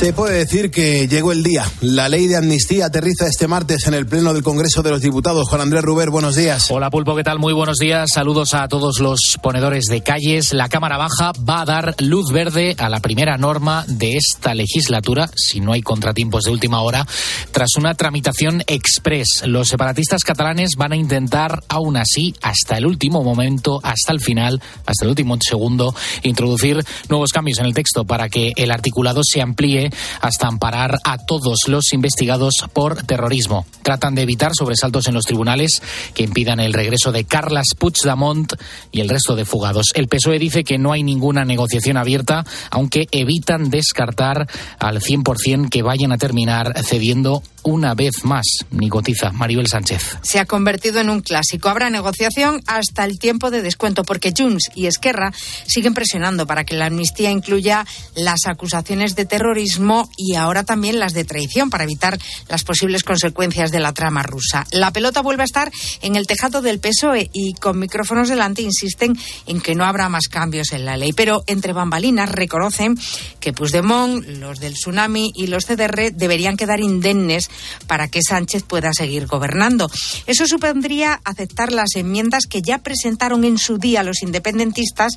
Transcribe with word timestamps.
Se 0.00 0.14
puede 0.14 0.38
decir 0.38 0.70
que 0.70 1.08
llegó 1.08 1.30
el 1.30 1.42
día. 1.42 1.70
La 1.82 2.08
ley 2.08 2.26
de 2.26 2.38
amnistía 2.38 2.86
aterriza 2.86 3.26
este 3.26 3.46
martes 3.46 3.86
en 3.86 3.92
el 3.92 4.06
Pleno 4.06 4.32
del 4.32 4.42
Congreso 4.42 4.82
de 4.82 4.88
los 4.88 5.02
Diputados. 5.02 5.46
Juan 5.46 5.60
Andrés 5.60 5.82
Ruber, 5.82 6.08
buenos 6.08 6.36
días. 6.36 6.70
Hola 6.70 6.88
Pulpo, 6.88 7.14
¿qué 7.14 7.22
tal? 7.22 7.38
Muy 7.38 7.52
buenos 7.52 7.76
días. 7.76 8.10
Saludos 8.10 8.54
a 8.54 8.66
todos 8.66 8.98
los 8.98 9.20
ponedores 9.42 9.84
de 9.90 10.00
calles. 10.00 10.54
La 10.54 10.70
Cámara 10.70 10.96
Baja 10.96 11.32
va 11.46 11.60
a 11.60 11.64
dar 11.66 11.96
luz 11.98 12.32
verde 12.32 12.74
a 12.78 12.88
la 12.88 13.00
primera 13.00 13.36
norma 13.36 13.84
de 13.88 14.16
esta 14.16 14.54
legislatura, 14.54 15.28
si 15.36 15.60
no 15.60 15.74
hay 15.74 15.82
contratiempos 15.82 16.44
de 16.44 16.52
última 16.52 16.80
hora, 16.80 17.06
tras 17.50 17.68
una 17.76 17.94
tramitación 17.94 18.62
express. 18.68 19.42
Los 19.44 19.68
separatistas 19.68 20.24
catalanes 20.24 20.76
van 20.78 20.92
a 20.92 20.96
intentar, 20.96 21.62
aún 21.68 21.98
así, 21.98 22.34
hasta 22.40 22.78
el 22.78 22.86
último 22.86 23.22
momento, 23.22 23.80
hasta 23.82 24.14
el 24.14 24.20
final, 24.20 24.62
hasta 24.86 25.04
el 25.04 25.10
último 25.10 25.36
segundo, 25.46 25.94
introducir 26.22 26.82
nuevos 27.10 27.32
cambios 27.32 27.58
en 27.58 27.66
el 27.66 27.74
texto 27.74 28.06
para 28.06 28.30
que 28.30 28.54
el 28.56 28.70
articulado 28.70 29.20
se 29.22 29.42
amplíe 29.42 29.89
hasta 30.20 30.46
amparar 30.46 30.98
a 31.04 31.18
todos 31.18 31.60
los 31.66 31.92
investigados 31.92 32.54
por 32.72 33.02
terrorismo. 33.04 33.66
Tratan 33.82 34.14
de 34.14 34.22
evitar 34.22 34.52
sobresaltos 34.54 35.08
en 35.08 35.14
los 35.14 35.24
tribunales 35.24 35.82
que 36.14 36.22
impidan 36.22 36.60
el 36.60 36.72
regreso 36.72 37.12
de 37.12 37.24
Carlas 37.24 37.68
Puigdemont 37.78 38.54
y 38.92 39.00
el 39.00 39.08
resto 39.08 39.36
de 39.36 39.44
fugados. 39.44 39.86
El 39.94 40.08
PSOE 40.08 40.38
dice 40.38 40.64
que 40.64 40.78
no 40.78 40.92
hay 40.92 41.02
ninguna 41.02 41.44
negociación 41.44 41.96
abierta, 41.96 42.44
aunque 42.70 43.08
evitan 43.10 43.70
descartar 43.70 44.48
al 44.78 45.00
100% 45.00 45.68
que 45.70 45.82
vayan 45.82 46.12
a 46.12 46.18
terminar 46.18 46.72
cediendo 46.84 47.42
una 47.62 47.94
vez 47.94 48.24
más, 48.24 48.46
Nicotiza, 48.70 49.32
Maribel 49.32 49.66
Sánchez. 49.66 50.18
Se 50.22 50.38
ha 50.38 50.46
convertido 50.46 51.00
en 51.00 51.10
un 51.10 51.20
clásico. 51.20 51.68
Habrá 51.68 51.90
negociación 51.90 52.62
hasta 52.66 53.04
el 53.04 53.18
tiempo 53.18 53.50
de 53.50 53.62
descuento, 53.62 54.04
porque 54.04 54.32
Junts 54.36 54.70
y 54.74 54.86
Esquerra 54.86 55.32
siguen 55.66 55.94
presionando 55.94 56.46
para 56.46 56.64
que 56.64 56.76
la 56.76 56.86
amnistía 56.86 57.30
incluya 57.30 57.86
las 58.14 58.46
acusaciones 58.46 59.14
de 59.16 59.24
terrorismo 59.24 60.08
y 60.16 60.34
ahora 60.34 60.64
también 60.64 60.98
las 60.98 61.12
de 61.12 61.24
traición 61.24 61.70
para 61.70 61.84
evitar 61.84 62.18
las 62.48 62.64
posibles 62.64 63.04
consecuencias 63.04 63.70
de 63.70 63.80
la 63.80 63.92
trama 63.92 64.22
rusa. 64.22 64.66
La 64.70 64.92
pelota 64.92 65.20
vuelve 65.20 65.42
a 65.42 65.44
estar 65.44 65.70
en 66.02 66.16
el 66.16 66.26
tejado 66.26 66.62
del 66.62 66.80
PSOE 66.80 67.30
y 67.32 67.54
con 67.54 67.78
micrófonos 67.78 68.28
delante 68.28 68.62
insisten 68.62 69.18
en 69.46 69.60
que 69.60 69.74
no 69.74 69.84
habrá 69.84 70.08
más 70.08 70.28
cambios 70.28 70.72
en 70.72 70.84
la 70.84 70.96
ley. 70.96 71.12
Pero 71.12 71.44
entre 71.46 71.72
bambalinas 71.72 72.30
reconocen 72.30 72.98
que 73.40 73.52
Puigdemont, 73.52 74.24
los 74.26 74.60
del 74.60 74.74
tsunami 74.74 75.32
y 75.34 75.46
los 75.46 75.66
CDR 75.66 76.12
deberían 76.12 76.56
quedar 76.56 76.80
indemnes 76.80 77.49
para 77.86 78.08
que 78.08 78.22
Sánchez 78.22 78.62
pueda 78.62 78.92
seguir 78.92 79.26
gobernando. 79.26 79.90
Eso 80.26 80.46
supondría 80.46 81.20
aceptar 81.24 81.72
las 81.72 81.94
enmiendas 81.96 82.46
que 82.46 82.62
ya 82.62 82.78
presentaron 82.78 83.44
en 83.44 83.58
su 83.58 83.78
día 83.78 84.02
los 84.02 84.22
independentistas 84.22 85.12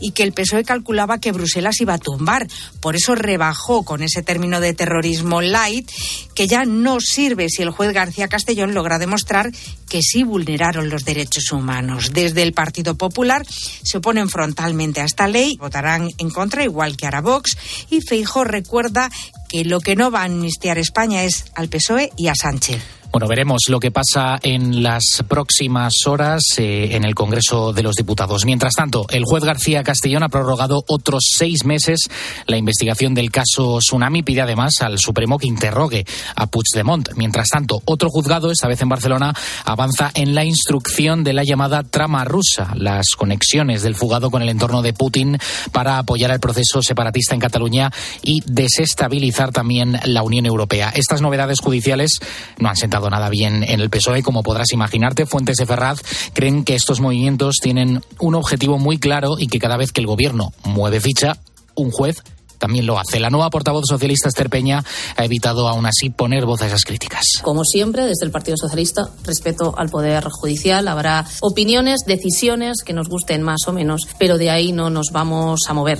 y 0.00 0.12
que 0.12 0.22
el 0.22 0.32
PSOE 0.32 0.64
calculaba 0.64 1.18
que 1.18 1.32
Bruselas 1.32 1.80
iba 1.80 1.94
a 1.94 1.98
tumbar. 1.98 2.48
Por 2.80 2.96
eso 2.96 3.14
rebajó 3.14 3.84
con 3.84 4.02
ese 4.02 4.22
término 4.22 4.60
de 4.60 4.74
terrorismo 4.74 5.40
light, 5.40 5.90
que 6.34 6.46
ya 6.46 6.64
no 6.64 7.00
sirve 7.00 7.48
si 7.48 7.62
el 7.62 7.70
juez 7.70 7.92
García 7.92 8.28
Castellón 8.28 8.74
logra 8.74 8.98
demostrar 8.98 9.50
que 9.88 10.02
sí 10.02 10.22
vulneraron 10.22 10.88
los 10.88 11.04
derechos 11.04 11.52
humanos. 11.52 12.12
Desde 12.12 12.42
el 12.42 12.52
Partido 12.52 12.94
Popular 12.96 13.44
se 13.46 13.98
oponen 13.98 14.28
frontalmente 14.28 15.00
a 15.00 15.04
esta 15.04 15.26
ley, 15.26 15.56
votarán 15.58 16.10
en 16.18 16.30
contra 16.30 16.64
igual 16.64 16.96
que 16.96 17.06
Arabox 17.06 17.56
y 17.90 18.00
Feijóo 18.00 18.44
recuerda 18.44 19.10
que 19.50 19.64
lo 19.64 19.80
que 19.80 19.96
no 19.96 20.10
va 20.10 20.22
a 20.22 20.24
amnistiar 20.24 20.78
España 20.78 21.24
es 21.24 21.46
al 21.54 21.68
PSOE 21.68 22.12
y 22.16 22.28
a 22.28 22.34
Sánchez. 22.34 22.99
Bueno, 23.12 23.26
veremos 23.26 23.62
lo 23.66 23.80
que 23.80 23.90
pasa 23.90 24.38
en 24.40 24.84
las 24.84 25.24
próximas 25.26 25.94
horas 26.06 26.44
eh, 26.58 26.90
en 26.92 27.04
el 27.04 27.16
Congreso 27.16 27.72
de 27.72 27.82
los 27.82 27.96
Diputados. 27.96 28.44
Mientras 28.44 28.74
tanto, 28.74 29.06
el 29.10 29.24
juez 29.24 29.42
García 29.42 29.82
Castellón 29.82 30.22
ha 30.22 30.28
prorrogado 30.28 30.84
otros 30.86 31.24
seis 31.36 31.64
meses 31.64 32.08
la 32.46 32.56
investigación 32.56 33.12
del 33.12 33.32
caso 33.32 33.78
Tsunami. 33.78 34.22
Pide 34.22 34.42
además 34.42 34.80
al 34.82 35.00
Supremo 35.00 35.38
que 35.38 35.48
interrogue 35.48 36.04
a 36.36 36.46
Puigdemont. 36.46 37.08
Mientras 37.16 37.48
tanto, 37.48 37.82
otro 37.84 38.10
juzgado, 38.10 38.52
esta 38.52 38.68
vez 38.68 38.80
en 38.80 38.88
Barcelona, 38.88 39.34
avanza 39.64 40.12
en 40.14 40.36
la 40.36 40.44
instrucción 40.44 41.24
de 41.24 41.32
la 41.32 41.42
llamada 41.42 41.82
trama 41.82 42.24
rusa, 42.24 42.74
las 42.76 43.16
conexiones 43.16 43.82
del 43.82 43.96
fugado 43.96 44.30
con 44.30 44.40
el 44.42 44.48
entorno 44.48 44.82
de 44.82 44.92
Putin 44.92 45.36
para 45.72 45.98
apoyar 45.98 46.30
el 46.30 46.38
proceso 46.38 46.80
separatista 46.80 47.34
en 47.34 47.40
Cataluña 47.40 47.90
y 48.22 48.40
desestabilizar 48.46 49.50
también 49.50 49.98
la 50.04 50.22
Unión 50.22 50.46
Europea. 50.46 50.92
Estas 50.94 51.20
novedades 51.20 51.58
judiciales 51.58 52.20
no 52.58 52.68
han 52.68 52.76
sentado 52.76 52.99
nada 53.08 53.30
bien 53.30 53.62
en 53.62 53.80
el 53.80 53.88
PSOE, 53.88 54.22
como 54.22 54.42
podrás 54.42 54.72
imaginarte. 54.72 55.24
Fuentes 55.24 55.56
de 55.56 55.66
Ferraz 55.66 56.00
creen 56.34 56.64
que 56.64 56.74
estos 56.74 57.00
movimientos 57.00 57.56
tienen 57.62 58.02
un 58.18 58.34
objetivo 58.34 58.78
muy 58.78 58.98
claro 58.98 59.38
y 59.38 59.46
que 59.46 59.58
cada 59.58 59.76
vez 59.76 59.92
que 59.92 60.00
el 60.00 60.06
gobierno 60.06 60.52
mueve 60.64 61.00
ficha, 61.00 61.38
un 61.74 61.90
juez 61.90 62.22
también 62.60 62.86
lo 62.86 62.98
hace. 62.98 63.18
La 63.18 63.30
nueva 63.30 63.50
portavoz 63.50 63.84
socialista 63.88 64.28
Esther 64.28 64.50
Peña 64.50 64.84
ha 65.16 65.24
evitado 65.24 65.66
aún 65.66 65.86
así 65.86 66.10
poner 66.10 66.44
voz 66.44 66.60
a 66.62 66.66
esas 66.66 66.84
críticas. 66.84 67.24
Como 67.42 67.64
siempre, 67.64 68.04
desde 68.04 68.26
el 68.26 68.30
Partido 68.30 68.56
Socialista, 68.56 69.08
respeto 69.24 69.74
al 69.76 69.88
Poder 69.88 70.28
Judicial. 70.30 70.86
Habrá 70.86 71.26
opiniones, 71.40 72.00
decisiones 72.06 72.82
que 72.84 72.92
nos 72.92 73.08
gusten 73.08 73.42
más 73.42 73.60
o 73.66 73.72
menos, 73.72 74.02
pero 74.18 74.36
de 74.36 74.50
ahí 74.50 74.72
no 74.72 74.90
nos 74.90 75.06
vamos 75.10 75.60
a 75.66 75.72
mover. 75.72 75.98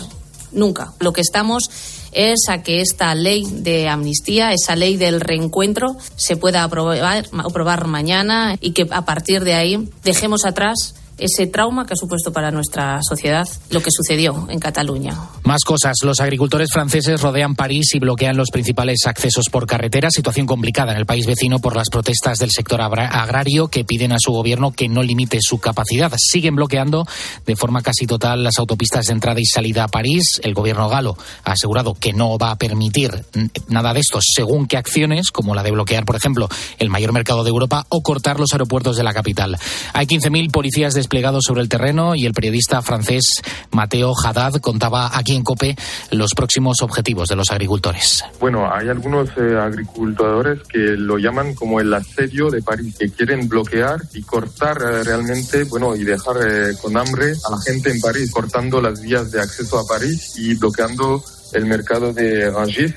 Nunca. 0.53 0.93
Lo 1.01 1.13
que 1.13 1.23
estamos 1.23 1.71
es 2.13 2.49
a 2.49 2.63
que 2.63 2.81
esta 2.81 3.15
ley 3.15 3.45
de 3.51 3.89
amnistía, 3.89 4.53
esa 4.53 4.77
ley 4.77 4.97
del 4.97 5.21
reencuentro, 5.21 5.97
se 6.17 6.37
pueda 6.37 6.65
aprobar, 6.65 7.27
aprobar 7.39 7.87
mañana 7.87 8.57
y 8.61 8.73
que 8.73 8.87
a 8.91 9.05
partir 9.05 9.45
de 9.45 9.55
ahí 9.55 9.89
dejemos 10.05 10.45
atrás 10.45 10.95
ese 11.21 11.47
trauma 11.47 11.87
que 11.87 11.95
ha 11.95 11.97
supuesto 11.97 12.33
para 12.33 12.51
nuestra 12.51 13.01
sociedad 13.03 13.47
lo 13.71 13.81
que 13.81 13.91
sucedió 13.91 14.47
en 14.51 14.59
Cataluña. 14.59 15.17
Más 15.45 15.63
cosas. 15.65 15.97
Los 16.03 16.21
agricultores 16.21 16.71
franceses 16.73 17.21
rodean 17.21 17.55
París 17.55 17.95
y 17.95 17.99
bloquean 17.99 18.37
los 18.37 18.51
principales 18.51 19.07
accesos 19.07 19.47
por 19.51 19.67
carretera. 19.67 20.11
Situación 20.11 20.47
complicada 20.47 20.93
en 20.93 20.99
el 20.99 21.07
país 21.07 21.27
vecino 21.27 21.59
por 21.59 21.77
las 21.77 21.89
protestas 21.91 22.39
del 22.39 22.51
sector 22.51 22.81
agrario 22.81 23.69
que 23.69 23.85
piden 23.85 24.13
a 24.13 24.19
su 24.19 24.33
gobierno 24.33 24.73
que 24.73 24.89
no 24.89 25.03
limite 25.03 25.39
su 25.41 25.59
capacidad. 25.59 26.13
Siguen 26.17 26.57
bloqueando 26.57 27.07
de 27.47 27.57
forma 27.57 27.83
casi 27.83 28.07
total 28.07 28.43
las 28.43 28.59
autopistas 28.59 29.07
de 29.07 29.13
entrada 29.13 29.41
y 29.41 29.47
salida 29.47 29.85
a 29.85 29.89
París. 29.89 30.41
El 30.43 30.55
gobierno 30.55 30.89
galo 30.89 31.17
ha 31.45 31.53
asegurado 31.53 31.95
que 31.95 32.13
no 32.13 32.39
va 32.39 32.53
a 32.53 32.57
permitir 32.57 33.25
nada 33.69 33.93
de 33.93 34.01
esto 34.01 34.19
según 34.23 34.67
qué 34.67 34.77
acciones, 34.77 35.31
como 35.31 35.55
la 35.55 35.63
de 35.63 35.71
bloquear, 35.71 36.05
por 36.05 36.17
ejemplo, 36.17 36.49
el 36.79 36.91
mayor 36.91 37.13
mercado 37.13 37.45
de 37.45 37.51
Europa 37.51 37.87
o 37.89 38.03
cortar 38.03 38.41
los 38.41 38.53
aeropuertos 38.53 38.97
de 38.97 39.05
la 39.05 39.13
capital. 39.13 39.59
Hay 39.93 40.07
15.000 40.07 40.51
policías 40.51 40.95
de 40.95 41.01
desplegado 41.11 41.41
sobre 41.43 41.61
el 41.61 41.69
terreno 41.69 42.15
y 42.15 42.25
el 42.25 42.33
periodista 42.33 42.81
francés 42.83 43.25
Mateo 43.73 44.13
Haddad 44.15 44.53
contaba 44.61 45.11
aquí 45.13 45.35
en 45.35 45.43
COPE 45.43 45.75
los 46.13 46.35
próximos 46.35 46.83
objetivos 46.83 47.29
de 47.29 47.35
los 47.35 47.51
agricultores. 47.51 48.25
Bueno, 48.39 48.73
hay 48.73 48.89
algunos 48.89 49.29
eh, 49.37 49.59
agricultores 49.61 50.61
que 50.69 50.79
lo 50.79 51.19
llaman 51.19 51.57
como 51.57 51.81
el 51.81 51.93
asedio 51.93 52.49
de 52.49 52.63
París, 52.63 52.95
que 52.97 53.11
quieren 53.11 53.49
bloquear 53.49 53.99
y 54.15 54.23
cortar 54.23 54.79
eh, 54.81 55.03
realmente, 55.03 55.65
bueno, 55.65 55.97
y 55.97 56.05
dejar 56.05 56.37
eh, 56.47 56.77
con 56.81 56.97
hambre 56.97 57.33
a 57.33 57.51
la 57.51 57.61
gente 57.67 57.91
en 57.91 58.01
París, 58.01 58.31
cortando 58.31 58.81
las 58.81 59.01
vías 59.01 59.33
de 59.33 59.41
acceso 59.41 59.81
a 59.81 59.87
París 59.89 60.35
y 60.37 60.55
bloqueando 60.55 61.25
el 61.55 61.67
mercado 61.67 62.13
de 62.13 62.53
Rangis. 62.53 62.95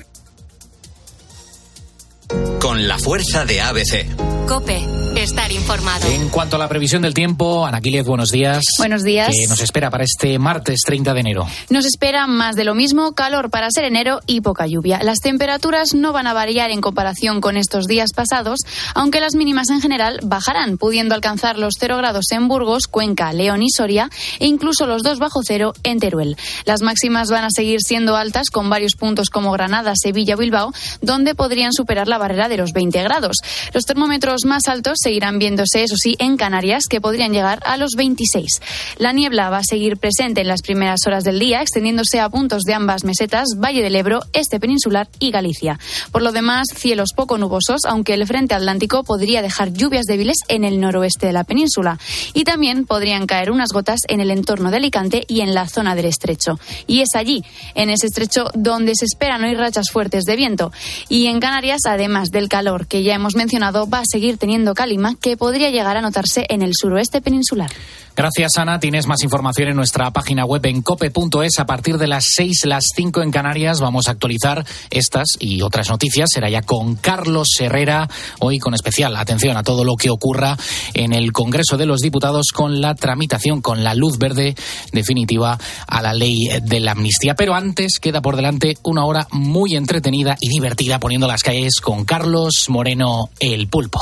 Con 2.60 2.86
la 2.86 2.96
fuerza 2.96 3.44
de 3.44 3.60
ABC. 3.60 4.46
Cope, 4.46 4.86
estar 5.16 5.52
informado. 5.52 6.06
En 6.08 6.28
cuanto 6.28 6.56
a 6.56 6.58
la 6.58 6.68
previsión 6.68 7.02
del 7.02 7.14
tiempo, 7.14 7.64
Ana 7.64 7.80
buenos 8.04 8.30
días. 8.30 8.62
Buenos 8.78 9.02
días. 9.02 9.28
¿Qué 9.28 9.46
nos 9.48 9.60
espera 9.60 9.90
para 9.90 10.04
este 10.04 10.38
martes 10.38 10.80
30 10.84 11.14
de 11.14 11.20
enero? 11.20 11.46
Nos 11.70 11.84
espera 11.84 12.26
más 12.26 12.56
de 12.56 12.64
lo 12.64 12.74
mismo, 12.74 13.12
calor 13.12 13.50
para 13.50 13.70
ser 13.70 13.84
enero 13.84 14.20
y 14.26 14.40
poca 14.40 14.66
lluvia. 14.66 15.00
Las 15.02 15.20
temperaturas 15.20 15.94
no 15.94 16.12
van 16.12 16.26
a 16.26 16.32
variar 16.32 16.70
en 16.70 16.80
comparación 16.80 17.40
con 17.40 17.56
estos 17.56 17.86
días 17.86 18.12
pasados, 18.14 18.60
aunque 18.94 19.20
las 19.20 19.34
mínimas 19.34 19.70
en 19.70 19.80
general 19.80 20.20
bajarán, 20.22 20.78
pudiendo 20.78 21.14
alcanzar 21.14 21.58
los 21.58 21.74
0 21.78 21.98
grados 21.98 22.26
en 22.32 22.48
Burgos, 22.48 22.86
Cuenca, 22.88 23.32
León 23.32 23.62
y 23.62 23.70
Soria, 23.70 24.10
e 24.40 24.46
incluso 24.46 24.86
los 24.86 25.02
2 25.02 25.18
bajo 25.18 25.40
cero 25.44 25.74
en 25.82 26.00
Teruel. 26.00 26.36
Las 26.64 26.82
máximas 26.82 27.30
van 27.30 27.44
a 27.44 27.50
seguir 27.50 27.80
siendo 27.80 28.16
altas 28.16 28.50
con 28.50 28.70
varios 28.70 28.94
puntos 28.94 29.30
como 29.30 29.52
Granada, 29.52 29.92
Sevilla 29.94 30.34
o 30.34 30.38
Bilbao, 30.38 30.72
donde 31.00 31.34
podrían 31.34 31.72
superar 31.72 32.08
la 32.08 32.18
barrera 32.18 32.48
de 32.48 32.56
los 32.56 32.72
20 32.72 33.02
grados. 33.02 33.36
Los 33.72 33.84
termómetros 33.84 34.44
más 34.44 34.68
altos 34.68 34.98
seguirán 35.04 35.38
viéndose, 35.38 35.84
eso 35.84 35.96
sí, 35.96 36.16
en 36.18 36.38
Canarias, 36.38 36.86
que 36.88 37.00
podrían 37.00 37.32
llegar 37.32 37.60
a 37.66 37.76
los 37.76 37.92
26. 37.94 38.60
La 38.96 39.12
niebla 39.12 39.50
va 39.50 39.58
a 39.58 39.62
seguir 39.62 39.98
presente 39.98 40.40
en 40.40 40.48
las 40.48 40.62
primeras 40.62 41.00
horas 41.06 41.24
del 41.24 41.38
día, 41.38 41.60
extendiéndose 41.60 42.20
a 42.20 42.28
puntos 42.30 42.62
de 42.62 42.72
ambas 42.72 43.04
mesetas, 43.04 43.48
Valle 43.58 43.82
del 43.82 43.96
Ebro, 43.96 44.20
Este 44.32 44.58
Peninsular 44.58 45.08
y 45.20 45.30
Galicia. 45.30 45.78
Por 46.10 46.22
lo 46.22 46.32
demás, 46.32 46.68
cielos 46.74 47.10
poco 47.14 47.36
nubosos, 47.36 47.82
aunque 47.86 48.14
el 48.14 48.26
frente 48.26 48.54
atlántico 48.54 49.04
podría 49.04 49.42
dejar 49.42 49.74
lluvias 49.74 50.06
débiles 50.06 50.38
en 50.48 50.64
el 50.64 50.80
noroeste 50.80 51.26
de 51.26 51.34
la 51.34 51.44
península. 51.44 51.98
Y 52.32 52.44
también 52.44 52.86
podrían 52.86 53.26
caer 53.26 53.50
unas 53.50 53.72
gotas 53.72 54.00
en 54.08 54.20
el 54.20 54.30
entorno 54.30 54.70
de 54.70 54.78
Alicante 54.78 55.24
y 55.28 55.42
en 55.42 55.52
la 55.52 55.68
zona 55.68 55.94
del 55.94 56.06
estrecho. 56.06 56.58
Y 56.86 57.00
es 57.00 57.14
allí, 57.14 57.44
en 57.74 57.90
ese 57.90 58.06
estrecho, 58.06 58.50
donde 58.54 58.94
se 58.94 59.04
esperan 59.04 59.44
hoy 59.44 59.54
rachas 59.54 59.90
fuertes 59.90 60.24
de 60.24 60.36
viento. 60.36 60.72
Y 61.10 61.26
en 61.26 61.40
Canarias, 61.40 61.82
además 61.86 62.30
del 62.30 62.48
calor 62.48 62.86
que 62.86 63.02
ya 63.02 63.14
hemos 63.14 63.36
mencionado, 63.36 63.86
va 63.86 63.98
a 63.98 64.04
seguir 64.10 64.38
teniendo 64.38 64.72
calidad 64.72 64.93
que 65.20 65.36
podría 65.36 65.70
llegar 65.70 65.96
a 65.96 66.00
notarse 66.00 66.46
en 66.48 66.62
el 66.62 66.72
suroeste 66.74 67.20
peninsular. 67.20 67.70
Gracias, 68.16 68.52
Ana. 68.58 68.78
Tienes 68.78 69.08
más 69.08 69.24
información 69.24 69.70
en 69.70 69.76
nuestra 69.76 70.12
página 70.12 70.44
web 70.44 70.64
en 70.66 70.82
cope.es. 70.82 71.58
A 71.58 71.66
partir 71.66 71.98
de 71.98 72.06
las 72.06 72.26
6, 72.36 72.66
las 72.66 72.84
5 72.94 73.22
en 73.22 73.32
Canarias, 73.32 73.80
vamos 73.80 74.06
a 74.06 74.12
actualizar 74.12 74.64
estas 74.90 75.36
y 75.40 75.62
otras 75.62 75.90
noticias. 75.90 76.30
Será 76.32 76.48
ya 76.48 76.62
con 76.62 76.94
Carlos 76.94 77.48
Herrera, 77.58 78.08
hoy 78.38 78.58
con 78.58 78.72
especial 78.72 79.16
atención 79.16 79.56
a 79.56 79.64
todo 79.64 79.82
lo 79.82 79.96
que 79.96 80.10
ocurra 80.10 80.56
en 80.94 81.12
el 81.12 81.32
Congreso 81.32 81.76
de 81.76 81.86
los 81.86 82.00
Diputados 82.00 82.52
con 82.54 82.80
la 82.80 82.94
tramitación, 82.94 83.60
con 83.60 83.82
la 83.82 83.96
luz 83.96 84.16
verde 84.18 84.54
definitiva 84.92 85.58
a 85.88 86.02
la 86.02 86.14
ley 86.14 86.48
de 86.62 86.78
la 86.78 86.92
amnistía. 86.92 87.34
Pero 87.34 87.54
antes 87.54 87.98
queda 87.98 88.22
por 88.22 88.36
delante 88.36 88.78
una 88.84 89.04
hora 89.04 89.26
muy 89.32 89.74
entretenida 89.74 90.36
y 90.40 90.50
divertida 90.50 91.00
poniendo 91.00 91.26
las 91.26 91.42
calles 91.42 91.80
con 91.82 92.04
Carlos 92.04 92.66
Moreno, 92.68 93.30
el 93.40 93.66
pulpo. 93.66 94.00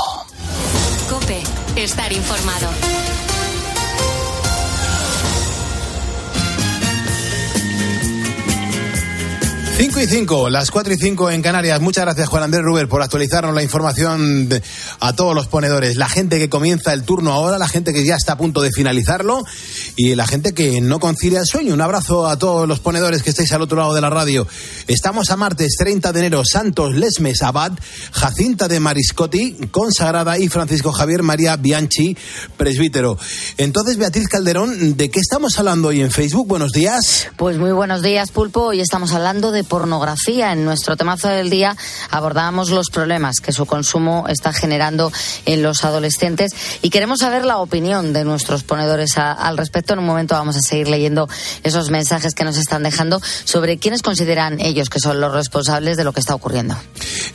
Cope, 1.09 1.41
estar 1.75 2.13
informado. 2.13 2.69
5 9.75 9.99
y 9.99 10.05
5, 10.05 10.49
las 10.51 10.69
4 10.69 10.93
y 10.93 10.97
5 10.97 11.31
en 11.31 11.41
Canarias. 11.41 11.81
Muchas 11.81 12.05
gracias, 12.05 12.29
Juan 12.29 12.43
Andrés 12.43 12.63
Ruber, 12.63 12.87
por 12.87 13.01
actualizarnos 13.01 13.55
la 13.55 13.63
información 13.63 14.47
de- 14.47 14.61
a 14.99 15.13
todos 15.13 15.33
los 15.33 15.47
ponedores. 15.47 15.97
La 15.97 16.07
gente 16.07 16.37
que 16.37 16.47
comienza 16.47 16.93
el 16.93 17.03
turno 17.03 17.33
ahora, 17.33 17.57
la 17.57 17.67
gente 17.67 17.91
que 17.91 18.05
ya 18.05 18.15
está 18.15 18.33
a 18.33 18.37
punto 18.37 18.61
de 18.61 18.69
finalizarlo 18.71 19.41
y 19.95 20.13
la 20.13 20.27
gente 20.27 20.53
que 20.53 20.79
no 20.79 20.99
concilia 20.99 21.39
el 21.39 21.47
sueño. 21.47 21.73
Un 21.73 21.81
abrazo 21.81 22.27
a 22.27 22.37
todos 22.37 22.67
los 22.67 22.79
ponedores 22.81 23.23
que 23.23 23.31
estáis 23.31 23.51
al 23.51 23.63
otro 23.63 23.77
lado 23.77 23.93
de 23.95 24.01
la 24.01 24.11
radio. 24.11 24.47
Estamos 24.87 25.31
a 25.31 25.37
martes 25.37 25.75
30 25.77 26.13
de 26.13 26.19
enero, 26.19 26.43
Santos 26.45 26.93
Lesmes 26.93 27.41
Abad, 27.41 27.71
Jacinta 28.11 28.67
de 28.67 28.79
Mariscotti, 28.79 29.57
consagrada, 29.71 30.37
y 30.37 30.49
Francisco 30.49 30.91
Javier 30.91 31.23
María 31.23 31.57
Bianchi, 31.57 32.15
presbítero. 32.57 33.17
Entonces, 33.57 33.97
Beatriz 33.97 34.27
Calderón, 34.27 34.95
¿de 34.95 35.09
qué 35.09 35.19
estamos 35.19 35.57
hablando 35.57 35.87
hoy 35.89 36.01
en 36.01 36.11
Facebook? 36.11 36.47
Buenos 36.47 36.71
días. 36.71 37.27
Pues 37.37 37.57
muy 37.57 37.71
buenos 37.71 38.01
días, 38.03 38.31
Pulpo. 38.31 38.67
Hoy 38.67 38.79
estamos 38.79 39.11
hablando 39.13 39.51
de 39.51 39.62
pornografía. 39.63 40.51
En 40.51 40.65
nuestro 40.65 40.95
temazo 40.97 41.27
del 41.29 41.49
día 41.49 41.75
abordábamos 42.09 42.69
los 42.69 42.89
problemas 42.89 43.39
que 43.39 43.51
su 43.51 43.65
consumo 43.65 44.25
está 44.27 44.53
generando 44.53 45.11
en 45.45 45.61
los 45.63 45.83
adolescentes 45.83 46.51
y 46.81 46.89
queremos 46.89 47.19
saber 47.19 47.45
la 47.45 47.57
opinión 47.57 48.13
de 48.13 48.23
nuestros 48.23 48.63
ponedores 48.63 49.17
a- 49.17 49.31
al 49.33 49.57
respecto. 49.57 49.93
En 49.93 49.99
un 49.99 50.05
momento 50.05 50.35
vamos 50.35 50.55
a 50.57 50.61
seguir 50.61 50.87
leyendo 50.87 51.27
esos 51.63 51.89
mensajes 51.89 52.33
que 52.35 52.43
nos 52.43 52.57
están 52.57 52.83
dejando 52.83 53.21
sobre 53.43 53.77
quiénes 53.77 54.01
consideran 54.01 54.59
ellos 54.59 54.89
que 54.89 54.99
son 54.99 55.19
los 55.19 55.33
responsables 55.33 55.97
de 55.97 56.03
lo 56.03 56.13
que 56.13 56.19
está 56.19 56.35
ocurriendo. 56.35 56.75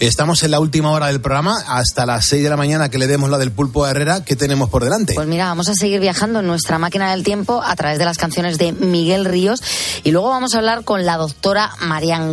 Estamos 0.00 0.42
en 0.42 0.50
la 0.52 0.60
última 0.60 0.90
hora 0.90 1.06
del 1.06 1.20
programa, 1.20 1.56
hasta 1.66 2.06
las 2.06 2.26
6 2.26 2.42
de 2.42 2.50
la 2.50 2.56
mañana 2.56 2.88
que 2.88 2.98
le 2.98 3.06
demos 3.06 3.30
la 3.30 3.38
del 3.38 3.50
pulpo 3.52 3.84
a 3.84 3.90
Herrera. 3.90 4.24
¿Qué 4.24 4.36
tenemos 4.36 4.70
por 4.70 4.84
delante? 4.84 5.14
Pues 5.14 5.26
mira, 5.26 5.46
vamos 5.46 5.68
a 5.68 5.74
seguir 5.74 6.00
viajando 6.00 6.40
en 6.40 6.46
nuestra 6.46 6.78
máquina 6.78 7.10
del 7.10 7.24
tiempo 7.24 7.62
a 7.64 7.74
través 7.76 7.98
de 7.98 8.04
las 8.04 8.16
canciones 8.18 8.58
de 8.58 8.72
Miguel 8.72 9.24
Ríos 9.24 9.60
y 10.04 10.10
luego 10.10 10.28
vamos 10.30 10.54
a 10.54 10.58
hablar 10.58 10.84
con 10.84 11.04
la 11.04 11.16
doctora 11.16 11.70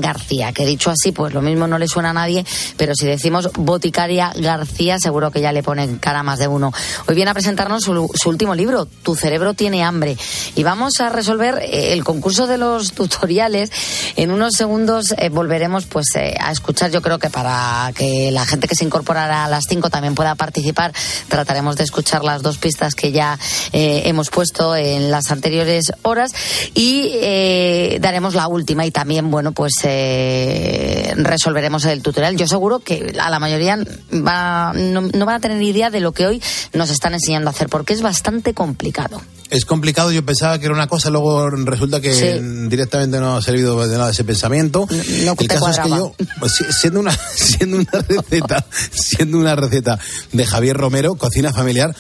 García, 0.02 0.54
que 0.54 0.66
dicho 0.66 0.90
así, 0.90 1.12
pues 1.12 1.34
lo 1.34 1.42
mismo 1.42 1.68
no 1.68 1.78
le 1.78 1.88
suena 1.88 2.10
a 2.10 2.14
nadie, 2.14 2.46
pero 2.78 2.94
si 2.96 3.06
decimos 3.06 3.50
boticaria 3.58 4.32
García, 4.36 5.00
seguro 5.00 5.32
que 5.32 5.42
ya 5.42 5.52
le 5.52 5.64
ponen 5.64 5.98
cara 5.98 6.24
más 6.24 6.40
de 6.40 6.48
uno. 6.48 6.72
Hoy 7.08 7.16
viene 7.16 7.32
a 7.32 7.34
presentarnos 7.34 7.84
su, 7.84 8.10
último 8.26 8.56
libro, 8.56 8.86
Tu 8.86 9.16
cerebro 9.16 9.54
tiene 9.54 9.84
hambre, 9.84 10.18
y 10.56 10.64
vamos 10.64 11.00
a 11.00 11.10
resolver 11.10 11.60
eh, 11.62 11.94
el 11.94 12.04
concurso 12.04 12.48
de 12.48 12.58
los 12.58 12.94
tutoriales. 12.94 13.72
En 14.16 14.32
unos 14.32 14.54
segundos 14.54 15.14
eh, 15.18 15.30
volveremos 15.30 15.86
pues 15.86 16.16
eh, 16.16 16.36
a 16.40 16.52
escuchar, 16.52 16.92
yo 16.92 17.02
creo 17.02 17.20
que 17.20 17.30
para 17.30 17.92
que 17.96 18.32
la 18.32 18.46
gente 18.46 18.68
que 18.68 18.76
se 18.76 18.86
incorporará 18.86 19.46
a 19.46 19.50
las 19.50 19.66
5 19.70 19.90
también 19.90 20.16
pueda 20.16 20.36
participar, 20.36 20.94
trataremos 21.28 21.76
de 21.76 21.84
escuchar 21.84 22.24
las 22.24 22.42
dos 22.42 22.58
pistas 22.58 22.96
que 22.96 23.12
ya 23.12 23.38
hemos 23.72 24.30
puesto 24.30 24.76
en 24.76 25.12
las 25.12 25.32
anteriores 25.32 25.92
horas 26.02 26.32
y 26.74 28.00
daremos 28.00 28.36
la 28.36 28.48
última 28.48 28.86
y 28.86 28.92
también, 28.92 29.30
bueno, 29.30 29.52
pues 29.52 29.74
eh, 29.84 31.14
resolveremos 31.18 31.86
el 31.86 32.02
tutorial. 32.02 32.36
Yo 32.38 32.48
seguro 32.48 32.80
que 32.80 33.14
a 33.20 33.30
la 33.30 33.40
mayoría 33.40 33.78
va, 34.14 34.74
no, 34.74 35.02
no 35.02 35.26
van 35.26 35.36
a 35.36 35.40
tener 35.40 35.62
idea 35.62 35.90
de 35.90 36.00
lo 36.00 36.12
que 36.12 36.26
hoy 36.28 36.42
nos 36.74 36.90
están 36.90 37.14
enseñando 37.14 37.50
a 37.50 37.54
hacer, 37.54 37.68
porque 37.70 37.94
es 37.94 38.02
bastante 38.02 38.54
complicado. 38.54 39.22
Es 39.52 39.64
complicado, 39.66 40.12
yo 40.12 40.26
pensaba 40.26 40.58
que 40.58 40.66
era 40.66 40.74
una 40.74 40.88
cosa, 40.88 41.12
luego 41.12 41.50
resulta 41.52 42.02
que 42.02 42.14
Sí. 42.14 42.68
directamente 42.68 43.20
no 43.20 43.38
ha 43.38 43.42
servido 43.44 43.88
de 43.88 43.96
nada 43.98 44.10
ese 44.10 44.24
pensamiento. 44.24 44.88
no 45.24 45.36
El 45.38 45.48
caso 45.48 45.70
es 45.70 45.80
que 45.80 45.90
yo, 45.90 46.16
pues, 46.40 46.54
si- 46.56 46.74
siendo 46.74 47.00
una, 47.00 47.12
siendo 47.36 47.78
una 47.78 47.92
receta, 48.08 48.66
siendo 48.92 49.38
una 49.38 49.56
receta 49.56 50.00
de 50.32 50.46
Javier 50.46 50.76
Romero, 50.78 51.14
cocina 51.16 51.54
familiar, 51.54 51.96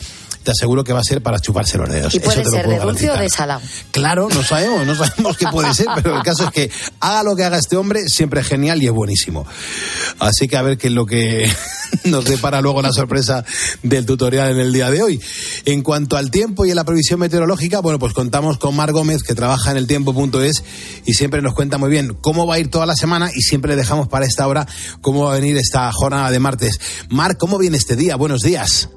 te 0.45 0.51
aseguro 0.51 0.83
que 0.83 0.93
va 0.93 0.99
a 0.99 1.03
ser 1.03 1.21
para 1.21 1.39
chuparse 1.39 1.77
los 1.77 1.89
dedos. 1.89 2.13
Y 2.13 2.17
Eso 2.17 2.25
puede 2.25 2.43
lo 2.43 2.51
ser 2.51 2.65
puedo 2.65 2.79
de 2.79 2.85
dulce 2.85 3.09
o 3.09 3.17
de 3.17 3.29
salado. 3.29 3.61
Claro, 3.91 4.29
no 4.33 4.43
sabemos, 4.43 4.85
no 4.85 4.95
sabemos 4.95 5.35
qué 5.37 5.47
puede 5.47 5.73
ser, 5.73 5.87
pero 5.95 6.15
el 6.15 6.23
caso 6.23 6.45
es 6.45 6.51
que 6.51 6.71
haga 6.99 7.23
lo 7.23 7.35
que 7.35 7.43
haga 7.43 7.57
este 7.57 7.75
hombre, 7.75 8.07
siempre 8.07 8.41
es 8.41 8.47
genial 8.47 8.81
y 8.81 8.85
es 8.85 8.91
buenísimo. 8.91 9.45
Así 10.19 10.47
que 10.47 10.55
a 10.55 10.61
ver 10.61 10.77
qué 10.77 10.87
es 10.87 10.93
lo 10.93 11.07
que 11.07 11.51
nos 12.05 12.25
depara 12.25 12.61
luego 12.61 12.81
la 12.83 12.93
sorpresa 12.93 13.43
del 13.81 14.05
tutorial 14.05 14.51
en 14.51 14.59
el 14.59 14.71
día 14.71 14.91
de 14.91 15.01
hoy. 15.01 15.19
En 15.65 15.81
cuanto 15.81 16.15
al 16.15 16.29
tiempo 16.29 16.65
y 16.65 16.71
a 16.71 16.75
la 16.75 16.83
previsión 16.83 17.19
meteorológica, 17.19 17.79
bueno, 17.79 17.97
pues 17.97 18.13
contamos 18.13 18.59
con 18.59 18.75
Mar 18.75 18.91
Gómez, 18.91 19.23
que 19.23 19.33
trabaja 19.33 19.71
en 19.71 19.77
el 19.77 19.87
tiempo.es 19.87 20.63
y 21.05 21.15
siempre 21.15 21.41
nos 21.41 21.55
cuenta 21.55 21.79
muy 21.79 21.89
bien 21.89 22.15
cómo 22.21 22.45
va 22.45 22.55
a 22.55 22.59
ir 22.59 22.69
toda 22.69 22.85
la 22.85 22.95
semana 22.95 23.31
y 23.33 23.41
siempre 23.41 23.71
le 23.71 23.77
dejamos 23.77 24.07
para 24.07 24.25
esta 24.27 24.47
hora 24.47 24.67
cómo 25.01 25.23
va 25.23 25.31
a 25.31 25.35
venir 25.35 25.57
esta 25.57 25.91
jornada 25.91 26.29
de 26.29 26.39
martes. 26.39 26.79
Mar, 27.09 27.35
¿cómo 27.37 27.57
viene 27.57 27.77
este 27.77 27.95
día? 27.95 28.15
Buenos 28.15 28.41
días. 28.41 28.89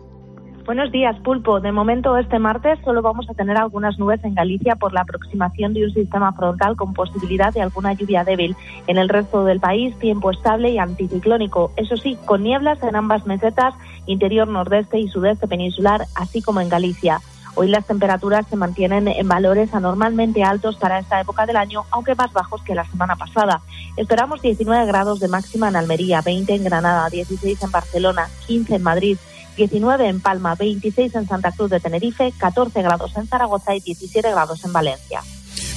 Buenos 0.68 0.92
días, 0.92 1.16
Pulpo. 1.20 1.60
De 1.60 1.72
momento, 1.72 2.18
este 2.18 2.38
martes 2.38 2.78
solo 2.84 3.00
vamos 3.00 3.26
a 3.30 3.32
tener 3.32 3.56
algunas 3.56 3.98
nubes 3.98 4.22
en 4.22 4.34
Galicia 4.34 4.76
por 4.76 4.92
la 4.92 5.00
aproximación 5.00 5.72
de 5.72 5.86
un 5.86 5.94
sistema 5.94 6.30
frontal 6.34 6.76
con 6.76 6.92
posibilidad 6.92 7.54
de 7.54 7.62
alguna 7.62 7.94
lluvia 7.94 8.22
débil. 8.22 8.54
En 8.86 8.98
el 8.98 9.08
resto 9.08 9.46
del 9.46 9.60
país, 9.60 9.98
tiempo 9.98 10.30
estable 10.30 10.68
y 10.68 10.76
anticiclónico. 10.76 11.72
Eso 11.76 11.96
sí, 11.96 12.18
con 12.26 12.42
nieblas 12.42 12.82
en 12.82 12.96
ambas 12.96 13.24
mesetas, 13.24 13.72
interior 14.04 14.46
nordeste 14.46 14.98
y 14.98 15.08
sudeste 15.08 15.48
peninsular, 15.48 16.04
así 16.14 16.42
como 16.42 16.60
en 16.60 16.68
Galicia. 16.68 17.22
Hoy 17.54 17.68
las 17.68 17.86
temperaturas 17.86 18.46
se 18.46 18.56
mantienen 18.56 19.08
en 19.08 19.26
valores 19.26 19.72
anormalmente 19.72 20.44
altos 20.44 20.76
para 20.76 20.98
esta 20.98 21.18
época 21.18 21.46
del 21.46 21.56
año, 21.56 21.84
aunque 21.90 22.14
más 22.14 22.30
bajos 22.34 22.62
que 22.62 22.74
la 22.74 22.84
semana 22.84 23.16
pasada. 23.16 23.62
Esperamos 23.96 24.42
19 24.42 24.84
grados 24.84 25.18
de 25.18 25.28
máxima 25.28 25.70
en 25.70 25.76
Almería, 25.76 26.20
20 26.20 26.54
en 26.54 26.64
Granada, 26.64 27.08
16 27.08 27.62
en 27.62 27.70
Barcelona, 27.70 28.28
15 28.46 28.76
en 28.76 28.82
Madrid, 28.82 29.18
19 29.58 30.08
en 30.08 30.20
Palma, 30.20 30.54
26 30.54 31.14
en 31.16 31.28
Santa 31.28 31.52
Cruz 31.52 31.68
de 31.68 31.80
Tenerife, 31.80 32.32
14 32.38 32.80
grados 32.80 33.14
en 33.16 33.26
Zaragoza 33.26 33.74
y 33.74 33.80
17 33.80 34.30
grados 34.30 34.64
en 34.64 34.72
Valencia. 34.72 35.20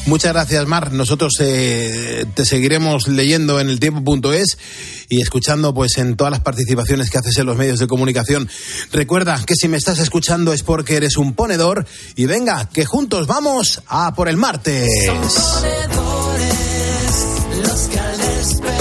Muchas 0.05 0.33
gracias, 0.33 0.67
Mar. 0.67 0.91
Nosotros 0.93 1.33
eh, 1.39 2.25
te 2.33 2.45
seguiremos 2.45 3.07
leyendo 3.07 3.59
en 3.59 3.69
el 3.69 3.79
tiempo.es 3.79 4.57
y 5.09 5.21
escuchando 5.21 5.73
pues 5.73 5.97
en 5.97 6.15
todas 6.15 6.31
las 6.31 6.39
participaciones 6.41 7.09
que 7.09 7.17
haces 7.17 7.37
en 7.37 7.45
los 7.45 7.57
medios 7.57 7.79
de 7.79 7.87
comunicación. 7.87 8.49
Recuerda 8.91 9.39
que 9.45 9.55
si 9.55 9.67
me 9.67 9.77
estás 9.77 9.99
escuchando 9.99 10.53
es 10.53 10.63
porque 10.63 10.95
eres 10.95 11.17
un 11.17 11.33
ponedor 11.33 11.85
y 12.15 12.25
venga, 12.25 12.69
que 12.69 12.85
juntos 12.85 13.27
vamos 13.27 13.81
a 13.87 14.13
por 14.13 14.29
el 14.29 14.37
martes. 14.37 14.87
Los 17.61 17.87
que 17.89 18.80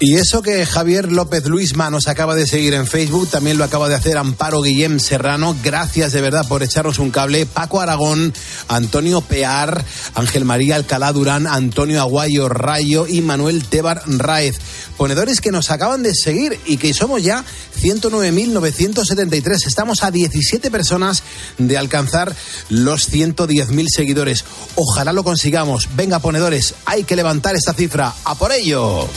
Y 0.00 0.16
eso 0.16 0.42
que 0.42 0.66
Javier 0.66 1.12
López 1.12 1.46
Luisma 1.46 1.88
nos 1.88 2.08
acaba 2.08 2.34
de 2.34 2.48
seguir 2.48 2.74
en 2.74 2.86
Facebook, 2.86 3.28
también 3.30 3.58
lo 3.58 3.64
acaba 3.64 3.88
de 3.88 3.94
hacer 3.94 4.18
Amparo 4.18 4.60
Guillem 4.60 4.98
Serrano. 4.98 5.56
Gracias 5.62 6.12
de 6.12 6.20
verdad 6.20 6.46
por 6.48 6.64
echarnos 6.64 6.98
un 6.98 7.12
cable. 7.12 7.46
Paco 7.46 7.80
Aragón, 7.80 8.34
Antonio 8.66 9.20
Pear, 9.20 9.84
Ángel 10.14 10.44
María 10.44 10.74
Alcalá 10.76 11.12
Durán, 11.12 11.46
Antonio 11.46 12.00
Aguayo 12.00 12.48
Rayo 12.48 13.06
y 13.06 13.20
Manuel 13.20 13.64
Tebar 13.64 14.02
Raez. 14.06 14.58
Ponedores 14.96 15.40
que 15.40 15.52
nos 15.52 15.70
acaban 15.70 16.02
de 16.02 16.12
seguir 16.12 16.58
y 16.66 16.76
que 16.76 16.92
somos 16.92 17.22
ya 17.22 17.44
109.973. 17.80 19.66
Estamos 19.66 20.02
a 20.02 20.10
17 20.10 20.72
personas 20.72 21.22
de 21.56 21.78
alcanzar 21.78 22.34
los 22.68 23.10
110.000 23.10 23.86
seguidores. 23.88 24.44
Ojalá 24.74 25.12
lo 25.12 25.22
consigamos. 25.22 25.88
Venga, 25.94 26.18
ponedores, 26.18 26.74
hay 26.84 27.04
que 27.04 27.16
levantar 27.16 27.54
esta 27.54 27.74
cifra. 27.74 28.12
¡A 28.24 28.34
por 28.34 28.50
ello! 28.50 29.08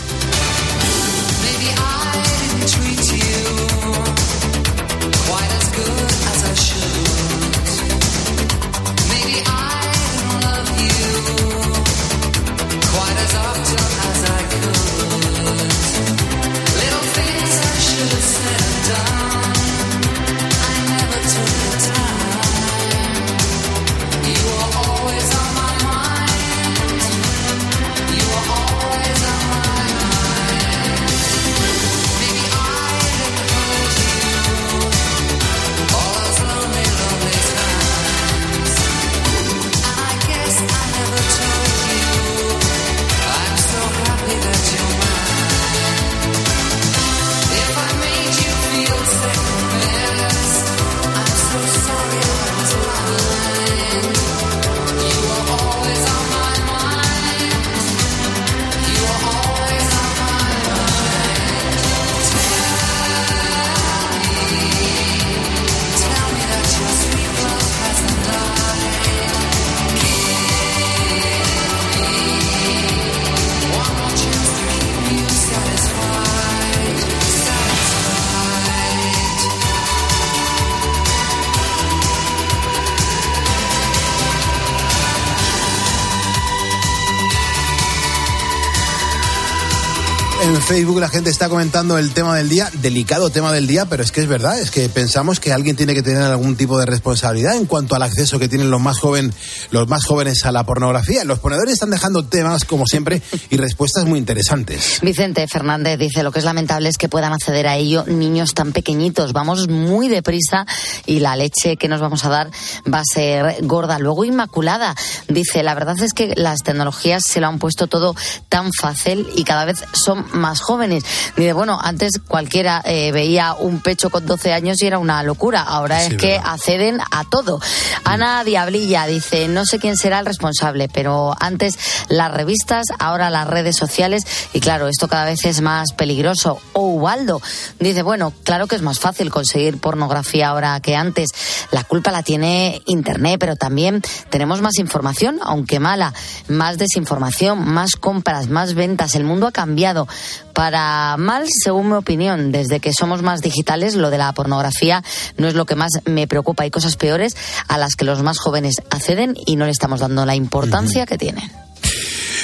En 90.40 90.62
Facebook 90.62 91.00
la 91.00 91.10
gente 91.10 91.32
está 91.32 91.50
comentando 91.50 91.98
el 91.98 92.14
tema 92.14 92.36
del 92.36 92.48
día, 92.48 92.70
delicado 92.82 93.32
tema 93.32 93.52
del 93.52 93.66
día, 93.66 93.88
pero 93.88 94.04
es 94.04 94.12
que 94.12 94.22
es 94.22 94.28
verdad, 94.28 94.60
es 94.60 94.70
que 94.70 94.88
pensamos 94.88 95.40
que 95.40 95.52
alguien 95.52 95.76
tiene 95.76 95.96
que 95.96 96.04
tener 96.04 96.22
algún 96.22 96.56
tipo 96.56 96.78
de 96.78 96.86
responsabilidad 96.86 97.56
en 97.56 97.66
cuanto 97.66 97.96
al 97.96 98.04
acceso 98.04 98.38
que 98.38 98.48
tienen 98.48 98.70
los 98.70 98.80
más 98.80 99.00
joven, 99.00 99.34
los 99.72 99.88
más 99.88 100.06
jóvenes 100.06 100.46
a 100.46 100.52
la 100.52 100.64
pornografía. 100.64 101.24
Los 101.24 101.40
ponedores 101.40 101.74
están 101.74 101.90
dejando 101.90 102.24
temas 102.24 102.66
como 102.66 102.86
siempre 102.86 103.24
y 103.50 103.58
respuestas 103.58 104.06
muy 104.06 104.20
interesantes. 104.20 105.00
Vicente 105.02 105.48
Fernández 105.48 105.98
dice, 105.98 106.22
lo 106.22 106.32
que 106.32 106.38
es 106.38 106.46
lamentable 106.46 106.90
es 106.90 107.00
que 107.00 107.10
puedan 107.10 107.34
acceder 107.34 107.68
a 107.68 107.76
ello 107.76 108.06
niños 108.06 108.54
tan 108.54 108.74
pequeñitos. 108.74 109.34
Vamos 109.34 109.68
muy 109.68 110.08
deprisa 110.08 110.68
y 111.08 111.20
la 111.20 111.36
leche 111.36 111.78
que 111.78 111.88
nos 111.88 112.00
vamos 112.00 112.26
a 112.26 112.30
dar 112.30 112.52
va 112.94 113.00
a 113.00 113.04
ser 113.12 113.66
gorda. 113.66 113.98
Luego 113.98 114.24
Inmaculada 114.24 114.96
dice, 115.28 115.64
la 115.64 115.74
verdad 115.74 115.96
es 116.00 116.14
que 116.14 116.34
las 116.38 116.60
tecnologías 116.60 117.24
se 117.26 117.42
lo 117.42 117.48
han 117.48 117.58
puesto 117.58 117.88
todo 117.88 118.16
tan 118.50 118.72
fácil 118.72 119.28
y 119.36 119.44
cada 119.44 119.66
vez 119.66 119.84
son 119.94 120.27
más 120.34 120.62
jóvenes. 120.62 121.04
Dice, 121.36 121.54
bueno, 121.54 121.80
antes 121.82 122.14
cualquiera 122.28 122.82
eh, 122.86 123.12
veía 123.12 123.54
un 123.54 123.82
pecho 123.82 124.10
con 124.10 124.26
12 124.26 124.54
años 124.54 124.82
y 124.82 124.88
era 124.88 125.00
una 125.00 125.24
locura. 125.24 125.62
Ahora 125.62 126.00
Sí, 126.02 126.14
es 126.14 126.18
que 126.18 126.32
verdad. 126.34 126.54
acceden 126.54 127.00
a 127.12 127.24
todo. 127.30 127.60
Ana 128.04 128.44
Diablilla 128.44 129.06
dice, 129.08 129.48
no 129.48 129.66
sé 129.66 129.80
quién 129.80 129.98
será 129.98 130.20
el 130.20 130.26
responsable, 130.26 130.90
pero 130.90 131.34
antes 131.40 131.78
las 132.10 132.32
revistas, 132.34 132.86
ahora 133.00 133.30
las 133.30 133.48
redes 133.48 133.76
sociales 133.76 134.24
y 134.54 134.60
claro, 134.60 134.88
esto 134.88 135.08
cada 135.08 135.26
vez 135.26 135.46
es 135.46 135.62
más 135.62 135.92
peligroso. 135.94 136.60
O 136.74 136.88
Ubaldo 136.88 137.42
dice, 137.80 138.04
bueno, 138.04 138.34
claro 138.44 138.68
que 138.68 138.76
es 138.76 138.82
más 138.82 139.00
fácil 139.00 139.30
conseguir 139.30 139.80
pornografía 139.80 140.50
ahora 140.50 140.80
que 140.80 140.96
antes. 140.96 141.30
La 141.72 141.84
culpa 141.84 142.12
la 142.12 142.24
tiene 142.24 142.82
Internet, 142.86 143.38
pero 143.40 143.56
también 143.56 144.02
tenemos 144.30 144.62
más 144.62 144.78
información, 144.78 145.40
aunque 145.44 145.80
mala, 145.80 146.14
más 146.48 146.78
desinformación, 146.78 147.68
más 147.68 147.92
compras, 147.96 148.48
más 148.50 148.74
ventas. 148.74 149.16
El 149.16 149.24
mundo 149.24 149.48
ha 149.48 149.52
cambiado 149.52 150.08
para 150.54 151.16
mal, 151.18 151.46
según 151.48 151.90
mi 151.90 151.96
opinión. 151.96 152.52
Desde 152.52 152.80
que 152.80 152.92
somos 152.94 153.22
más 153.22 153.42
digitales, 153.42 153.96
lo 153.96 154.10
de 154.10 154.18
la 154.18 154.32
pornografía 154.34 155.04
no 155.38 155.48
es 155.48 155.54
lo 155.54 155.66
que 155.66 155.76
más 155.76 155.92
me 156.06 156.28
preocupa. 156.28 156.64
Hay 156.64 156.72
cosas 156.72 156.96
peores 156.96 157.36
a 157.68 157.78
las 157.78 157.96
que 157.96 158.06
los 158.06 158.24
más 158.24 158.40
jóvenes 158.40 158.82
acceden 158.90 159.36
y 159.46 159.56
no 159.56 159.66
le 159.66 159.72
estamos 159.72 160.00
dando 160.00 160.26
la 160.26 160.36
importancia 160.36 161.06
que 161.06 161.18
tienen. 161.18 161.67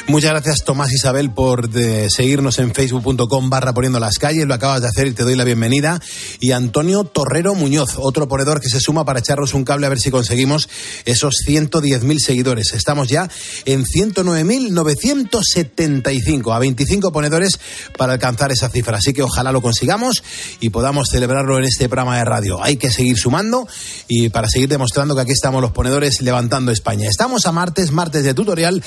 Muchas 0.05 0.31
gracias 0.31 0.65
Tomás 0.65 0.91
Isabel 0.91 1.31
por 1.31 1.69
de, 1.69 2.09
seguirnos 2.09 2.59
en 2.59 2.73
facebook.com 2.73 3.49
barra 3.49 3.73
poniendo 3.73 4.01
las 4.01 4.19
calles, 4.19 4.45
lo 4.45 4.53
acabas 4.53 4.81
de 4.81 4.89
hacer 4.89 5.07
y 5.07 5.13
te 5.13 5.23
doy 5.23 5.35
la 5.35 5.45
bienvenida. 5.45 6.01
Y 6.41 6.51
Antonio 6.51 7.05
Torrero 7.05 7.55
Muñoz, 7.55 7.91
otro 7.97 8.27
ponedor 8.27 8.59
que 8.59 8.67
se 8.67 8.81
suma 8.81 9.05
para 9.05 9.19
echarnos 9.19 9.53
un 9.53 9.63
cable 9.63 9.85
a 9.85 9.89
ver 9.89 10.01
si 10.01 10.11
conseguimos 10.11 10.67
esos 11.05 11.35
110.000 11.47 12.19
seguidores. 12.19 12.73
Estamos 12.73 13.07
ya 13.07 13.29
en 13.63 13.85
109.975, 13.85 16.53
a 16.53 16.59
25 16.59 17.13
ponedores 17.13 17.57
para 17.97 18.11
alcanzar 18.11 18.51
esa 18.51 18.67
cifra. 18.67 18.97
Así 18.97 19.13
que 19.13 19.23
ojalá 19.23 19.53
lo 19.53 19.61
consigamos 19.61 20.21
y 20.59 20.69
podamos 20.69 21.07
celebrarlo 21.11 21.57
en 21.57 21.63
este 21.63 21.87
programa 21.87 22.17
de 22.17 22.25
radio. 22.25 22.61
Hay 22.61 22.75
que 22.75 22.91
seguir 22.91 23.17
sumando 23.17 23.69
y 24.09 24.27
para 24.29 24.49
seguir 24.49 24.67
demostrando 24.67 25.15
que 25.15 25.21
aquí 25.21 25.31
estamos 25.31 25.61
los 25.61 25.71
ponedores 25.71 26.21
levantando 26.21 26.73
España. 26.73 27.07
Estamos 27.07 27.45
a 27.45 27.53
martes, 27.53 27.91
martes 27.91 28.25
de 28.25 28.33
tutorial 28.33 28.83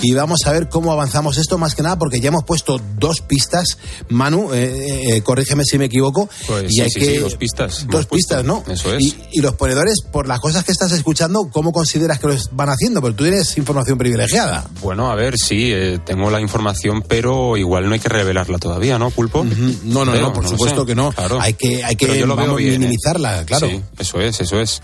y 0.00 0.14
vamos 0.14 0.46
a 0.46 0.51
ver 0.52 0.68
cómo 0.68 0.92
avanzamos 0.92 1.38
esto 1.38 1.58
más 1.58 1.74
que 1.74 1.82
nada 1.82 1.96
porque 1.96 2.20
ya 2.20 2.28
hemos 2.28 2.44
puesto 2.44 2.80
dos 2.98 3.20
pistas. 3.20 3.78
Manu, 4.08 4.52
eh, 4.52 5.16
eh, 5.16 5.22
corrígeme 5.22 5.64
si 5.64 5.78
me 5.78 5.86
equivoco. 5.86 6.28
Pues 6.46 6.64
y 6.70 6.74
sí, 6.74 6.80
hay 6.80 6.90
sí, 6.90 7.00
que 7.00 7.06
sí, 7.06 7.16
dos 7.18 7.34
pistas. 7.36 7.72
Dos 7.72 7.82
Hemos 7.82 8.06
puesto. 8.06 8.16
pistas, 8.16 8.44
¿no? 8.44 8.64
Eso 8.68 8.94
es. 8.94 9.02
Y, 9.02 9.16
y 9.32 9.40
los 9.40 9.54
ponedores, 9.54 10.02
por 10.02 10.26
las 10.28 10.40
cosas 10.40 10.64
que 10.64 10.72
estás 10.72 10.92
escuchando, 10.92 11.48
¿cómo 11.52 11.72
consideras 11.72 12.18
que 12.18 12.28
lo 12.28 12.34
van 12.52 12.68
haciendo? 12.68 13.00
Porque 13.00 13.16
tú 13.16 13.24
tienes 13.24 13.56
información 13.56 13.98
privilegiada. 13.98 14.64
Bueno, 14.80 15.10
a 15.10 15.14
ver, 15.14 15.38
sí, 15.38 15.70
eh, 15.72 15.98
tengo 16.04 16.30
la 16.30 16.40
información, 16.40 17.02
pero 17.06 17.56
igual 17.56 17.86
no 17.88 17.94
hay 17.94 18.00
que 18.00 18.08
revelarla 18.08 18.58
todavía, 18.58 18.98
¿no, 18.98 19.10
Pulpo? 19.10 19.44
No, 19.84 20.04
no, 20.04 20.12
Creo, 20.12 20.22
no, 20.28 20.32
por 20.32 20.44
lo 20.44 20.50
supuesto 20.50 20.80
sé. 20.82 20.86
que 20.86 20.94
no. 20.94 21.12
Claro. 21.12 21.40
Hay 21.40 21.54
que, 21.54 21.84
hay 21.84 21.96
que 21.96 22.06
Pero 22.06 22.18
yo 22.18 22.26
lo 22.26 22.36
vamos, 22.36 22.56
bien, 22.56 22.74
¿eh? 22.74 22.78
minimizarla, 22.78 23.44
claro. 23.44 23.68
Sí, 23.68 23.80
eso 23.98 24.20
es, 24.20 24.40
eso 24.40 24.60
es. 24.60 24.80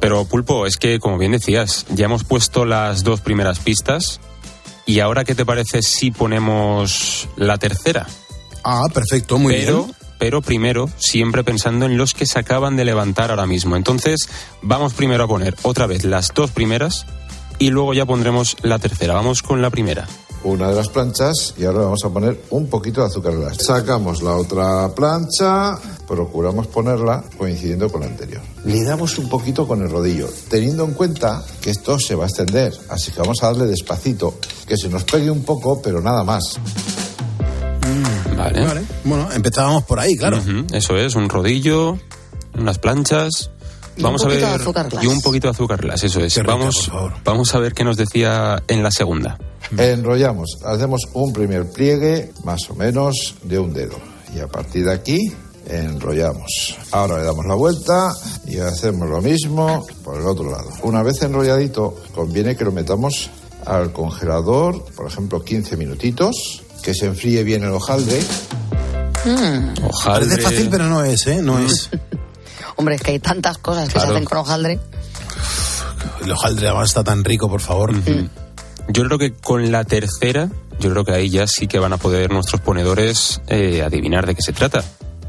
Pero 0.00 0.24
Pulpo, 0.24 0.66
es 0.66 0.76
que, 0.76 0.98
como 0.98 1.18
bien 1.18 1.32
decías, 1.32 1.86
ya 1.94 2.06
hemos 2.06 2.24
puesto 2.24 2.64
las 2.64 3.04
dos 3.04 3.20
primeras 3.20 3.58
pistas. 3.60 4.20
¿Y 4.88 5.00
ahora 5.00 5.22
qué 5.22 5.34
te 5.34 5.44
parece 5.44 5.82
si 5.82 6.10
ponemos 6.10 7.28
la 7.36 7.58
tercera? 7.58 8.06
Ah, 8.64 8.86
perfecto, 8.90 9.38
muy 9.38 9.52
pero, 9.52 9.84
bien. 9.84 9.96
Pero 10.18 10.40
primero, 10.40 10.88
siempre 10.96 11.44
pensando 11.44 11.84
en 11.84 11.98
los 11.98 12.14
que 12.14 12.24
se 12.24 12.38
acaban 12.38 12.74
de 12.74 12.86
levantar 12.86 13.28
ahora 13.28 13.44
mismo. 13.44 13.76
Entonces, 13.76 14.30
vamos 14.62 14.94
primero 14.94 15.24
a 15.24 15.28
poner 15.28 15.54
otra 15.60 15.86
vez 15.86 16.04
las 16.04 16.32
dos 16.32 16.52
primeras 16.52 17.04
y 17.58 17.68
luego 17.68 17.92
ya 17.92 18.06
pondremos 18.06 18.56
la 18.62 18.78
tercera. 18.78 19.12
Vamos 19.12 19.42
con 19.42 19.60
la 19.60 19.68
primera. 19.68 20.08
Una 20.44 20.68
de 20.68 20.76
las 20.76 20.88
planchas 20.88 21.54
y 21.56 21.64
ahora 21.64 21.80
vamos 21.80 22.04
a 22.04 22.08
poner 22.10 22.40
un 22.50 22.68
poquito 22.68 23.00
de 23.00 23.08
azúcar 23.08 23.36
glass. 23.36 23.58
Sacamos 23.60 24.22
la 24.22 24.36
otra 24.36 24.88
plancha, 24.94 25.78
procuramos 26.06 26.66
ponerla 26.68 27.24
coincidiendo 27.36 27.90
con 27.90 28.02
la 28.02 28.06
anterior. 28.06 28.40
Le 28.64 28.82
damos 28.84 29.18
un 29.18 29.28
poquito 29.28 29.66
con 29.66 29.82
el 29.82 29.90
rodillo, 29.90 30.28
teniendo 30.48 30.84
en 30.84 30.94
cuenta 30.94 31.44
que 31.60 31.70
esto 31.70 31.98
se 31.98 32.14
va 32.14 32.24
a 32.24 32.28
extender, 32.28 32.72
así 32.88 33.10
que 33.12 33.20
vamos 33.20 33.42
a 33.42 33.46
darle 33.46 33.66
despacito, 33.66 34.34
que 34.66 34.76
se 34.76 34.88
nos 34.88 35.04
pegue 35.04 35.30
un 35.30 35.42
poco, 35.42 35.80
pero 35.82 36.00
nada 36.00 36.24
más. 36.24 36.58
Vale. 38.36 38.82
Bueno, 39.04 39.28
empezábamos 39.32 39.84
por 39.84 39.98
ahí, 39.98 40.16
claro. 40.16 40.38
Ujú, 40.38 40.66
Eso 40.72 40.96
es, 40.96 41.14
un 41.16 41.28
rodillo, 41.28 41.98
unas 42.56 42.78
planchas. 42.78 43.50
Y 43.98 44.00
un 44.00 44.04
Vamos 44.04 44.22
a 44.22 44.28
poquito 44.28 44.46
ver 44.46 44.56
de 44.56 44.62
azúcar 44.62 44.88
glass. 44.88 45.04
y 45.04 45.06
un 45.08 45.20
poquito 45.20 45.46
de 45.48 45.50
azúcar 45.50 45.80
glass, 45.80 46.04
eso 46.04 46.20
es. 46.20 46.36
Rica, 46.36 46.46
vamos, 46.54 46.90
vamos 47.24 47.54
a 47.54 47.58
ver 47.58 47.72
qué 47.74 47.82
nos 47.84 47.96
decía 47.96 48.62
en 48.68 48.82
la 48.82 48.90
segunda. 48.92 49.36
Enrollamos, 49.76 50.58
hacemos 50.64 51.02
un 51.14 51.32
primer 51.32 51.68
pliegue 51.70 52.32
más 52.44 52.70
o 52.70 52.74
menos 52.74 53.34
de 53.42 53.58
un 53.58 53.72
dedo 53.74 53.98
y 54.34 54.38
a 54.38 54.46
partir 54.46 54.84
de 54.84 54.92
aquí 54.92 55.18
enrollamos. 55.66 56.76
Ahora 56.92 57.18
le 57.18 57.24
damos 57.24 57.44
la 57.44 57.54
vuelta 57.54 58.14
y 58.46 58.58
hacemos 58.58 59.08
lo 59.08 59.20
mismo 59.20 59.84
por 60.04 60.20
el 60.20 60.26
otro 60.26 60.50
lado. 60.50 60.70
Una 60.82 61.02
vez 61.02 61.20
enrolladito, 61.22 61.96
conviene 62.14 62.56
que 62.56 62.64
lo 62.64 62.72
metamos 62.72 63.30
al 63.66 63.92
congelador, 63.92 64.84
por 64.94 65.06
ejemplo, 65.08 65.42
15 65.44 65.76
minutitos, 65.76 66.62
que 66.82 66.94
se 66.94 67.06
enfríe 67.06 67.42
bien 67.42 67.64
el 67.64 67.70
hojaldre. 67.70 68.20
Mm. 69.24 69.84
Hojaldre. 69.84 70.28
Parece 70.28 70.40
fácil, 70.40 70.68
pero 70.70 70.86
no 70.86 71.02
es, 71.04 71.26
¿eh? 71.26 71.42
No 71.42 71.58
es. 71.58 71.90
Hombre, 72.78 72.94
es 72.94 73.02
que 73.02 73.10
hay 73.10 73.18
tantas 73.18 73.58
cosas 73.58 73.88
que 73.88 73.92
Claro. 73.94 74.08
se 74.08 74.14
hacen 74.14 74.24
con 74.24 74.38
hojaldre. 74.38 74.78
El 76.22 76.32
hojaldre 76.32 76.68
además 76.68 76.88
está 76.88 77.04
tan 77.04 77.24
rico, 77.24 77.48
por 77.48 77.60
favor. 77.60 77.92
Yo 78.88 79.04
creo 79.04 79.18
que 79.18 79.32
con 79.34 79.70
la 79.70 79.84
tercera, 79.84 80.48
yo 80.80 80.90
creo 80.90 81.04
que 81.04 81.12
ahí 81.12 81.28
ya 81.28 81.46
sí 81.46 81.66
que 81.66 81.78
van 81.78 81.92
a 81.92 81.96
poder 81.98 82.30
nuestros 82.32 82.60
ponedores 82.60 83.40
eh, 83.48 83.82
adivinar 83.82 84.26
de 84.26 84.34
qué 84.34 84.42
se 84.42 84.52
trata. 84.52 84.82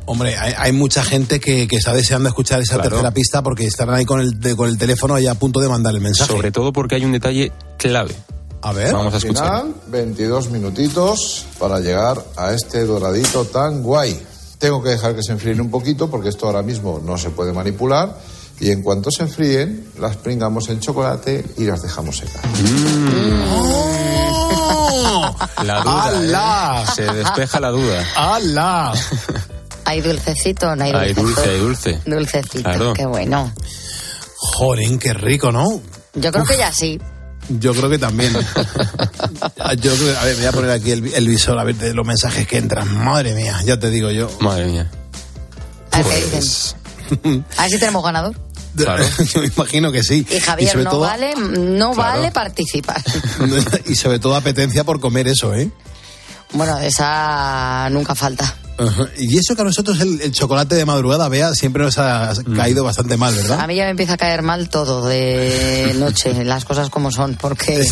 Hombre, 0.06 0.38
hay, 0.38 0.53
hay 0.58 0.72
mucha 0.72 1.03
gente 1.03 1.39
que, 1.39 1.68
que 1.68 1.75
está 1.75 1.94
deseando 1.94 2.29
escuchar 2.29 2.62
esa 2.62 2.75
Claro. 2.75 2.89
tercera 2.89 3.12
pista 3.12 3.44
porque 3.44 3.65
estarán 3.65 3.96
ahí 3.96 4.06
con 4.06 4.20
el, 4.22 4.39
de- 4.39 4.56
con 4.56 4.68
el 4.70 4.77
teléfono 4.77 5.18
ya 5.20 5.32
a 5.32 5.36
punto 5.36 5.60
de 5.60 5.68
mandar 5.70 5.94
el 5.94 6.01
mensaje. 6.01 6.32
Sobre 6.32 6.51
todo 6.51 6.74
porque 6.74 6.96
hay 6.96 7.06
un 7.06 7.12
detalle 7.12 7.51
clave. 7.77 8.15
A 8.62 8.74
ver. 8.74 8.91
Vamos 8.94 9.13
a 9.13 9.18
escuchar. 9.18 9.46
final, 9.62 9.75
22 9.88 10.50
minutitos 10.50 11.46
para 11.60 11.79
llegar 11.79 12.24
a 12.38 12.53
este 12.53 12.86
doradito 12.86 13.46
tan 13.46 13.84
guay. 13.84 14.20
Tengo 14.60 14.84
que 14.84 14.89
dejar 14.89 15.16
que 15.16 15.24
se 15.24 15.32
enfríen 15.32 15.62
un 15.62 15.72
poquito 15.72 16.10
porque 16.10 16.30
esto 16.30 16.46
ahora 16.46 16.62
mismo 16.62 17.01
no 17.04 17.18
se 17.18 17.30
puede 17.32 17.51
manipular. 17.54 18.16
Y 18.60 18.72
en 18.72 18.82
cuanto 18.84 19.10
se 19.10 19.24
enfríen, 19.24 19.89
las 20.00 20.18
pringamos 20.18 20.68
en 20.70 20.82
chocolate 20.82 21.46
y 21.58 21.63
las 21.63 21.82
dejamos 21.82 22.18
secar. 22.18 22.42
¡Oh! 23.51 25.36
La 25.63 25.82
duda. 25.82 26.04
¡Hala! 26.08 26.84
¿eh? 26.88 26.92
Se 26.94 27.04
despeja 27.13 27.60
la 27.62 27.70
duda. 27.70 28.04
¡Hala! 28.16 28.94
Hay 29.86 30.01
dulcecito, 30.01 30.75
no 30.75 30.84
hay 30.84 30.92
Hay 30.92 31.13
dulcecito. 31.13 31.22
dulce, 31.24 31.50
hay 31.50 31.60
dulce. 31.60 32.00
Dulcecito, 32.06 32.63
Claro. 32.63 32.94
qué 32.94 33.06
bueno. 33.06 33.54
Joder, 34.36 35.00
qué 35.00 35.13
rico, 35.13 35.51
¿no? 35.54 35.82
Yo 36.16 36.32
creo 36.32 36.44
que 36.46 36.58
ya 36.58 36.72
sí. 36.72 37.00
Yo 37.50 37.74
creo 37.74 37.89
que 37.89 37.98
también. 37.98 38.32
Yo 39.82 39.94
creo- 39.96 40.20
a 40.20 40.24
ver, 40.25 40.36
me 40.36 40.41
voy 40.41 40.46
a 40.46 40.51
poner 40.51 40.72
aquí 40.72 40.91
el, 40.91 41.13
el 41.13 41.27
visor 41.27 41.58
a 41.58 41.63
ver 41.63 41.75
de 41.75 41.94
los 41.94 42.06
mensajes 42.06 42.48
que 42.48 42.58
entran. 42.58 43.03
Madre 43.03 43.34
mía, 43.34 43.60
ya 43.65 43.77
te 43.79 43.89
digo 43.89 44.12
yo. 44.12 44.29
Madre 44.39 44.68
mía. 44.68 44.89
A 45.91 45.98
ver 46.03 46.06
qué 46.24 46.27
Pues. 46.32 46.75
A 47.58 47.62
ver 47.63 47.72
si 47.72 47.79
tenemos 47.79 48.03
ganador. 48.03 48.36
Claro. 48.75 49.03
Yo 49.34 49.41
me 49.41 49.48
imagino 49.48 49.91
que 49.91 50.03
sí. 50.03 50.25
Y 50.29 50.39
Javier, 50.39 50.72
sobre 50.72 50.84
no 50.86 50.91
todo, 50.91 51.00
vale, 51.01 51.34
no 51.36 51.91
Claro. 51.94 52.20
vale 52.20 52.32
participar. 52.32 53.01
y 53.88 53.96
sobre 53.96 54.20
todo 54.20 54.36
apetencia 54.36 54.84
por 54.84 55.00
comer 55.00 55.27
eso, 55.27 55.56
¿eh? 55.56 55.72
Bueno, 56.53 56.77
esa 56.79 57.89
nunca 57.89 58.13
falta. 58.15 58.56
Y 59.17 59.38
eso 59.38 59.55
que 59.55 59.62
a 59.62 59.65
nosotros 59.65 60.00
el, 60.01 60.21
el 60.21 60.31
chocolate 60.31 60.75
de 60.75 60.86
madrugada, 60.86 61.27
vea, 61.29 61.53
siempre 61.53 61.83
nos 61.83 61.98
ha 61.98 62.33
Mm. 62.45 62.55
caído 62.55 62.83
bastante 62.83 63.17
mal, 63.17 63.33
¿verdad? 63.36 63.59
A 63.59 63.67
mí 63.67 63.75
ya 63.75 63.83
me 63.86 63.89
empieza 63.91 64.13
a 64.13 64.17
caer 64.17 64.41
mal 64.41 64.69
todo 64.69 65.05
de 65.07 65.93
noche, 65.98 66.43
las 66.45 66.63
cosas 66.65 66.89
como 66.89 67.12
son, 67.12 67.36
porque, 67.36 67.86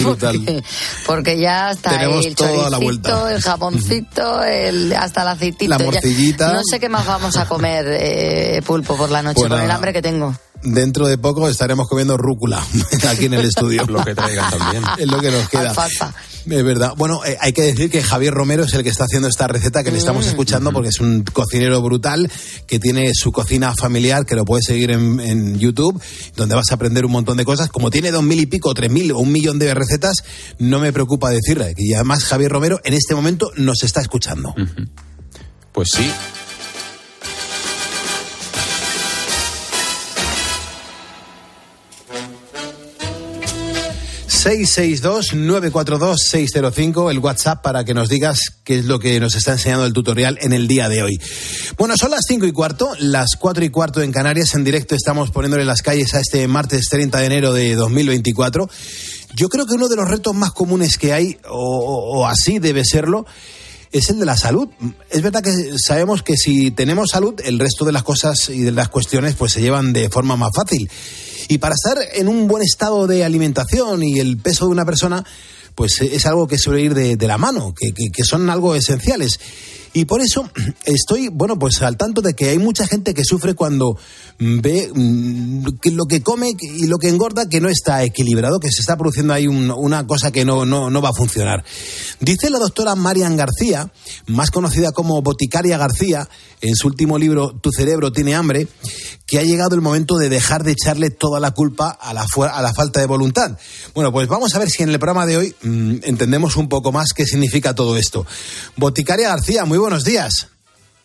Brutal. 0.00 0.36
porque, 0.38 0.64
porque 1.06 1.38
ya 1.38 1.70
está 1.70 1.90
Tenemos 1.90 2.24
el 2.26 2.34
todo 2.34 2.66
a 2.66 2.70
la 2.70 2.78
choricito, 2.78 3.10
vuelta. 3.12 3.34
el 3.34 3.42
jamoncito, 3.42 4.42
el, 4.44 4.92
hasta 4.94 5.22
el 5.22 5.28
aceitito. 5.28 5.70
La 5.70 5.78
ya- 5.78 5.84
morcillita. 5.84 6.52
no 6.52 6.60
sé 6.64 6.80
qué 6.80 6.88
más 6.88 7.06
vamos 7.06 7.36
a 7.36 7.46
comer, 7.46 7.86
eh, 7.88 8.62
pulpo, 8.66 8.96
por 8.96 9.10
la 9.10 9.22
noche, 9.22 9.34
Pues 9.36 9.48
con 9.48 9.58
el 9.58 9.64
nada. 9.64 9.74
hambre 9.76 9.92
que 9.92 10.02
tengo. 10.02 10.34
Dentro 10.64 11.06
de 11.06 11.18
poco 11.18 11.48
estaremos 11.48 11.88
comiendo 11.88 12.16
rúcula 12.16 12.64
aquí 13.08 13.26
en 13.26 13.34
el 13.34 13.46
estudio. 13.46 13.84
Lo 13.86 14.04
que 14.04 14.14
traigan 14.14 14.50
también. 14.50 14.82
Es 14.98 15.06
lo 15.06 15.20
que 15.20 15.30
nos 15.30 15.48
queda. 15.48 15.70
Alfalfa. 15.70 16.14
Es 16.46 16.64
verdad. 16.64 16.92
Bueno, 16.96 17.24
eh, 17.24 17.36
hay 17.40 17.52
que 17.52 17.62
decir 17.62 17.90
que 17.90 18.02
Javier 18.02 18.32
Romero 18.32 18.64
es 18.64 18.72
el 18.74 18.82
que 18.82 18.88
está 18.88 19.04
haciendo 19.04 19.28
esta 19.28 19.46
receta 19.46 19.82
que 19.82 19.90
le 19.90 19.98
estamos 19.98 20.26
escuchando 20.26 20.72
porque 20.72 20.88
es 20.88 21.00
un 21.00 21.24
cocinero 21.24 21.80
brutal 21.82 22.30
que 22.66 22.78
tiene 22.78 23.12
su 23.14 23.32
cocina 23.32 23.74
familiar 23.74 24.26
que 24.26 24.34
lo 24.34 24.44
puedes 24.44 24.66
seguir 24.66 24.90
en, 24.90 25.20
en 25.20 25.58
YouTube 25.58 26.00
donde 26.36 26.54
vas 26.54 26.70
a 26.70 26.74
aprender 26.74 27.04
un 27.06 27.12
montón 27.12 27.36
de 27.36 27.44
cosas. 27.44 27.68
Como 27.68 27.90
tiene 27.90 28.10
dos 28.10 28.22
mil 28.22 28.40
y 28.40 28.46
pico, 28.46 28.74
tres 28.74 28.90
mil 28.90 29.12
o 29.12 29.18
un 29.18 29.32
millón 29.32 29.58
de 29.58 29.74
recetas, 29.74 30.24
no 30.58 30.78
me 30.80 30.92
preocupa 30.92 31.30
decirle. 31.30 31.74
Y 31.76 31.94
además 31.94 32.24
Javier 32.24 32.52
Romero 32.52 32.80
en 32.84 32.94
este 32.94 33.14
momento 33.14 33.50
nos 33.56 33.82
está 33.82 34.00
escuchando. 34.00 34.54
Pues 35.72 35.88
sí. 35.92 36.10
...662-942-605... 44.44 47.10
...el 47.10 47.18
WhatsApp 47.18 47.62
para 47.62 47.84
que 47.84 47.94
nos 47.94 48.10
digas... 48.10 48.38
...qué 48.62 48.80
es 48.80 48.84
lo 48.84 48.98
que 48.98 49.18
nos 49.20 49.34
está 49.34 49.52
enseñando 49.52 49.86
el 49.86 49.94
tutorial... 49.94 50.36
...en 50.42 50.52
el 50.52 50.68
día 50.68 50.90
de 50.90 51.02
hoy. 51.02 51.18
Bueno, 51.78 51.96
son 51.96 52.10
las 52.10 52.26
cinco 52.28 52.44
y 52.44 52.52
cuarto... 52.52 52.90
...las 52.98 53.36
cuatro 53.36 53.64
y 53.64 53.70
cuarto 53.70 54.02
en 54.02 54.12
Canarias... 54.12 54.54
...en 54.54 54.64
directo 54.64 54.94
estamos 54.94 55.30
poniéndole 55.30 55.64
las 55.64 55.80
calles... 55.80 56.12
...a 56.12 56.20
este 56.20 56.46
martes 56.46 56.88
30 56.90 57.18
de 57.18 57.26
enero 57.26 57.54
de 57.54 57.74
2024... 57.74 58.68
Yo 59.36 59.48
creo 59.48 59.66
que 59.66 59.74
uno 59.74 59.88
de 59.88 59.96
los 59.96 60.08
retos 60.08 60.32
más 60.34 60.52
comunes 60.52 60.96
que 60.98 61.12
hay... 61.12 61.38
o, 61.48 62.18
o 62.18 62.26
así 62.26 62.58
debe 62.58 62.84
serlo 62.84 63.24
es 63.94 64.10
el 64.10 64.18
de 64.18 64.26
la 64.26 64.36
salud. 64.36 64.68
Es 65.08 65.22
verdad 65.22 65.40
que 65.40 65.78
sabemos 65.78 66.24
que 66.24 66.36
si 66.36 66.72
tenemos 66.72 67.10
salud, 67.10 67.40
el 67.44 67.60
resto 67.60 67.84
de 67.84 67.92
las 67.92 68.02
cosas 68.02 68.48
y 68.48 68.62
de 68.62 68.72
las 68.72 68.88
cuestiones 68.88 69.36
pues 69.36 69.52
se 69.52 69.60
llevan 69.60 69.92
de 69.92 70.10
forma 70.10 70.36
más 70.36 70.50
fácil. 70.52 70.90
Y 71.48 71.58
para 71.58 71.74
estar 71.74 71.98
en 72.14 72.28
un 72.28 72.46
buen 72.48 72.62
estado 72.62 73.06
de 73.06 73.24
alimentación 73.24 74.02
y 74.02 74.18
el 74.20 74.38
peso 74.38 74.66
de 74.66 74.72
una 74.72 74.84
persona, 74.84 75.24
pues 75.74 76.00
es 76.00 76.24
algo 76.26 76.46
que 76.46 76.58
suele 76.58 76.82
ir 76.82 76.94
de, 76.94 77.16
la 77.26 77.38
mano, 77.38 77.74
que- 77.78 77.92
que 78.10 78.24
son 78.24 78.48
algo 78.50 78.74
esenciales. 78.74 79.38
Y 79.94 80.04
por 80.04 80.20
eso 80.20 80.50
estoy, 80.84 81.28
bueno, 81.28 81.58
pues 81.58 81.80
al 81.80 81.96
tanto 81.96 82.20
de 82.20 82.34
que 82.34 82.50
hay 82.50 82.58
mucha 82.58 82.86
gente 82.86 83.14
que 83.14 83.24
sufre 83.24 83.54
cuando 83.54 83.96
mm, 84.38 84.60
ve 84.60 84.90
mm, 84.92 85.66
que 85.80 85.90
lo 85.92 86.04
que 86.06 86.20
come 86.20 86.52
y 86.60 86.86
lo 86.88 86.98
que 86.98 87.08
engorda 87.08 87.48
que 87.48 87.60
no 87.60 87.68
está 87.68 88.02
equilibrado, 88.02 88.60
que 88.60 88.70
se 88.70 88.80
está 88.80 88.96
produciendo 88.96 89.32
ahí 89.32 89.46
un- 89.46 89.70
una 89.70 90.06
cosa 90.06 90.30
que 90.32 90.44
no, 90.44 90.66
no, 90.66 90.90
no 90.90 91.00
va 91.00 91.10
a 91.10 91.14
funcionar. 91.14 91.64
Dice 92.20 92.50
la 92.50 92.58
doctora 92.58 92.94
Marian 92.96 93.36
García, 93.36 93.90
más 94.26 94.50
conocida 94.50 94.92
como 94.92 95.22
Boticaria 95.22 95.78
García, 95.78 96.28
en 96.60 96.74
su 96.76 96.88
último 96.88 97.18
libro 97.18 97.54
Tu 97.60 97.70
cerebro 97.70 98.10
tiene 98.12 98.34
hambre, 98.34 98.66
que 99.26 99.38
ha 99.38 99.42
llegado 99.42 99.74
el 99.74 99.80
momento 99.80 100.16
de 100.16 100.28
dejar 100.28 100.64
de 100.64 100.72
echarle 100.72 101.10
toda 101.10 101.38
la 101.40 101.52
culpa 101.52 101.88
a 101.90 102.12
la, 102.12 102.26
a 102.52 102.62
la 102.62 102.74
falta 102.74 103.00
de 103.00 103.06
voluntad. 103.06 103.56
Bueno, 103.94 104.12
pues 104.12 104.28
vamos 104.28 104.54
a 104.54 104.58
ver 104.58 104.68
si 104.70 104.82
en 104.82 104.90
el 104.90 104.98
programa 104.98 105.24
de 105.26 105.36
hoy 105.36 105.54
mm, 105.62 105.94
entendemos 106.02 106.56
un 106.56 106.68
poco 106.68 106.90
más 106.92 107.12
qué 107.14 107.24
significa 107.24 107.74
todo 107.74 107.96
esto. 107.96 108.26
Boticaria 108.76 109.28
García, 109.28 109.64
muy 109.64 109.78
buenos 109.84 110.04
días. 110.04 110.48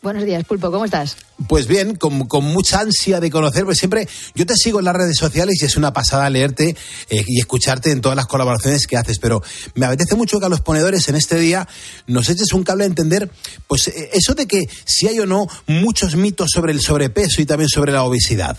Buenos 0.01 0.23
días, 0.23 0.45
Pulpo, 0.45 0.71
¿cómo 0.71 0.85
estás? 0.85 1.17
Pues 1.49 1.67
bien, 1.67 1.95
con, 1.95 2.29
con 2.29 2.45
mucha 2.45 2.79
ansia 2.79 3.19
de 3.19 3.29
conocer, 3.29 3.65
pues 3.65 3.77
siempre 3.77 4.07
yo 4.33 4.45
te 4.45 4.55
sigo 4.55 4.79
en 4.79 4.85
las 4.85 4.95
redes 4.95 5.17
sociales 5.17 5.61
y 5.61 5.65
es 5.65 5.75
una 5.75 5.91
pasada 5.91 6.29
leerte 6.29 6.77
eh, 7.09 7.25
y 7.27 7.39
escucharte 7.41 7.91
en 7.91 7.99
todas 7.99 8.15
las 8.15 8.25
colaboraciones 8.25 8.87
que 8.87 8.95
haces, 8.95 9.19
pero 9.19 9.43
me 9.75 9.85
apetece 9.85 10.15
mucho 10.15 10.39
que 10.39 10.45
a 10.45 10.49
los 10.49 10.61
ponedores 10.61 11.09
en 11.09 11.15
este 11.15 11.37
día 11.37 11.67
nos 12.07 12.29
eches 12.29 12.53
un 12.53 12.63
cable 12.63 12.85
a 12.85 12.87
entender, 12.87 13.29
pues 13.67 13.89
eh, 13.89 14.11
eso 14.13 14.33
de 14.33 14.47
que 14.47 14.69
si 14.85 15.09
hay 15.09 15.19
o 15.19 15.25
no 15.25 15.45
muchos 15.67 16.15
mitos 16.15 16.51
sobre 16.53 16.71
el 16.71 16.79
sobrepeso 16.79 17.41
y 17.41 17.45
también 17.45 17.67
sobre 17.67 17.91
la 17.91 18.03
obesidad. 18.03 18.57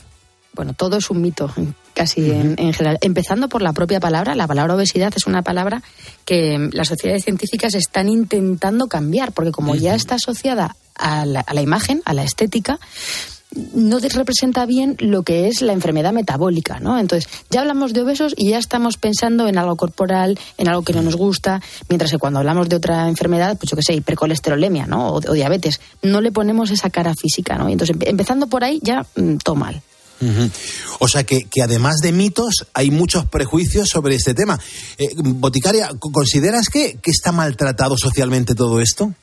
Bueno, 0.52 0.74
todo 0.74 0.98
es 0.98 1.08
un 1.08 1.22
mito, 1.22 1.50
casi 1.94 2.30
en, 2.30 2.54
en 2.58 2.72
general. 2.72 2.98
Empezando 3.00 3.48
por 3.48 3.62
la 3.62 3.72
propia 3.72 4.00
palabra, 4.00 4.34
la 4.34 4.46
palabra 4.46 4.74
obesidad 4.74 5.12
es 5.16 5.26
una 5.26 5.42
palabra 5.42 5.82
que 6.24 6.58
mm, 6.58 6.70
las 6.72 6.88
sociedades 6.88 7.24
científicas 7.24 7.74
están 7.74 8.08
intentando 8.08 8.86
cambiar, 8.88 9.32
porque 9.32 9.52
como 9.52 9.74
ya 9.74 9.94
está 9.94 10.16
asociada 10.16 10.76
a 10.94 11.24
la, 11.26 11.40
a 11.40 11.54
la 11.54 11.62
imagen, 11.62 12.02
a 12.04 12.12
la 12.14 12.22
estética, 12.24 12.78
no 13.74 13.98
representa 13.98 14.64
bien 14.64 14.94
lo 15.00 15.24
que 15.24 15.48
es 15.48 15.60
la 15.60 15.72
enfermedad 15.72 16.12
metabólica, 16.12 16.78
¿no? 16.78 17.00
Entonces, 17.00 17.28
ya 17.50 17.62
hablamos 17.62 17.92
de 17.92 18.02
obesos 18.02 18.32
y 18.36 18.50
ya 18.50 18.58
estamos 18.58 18.96
pensando 18.96 19.48
en 19.48 19.58
algo 19.58 19.74
corporal, 19.74 20.38
en 20.56 20.68
algo 20.68 20.82
que 20.82 20.92
no 20.92 21.02
nos 21.02 21.16
gusta, 21.16 21.60
mientras 21.88 22.12
que 22.12 22.18
cuando 22.18 22.38
hablamos 22.38 22.68
de 22.68 22.76
otra 22.76 23.08
enfermedad, 23.08 23.56
pues 23.58 23.68
yo 23.70 23.76
qué 23.76 23.82
sé, 23.82 23.94
hipercolesterolemia, 23.94 24.86
¿no? 24.86 25.08
O, 25.08 25.14
o 25.16 25.32
diabetes, 25.32 25.80
no 26.02 26.20
le 26.20 26.30
ponemos 26.30 26.70
esa 26.70 26.90
cara 26.90 27.12
física, 27.16 27.56
¿no? 27.58 27.68
Y 27.68 27.72
entonces, 27.72 27.96
empe- 27.96 28.08
empezando 28.08 28.46
por 28.46 28.62
ahí, 28.62 28.78
ya 28.84 29.04
mm, 29.16 29.38
todo 29.38 29.56
mal. 29.56 29.82
O 30.98 31.08
sea 31.08 31.24
que, 31.24 31.44
que 31.44 31.62
además 31.62 31.96
de 32.02 32.12
mitos 32.12 32.66
hay 32.74 32.90
muchos 32.90 33.26
prejuicios 33.26 33.88
sobre 33.88 34.14
este 34.16 34.34
tema. 34.34 34.58
Eh, 34.98 35.08
Boticaria, 35.16 35.90
¿consideras 35.98 36.68
que, 36.68 36.98
que 37.02 37.10
está 37.10 37.32
maltratado 37.32 37.96
socialmente 37.96 38.54
todo 38.54 38.80
esto? 38.80 39.14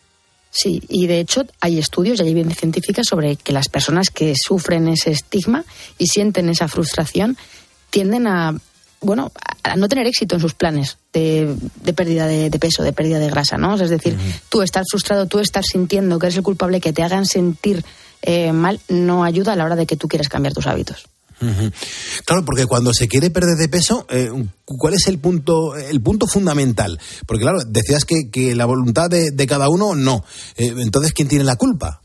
Sí, 0.49 0.81
y 0.89 1.07
de 1.07 1.19
hecho 1.19 1.45
hay 1.61 1.77
estudios 1.77 2.19
y 2.19 2.23
hay 2.23 2.31
evidencia 2.31 2.61
científica 2.61 3.03
sobre 3.03 3.35
que 3.35 3.53
las 3.53 3.69
personas 3.69 4.09
que 4.09 4.33
sufren 4.35 4.87
ese 4.87 5.11
estigma 5.11 5.65
y 5.97 6.07
sienten 6.07 6.49
esa 6.49 6.67
frustración 6.67 7.37
tienden 7.91 8.25
a, 8.25 8.57
bueno, 9.01 9.31
a 9.63 9.75
no 9.75 9.87
tener 9.87 10.07
éxito 10.07 10.35
en 10.35 10.41
sus 10.41 10.55
planes 10.55 10.97
de, 11.13 11.55
de 11.83 11.93
pérdida 11.93 12.25
de, 12.25 12.49
de 12.49 12.59
peso, 12.59 12.81
de 12.81 12.93
pérdida 12.93 13.19
de 13.19 13.29
grasa, 13.29 13.57
¿no? 13.57 13.75
Es 13.75 13.89
decir, 13.89 14.17
tú 14.49 14.61
estás 14.61 14.87
frustrado, 14.89 15.27
tú 15.27 15.39
estás 15.39 15.65
sintiendo 15.71 16.17
que 16.17 16.27
eres 16.27 16.37
el 16.37 16.43
culpable, 16.43 16.81
que 16.81 16.93
te 16.93 17.03
hagan 17.03 17.25
sentir 17.25 17.85
eh, 18.21 18.51
mal, 18.51 18.79
no 18.89 19.23
ayuda 19.23 19.53
a 19.53 19.55
la 19.55 19.65
hora 19.65 19.75
de 19.75 19.85
que 19.85 19.97
tú 19.97 20.07
quieras 20.07 20.29
cambiar 20.29 20.53
tus 20.53 20.67
hábitos. 20.67 21.07
Claro, 22.25 22.43
porque 22.43 22.65
cuando 22.65 22.93
se 22.93 23.07
quiere 23.07 23.29
perder 23.29 23.57
de 23.57 23.69
peso, 23.69 24.07
eh, 24.09 24.29
¿cuál 24.65 24.95
es 24.95 25.07
el 25.07 25.19
punto, 25.19 25.75
el 25.75 26.01
punto 26.01 26.25
fundamental? 26.25 26.99
Porque 27.25 27.43
claro, 27.43 27.59
decías 27.67 28.05
que, 28.05 28.29
que 28.31 28.55
la 28.55 28.65
voluntad 28.65 29.09
de, 29.09 29.31
de 29.31 29.47
cada 29.47 29.69
uno 29.69 29.93
no. 29.95 30.23
Eh, 30.55 30.73
entonces, 30.77 31.13
¿quién 31.13 31.27
tiene 31.27 31.43
la 31.43 31.55
culpa? 31.55 32.01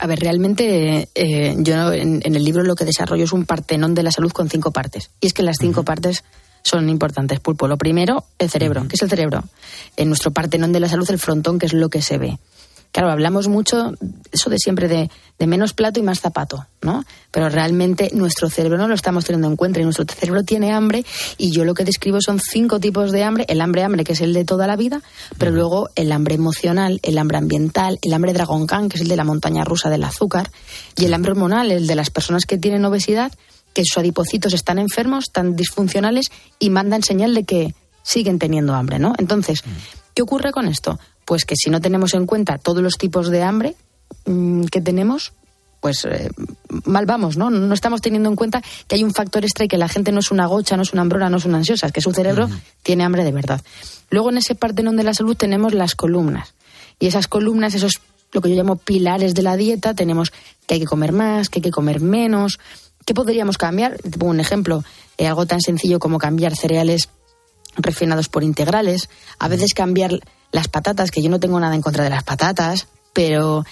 A 0.00 0.06
ver, 0.08 0.18
realmente 0.18 1.08
eh, 1.14 1.54
yo 1.58 1.92
en, 1.92 2.20
en 2.24 2.34
el 2.34 2.44
libro 2.44 2.64
lo 2.64 2.74
que 2.74 2.84
desarrollo 2.84 3.24
es 3.24 3.32
un 3.32 3.46
partenón 3.46 3.94
de 3.94 4.02
la 4.02 4.10
salud 4.10 4.32
con 4.32 4.50
cinco 4.50 4.72
partes. 4.72 5.10
Y 5.20 5.28
es 5.28 5.32
que 5.32 5.44
las 5.44 5.56
cinco 5.60 5.84
partes 5.84 6.24
son 6.64 6.88
importantes, 6.88 7.38
Pulpo. 7.38 7.68
Lo 7.68 7.76
primero, 7.76 8.24
el 8.38 8.50
cerebro. 8.50 8.86
¿Qué 8.88 8.96
es 8.96 9.02
el 9.02 9.10
cerebro? 9.10 9.44
En 9.96 10.08
nuestro 10.08 10.32
partenón 10.32 10.72
de 10.72 10.80
la 10.80 10.88
salud, 10.88 11.08
el 11.10 11.18
frontón, 11.18 11.58
que 11.58 11.66
es 11.66 11.72
lo 11.72 11.88
que 11.88 12.02
se 12.02 12.18
ve. 12.18 12.38
Claro, 12.94 13.10
hablamos 13.10 13.48
mucho, 13.48 13.92
eso 14.30 14.50
de 14.50 14.58
siempre, 14.60 14.86
de, 14.86 15.10
de 15.36 15.46
menos 15.48 15.72
plato 15.72 15.98
y 15.98 16.04
más 16.04 16.20
zapato, 16.20 16.68
¿no? 16.80 17.04
Pero 17.32 17.48
realmente 17.48 18.10
nuestro 18.14 18.48
cerebro 18.48 18.78
no 18.78 18.86
lo 18.86 18.94
estamos 18.94 19.24
teniendo 19.24 19.48
en 19.48 19.56
cuenta 19.56 19.80
y 19.80 19.82
nuestro 19.82 20.04
cerebro 20.04 20.44
tiene 20.44 20.72
hambre 20.72 21.04
y 21.36 21.50
yo 21.50 21.64
lo 21.64 21.74
que 21.74 21.82
describo 21.84 22.20
son 22.20 22.38
cinco 22.38 22.78
tipos 22.78 23.10
de 23.10 23.24
hambre. 23.24 23.46
El 23.48 23.62
hambre 23.62 23.82
hambre, 23.82 24.04
que 24.04 24.12
es 24.12 24.20
el 24.20 24.32
de 24.32 24.44
toda 24.44 24.68
la 24.68 24.76
vida, 24.76 25.02
pero 25.38 25.50
luego 25.50 25.90
el 25.96 26.12
hambre 26.12 26.36
emocional, 26.36 27.00
el 27.02 27.18
hambre 27.18 27.38
ambiental, 27.38 27.98
el 28.00 28.12
hambre 28.12 28.32
Dragon 28.32 28.64
Khan, 28.64 28.88
que 28.88 28.98
es 28.98 29.02
el 29.02 29.08
de 29.08 29.16
la 29.16 29.24
montaña 29.24 29.64
rusa 29.64 29.90
del 29.90 30.04
azúcar, 30.04 30.52
y 30.96 31.04
el 31.06 31.14
hambre 31.14 31.32
hormonal, 31.32 31.72
el 31.72 31.88
de 31.88 31.96
las 31.96 32.10
personas 32.10 32.46
que 32.46 32.58
tienen 32.58 32.84
obesidad, 32.84 33.32
que 33.72 33.82
sus 33.84 33.98
adipocitos 33.98 34.52
están 34.54 34.78
enfermos, 34.78 35.24
están 35.24 35.56
disfuncionales 35.56 36.26
y 36.60 36.70
mandan 36.70 37.02
señal 37.02 37.34
de 37.34 37.42
que 37.42 37.74
siguen 38.04 38.38
teniendo 38.38 38.72
hambre, 38.72 39.00
¿no? 39.00 39.14
Entonces, 39.18 39.64
¿qué 40.14 40.22
ocurre 40.22 40.52
con 40.52 40.68
esto? 40.68 41.00
Pues 41.24 41.44
que 41.44 41.56
si 41.56 41.70
no 41.70 41.80
tenemos 41.80 42.14
en 42.14 42.26
cuenta 42.26 42.58
todos 42.58 42.82
los 42.82 42.98
tipos 42.98 43.30
de 43.30 43.42
hambre 43.42 43.74
mm, 44.26 44.64
que 44.64 44.80
tenemos, 44.80 45.32
pues 45.80 46.04
eh, 46.06 46.30
mal 46.84 47.04
vamos, 47.04 47.36
¿no? 47.36 47.50
No 47.50 47.74
estamos 47.74 48.00
teniendo 48.00 48.30
en 48.30 48.36
cuenta 48.36 48.62
que 48.88 48.94
hay 48.96 49.04
un 49.04 49.12
factor 49.12 49.44
extra 49.44 49.66
y 49.66 49.68
que 49.68 49.76
la 49.76 49.88
gente 49.88 50.12
no 50.12 50.20
es 50.20 50.30
una 50.30 50.46
gocha, 50.46 50.76
no 50.76 50.82
es 50.82 50.92
una 50.92 51.02
hambrona, 51.02 51.28
no 51.28 51.36
es 51.36 51.44
una 51.44 51.58
ansiosa, 51.58 51.86
es 51.86 51.92
que 51.92 52.00
su 52.00 52.12
cerebro 52.12 52.48
tiene 52.82 53.04
hambre 53.04 53.22
de 53.22 53.32
verdad. 53.32 53.60
Luego 54.08 54.30
en 54.30 54.38
ese 54.38 54.54
partenón 54.54 54.96
de 54.96 55.02
la 55.02 55.12
salud 55.12 55.36
tenemos 55.36 55.74
las 55.74 55.94
columnas. 55.94 56.54
Y 56.98 57.06
esas 57.06 57.28
columnas, 57.28 57.74
esos 57.74 58.00
lo 58.32 58.40
que 58.40 58.50
yo 58.50 58.56
llamo 58.56 58.76
pilares 58.76 59.34
de 59.34 59.42
la 59.42 59.56
dieta, 59.56 59.94
tenemos 59.94 60.32
que 60.66 60.74
hay 60.74 60.80
que 60.80 60.86
comer 60.86 61.12
más, 61.12 61.48
que 61.48 61.58
hay 61.58 61.62
que 61.62 61.70
comer 61.70 62.00
menos. 62.00 62.58
¿Qué 63.06 63.14
podríamos 63.14 63.58
cambiar? 63.58 63.96
Te 63.98 64.18
pongo 64.18 64.30
un 64.30 64.40
ejemplo, 64.40 64.82
eh, 65.18 65.26
algo 65.26 65.46
tan 65.46 65.60
sencillo 65.60 65.98
como 65.98 66.18
cambiar 66.18 66.56
cereales 66.56 67.08
refinados 67.76 68.28
por 68.28 68.42
integrales, 68.42 69.08
a 69.38 69.48
veces 69.48 69.74
cambiar 69.74 70.20
las 70.54 70.68
patatas, 70.68 71.10
que 71.10 71.20
yo 71.20 71.28
no 71.30 71.40
tengo 71.40 71.58
nada 71.58 71.74
en 71.74 71.82
contra 71.82 72.04
de 72.04 72.10
las 72.10 72.22
patatas, 72.22 72.86
pero 73.12 73.64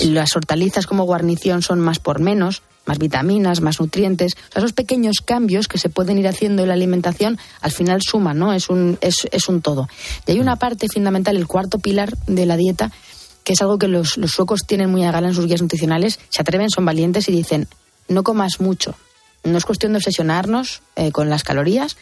las 0.00 0.36
hortalizas 0.36 0.86
como 0.86 1.04
guarnición 1.04 1.62
son 1.62 1.80
más 1.80 1.98
por 1.98 2.20
menos, 2.20 2.60
más 2.84 2.98
vitaminas, 2.98 3.62
más 3.62 3.80
nutrientes. 3.80 4.34
O 4.34 4.52
sea, 4.52 4.60
esos 4.60 4.74
pequeños 4.74 5.16
cambios 5.24 5.66
que 5.66 5.78
se 5.78 5.88
pueden 5.88 6.18
ir 6.18 6.28
haciendo 6.28 6.60
en 6.60 6.68
la 6.68 6.74
alimentación 6.74 7.38
al 7.62 7.72
final 7.72 8.02
suman, 8.02 8.38
¿no? 8.38 8.52
Es 8.52 8.68
un, 8.68 8.98
es, 9.00 9.26
es 9.32 9.48
un 9.48 9.62
todo. 9.62 9.88
Y 10.26 10.32
hay 10.32 10.40
una 10.40 10.56
parte 10.56 10.88
fundamental, 10.92 11.38
el 11.38 11.46
cuarto 11.46 11.78
pilar 11.78 12.14
de 12.26 12.44
la 12.44 12.58
dieta, 12.58 12.92
que 13.42 13.54
es 13.54 13.62
algo 13.62 13.78
que 13.78 13.88
los, 13.88 14.18
los 14.18 14.32
suecos 14.32 14.66
tienen 14.66 14.90
muy 14.90 15.04
a 15.04 15.12
gala 15.12 15.28
en 15.28 15.34
sus 15.34 15.46
guías 15.46 15.62
nutricionales, 15.62 16.20
se 16.28 16.42
atreven, 16.42 16.68
son 16.68 16.84
valientes 16.84 17.30
y 17.30 17.32
dicen, 17.32 17.66
no 18.08 18.24
comas 18.24 18.60
mucho. 18.60 18.94
No 19.42 19.56
es 19.56 19.64
cuestión 19.64 19.92
de 19.92 19.98
obsesionarnos 19.98 20.82
eh, 20.96 21.12
con 21.12 21.30
las 21.30 21.44
calorías, 21.44 21.96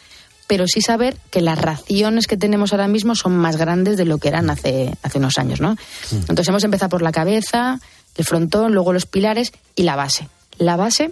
pero 0.47 0.65
sí 0.67 0.81
saber 0.81 1.17
que 1.31 1.41
las 1.41 1.59
raciones 1.59 2.27
que 2.27 2.37
tenemos 2.37 2.71
ahora 2.71 2.87
mismo 2.87 3.15
son 3.15 3.37
más 3.37 3.57
grandes 3.57 3.97
de 3.97 4.05
lo 4.05 4.17
que 4.17 4.27
eran 4.27 4.49
hace, 4.49 4.95
hace 5.01 5.17
unos 5.17 5.37
años, 5.37 5.61
¿no? 5.61 5.75
Entonces 6.11 6.47
hemos 6.47 6.63
empezado 6.63 6.89
por 6.89 7.01
la 7.01 7.11
cabeza, 7.11 7.79
el 8.15 8.25
frontón, 8.25 8.73
luego 8.73 8.93
los 8.93 9.05
pilares 9.05 9.51
y 9.75 9.83
la 9.83 9.95
base. 9.95 10.29
La 10.57 10.75
base 10.75 11.11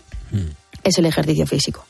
es 0.83 0.97
el 0.97 1.05
ejercicio 1.05 1.47
físico. 1.47 1.85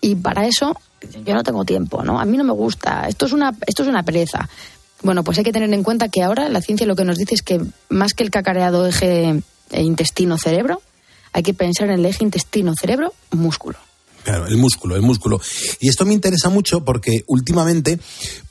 Y 0.00 0.16
para 0.16 0.46
eso 0.46 0.76
yo 1.24 1.34
no 1.34 1.42
tengo 1.42 1.64
tiempo, 1.64 2.02
¿no? 2.02 2.20
A 2.20 2.24
mí 2.24 2.36
no 2.36 2.44
me 2.44 2.52
gusta, 2.52 3.06
esto 3.08 3.26
es 3.26 3.32
una, 3.32 3.54
esto 3.66 3.82
es 3.82 3.88
una 3.88 4.02
pereza. 4.02 4.48
Bueno, 5.02 5.24
pues 5.24 5.38
hay 5.38 5.44
que 5.44 5.52
tener 5.52 5.72
en 5.72 5.82
cuenta 5.82 6.08
que 6.08 6.22
ahora 6.22 6.48
la 6.48 6.60
ciencia 6.60 6.86
lo 6.86 6.96
que 6.96 7.04
nos 7.04 7.16
dice 7.16 7.34
es 7.34 7.42
que 7.42 7.60
más 7.88 8.12
que 8.12 8.22
el 8.22 8.30
cacareado 8.30 8.86
eje 8.86 9.42
eh, 9.70 9.82
intestino-cerebro, 9.82 10.82
hay 11.32 11.42
que 11.42 11.54
pensar 11.54 11.88
en 11.88 12.00
el 12.00 12.06
eje 12.06 12.24
intestino-cerebro-músculo. 12.24 13.78
Claro, 14.24 14.46
el 14.46 14.56
músculo, 14.58 14.96
el 14.96 15.02
músculo. 15.02 15.40
Y 15.80 15.88
esto 15.88 16.04
me 16.04 16.12
interesa 16.12 16.50
mucho 16.50 16.84
porque 16.84 17.24
últimamente, 17.26 17.98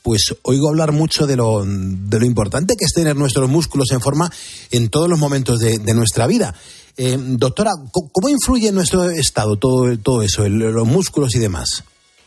pues 0.02 0.34
oigo 0.42 0.68
hablar 0.70 0.92
mucho 0.92 1.28
de 1.28 1.36
lo, 1.36 1.64
de 1.66 2.20
lo 2.20 2.26
importante 2.26 2.76
que 2.76 2.86
es 2.86 2.94
tener 2.94 3.16
nuestros 3.16 3.48
músculos 3.50 3.92
en 3.92 4.02
forma 4.02 4.32
en 4.72 4.90
todos 4.90 5.08
los 5.08 5.20
momentos 5.20 5.60
de, 5.60 5.78
de 5.78 5.94
nuestra 5.94 6.26
vida. 6.28 6.56
Eh, 6.98 7.18
doctora, 7.20 7.72
¿cómo, 7.92 8.30
influye 8.30 8.70
en 8.70 8.76
nuestro 8.76 9.10
estado 9.12 9.58
todo, 9.58 9.96
todo 10.00 10.24
eso, 10.24 10.44
el- 10.44 10.58
los 10.58 10.88
músculos 10.88 11.36
y 11.36 11.40
demás? 11.40 11.84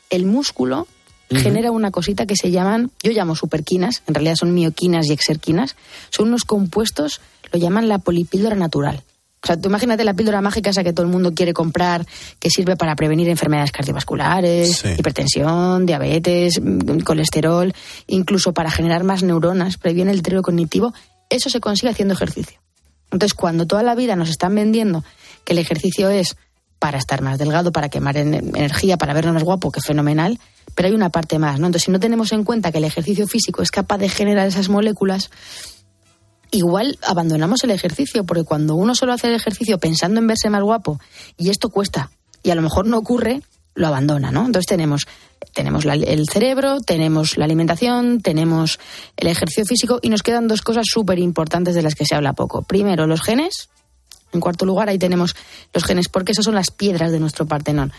El 0.08 0.24
músculo 0.24 0.86
genera 1.30 1.70
una 1.70 1.90
cosita 1.90 2.26
que 2.26 2.36
se 2.36 2.50
llaman, 2.50 2.90
yo 3.02 3.10
llamo 3.12 3.34
superquinas, 3.34 4.02
en 4.06 4.12
realidad 4.14 4.36
son 4.36 4.52
mioquinas 4.54 5.06
y 5.08 5.12
exerquinas, 5.12 5.76
son 6.10 6.28
unos 6.28 6.44
compuestos, 6.44 7.20
lo 7.50 7.58
llaman 7.58 7.88
la 7.88 7.98
polipíldora 7.98 8.54
natural. 8.54 9.02
O 9.42 9.46
sea, 9.46 9.56
tú 9.56 9.68
imagínate 9.68 10.04
la 10.04 10.14
píldora 10.14 10.40
mágica 10.40 10.70
esa 10.70 10.84
que 10.84 10.92
todo 10.92 11.04
el 11.04 11.10
mundo 11.10 11.34
quiere 11.34 11.52
comprar, 11.52 12.06
que 12.38 12.48
sirve 12.48 12.76
para 12.76 12.94
prevenir 12.94 13.28
enfermedades 13.28 13.72
cardiovasculares, 13.72 14.76
Sí. 14.78 14.88
hipertensión, 14.98 15.84
diabetes, 15.84 16.60
mm, 16.62 17.00
colesterol, 17.00 17.72
incluso 18.06 18.52
para 18.52 18.70
generar 18.70 19.02
más 19.04 19.22
neuronas, 19.22 19.78
previene 19.78 20.12
el 20.12 20.18
deterioro 20.18 20.42
cognitivo. 20.42 20.94
Eso 21.28 21.50
se 21.50 21.60
consigue 21.60 21.90
haciendo 21.90 22.14
ejercicio. 22.14 22.60
Entonces, 23.10 23.34
cuando 23.34 23.66
toda 23.66 23.82
la 23.82 23.94
vida 23.94 24.16
nos 24.16 24.30
están 24.30 24.54
vendiendo 24.54 25.04
que 25.44 25.54
el 25.54 25.58
ejercicio 25.58 26.08
es 26.08 26.36
para 26.78 26.98
estar 26.98 27.20
más 27.22 27.38
delgado, 27.38 27.72
para 27.72 27.88
quemar 27.88 28.16
en- 28.16 28.34
energía, 28.34 28.96
para 28.96 29.12
vernos 29.12 29.34
más 29.34 29.44
guapo, 29.44 29.70
que 29.70 29.80
fenomenal, 29.80 30.38
pero 30.74 30.88
hay 30.88 30.94
una 30.94 31.10
parte 31.10 31.38
más, 31.38 31.58
¿no? 31.60 31.66
Entonces, 31.66 31.84
si 31.86 31.90
no 31.90 32.00
tenemos 32.00 32.32
en 32.32 32.44
cuenta 32.44 32.72
que 32.72 32.78
el 32.78 32.84
ejercicio 32.84 33.26
físico 33.28 33.62
es 33.62 33.70
capaz 33.70 33.98
de 33.98 34.08
generar 34.08 34.46
esas 34.48 34.68
moléculas, 34.68 35.30
igual 36.52 36.98
abandonamos 37.02 37.64
el 37.64 37.70
ejercicio, 37.70 38.24
porque 38.24 38.44
cuando 38.44 38.76
uno 38.76 38.94
solo 38.94 39.12
hace 39.12 39.26
el 39.28 39.34
ejercicio 39.34 39.78
pensando 39.78 40.20
en 40.20 40.28
verse 40.28 40.50
más 40.50 40.62
guapo, 40.62 41.00
y 41.36 41.50
esto 41.50 41.70
cuesta, 41.70 42.12
y 42.44 42.50
a 42.50 42.54
lo 42.54 42.62
mejor 42.62 42.86
no 42.86 42.98
ocurre, 42.98 43.42
lo 43.74 43.86
abandona, 43.86 44.30
¿no? 44.30 44.44
Entonces 44.44 44.66
tenemos, 44.66 45.06
tenemos 45.54 45.84
la- 45.86 45.94
el 45.94 46.28
cerebro, 46.28 46.80
tenemos 46.80 47.38
la 47.38 47.46
alimentación, 47.46 48.20
tenemos 48.20 48.78
el 49.16 49.28
ejercicio 49.28 49.64
físico, 49.64 49.98
y 50.02 50.10
nos 50.10 50.22
quedan 50.22 50.46
dos 50.46 50.62
cosas 50.62 50.84
súper 50.86 51.18
importantes 51.18 51.74
de 51.74 51.82
las 51.82 51.94
que 51.94 52.04
se 52.04 52.14
habla 52.14 52.34
poco. 52.34 52.62
Primero, 52.62 53.06
los 53.06 53.22
genes. 53.22 53.70
En 54.32 54.40
cuarto 54.40 54.64
lugar, 54.64 54.88
ahí 54.88 54.98
tenemos 54.98 55.34
los 55.74 55.84
genes, 55.84 56.08
porque 56.08 56.32
esas 56.32 56.44
son 56.44 56.54
las 56.54 56.70
piedras 56.70 57.12
de 57.12 57.20
nuestro 57.20 57.46
Partenón. 57.46 57.92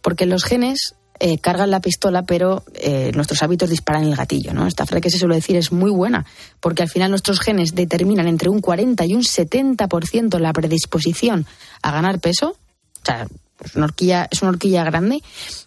Porque 0.00 0.26
los 0.26 0.44
genes 0.44 0.94
eh, 1.20 1.38
cargan 1.38 1.70
la 1.70 1.80
pistola, 1.80 2.22
pero 2.22 2.64
eh, 2.74 3.12
nuestros 3.14 3.42
hábitos 3.42 3.70
disparan 3.70 4.04
el 4.04 4.16
gatillo. 4.16 4.52
¿no? 4.52 4.66
Esta 4.66 4.86
frase 4.86 5.02
que 5.02 5.10
se 5.10 5.18
suele 5.18 5.36
decir 5.36 5.56
es 5.56 5.72
muy 5.72 5.90
buena, 5.90 6.26
porque 6.60 6.82
al 6.82 6.88
final 6.88 7.10
nuestros 7.10 7.40
genes 7.40 7.74
determinan 7.74 8.26
entre 8.26 8.48
un 8.48 8.60
40 8.60 9.04
y 9.06 9.14
un 9.14 9.22
70% 9.22 10.38
la 10.38 10.52
predisposición 10.52 11.46
a 11.82 11.92
ganar 11.92 12.18
peso. 12.18 12.56
O 13.02 13.04
sea, 13.04 13.26
es 13.64 13.76
una 13.76 13.84
horquilla, 13.86 14.28
es 14.30 14.42
una 14.42 14.50
horquilla 14.50 14.84
grande. 14.84 15.22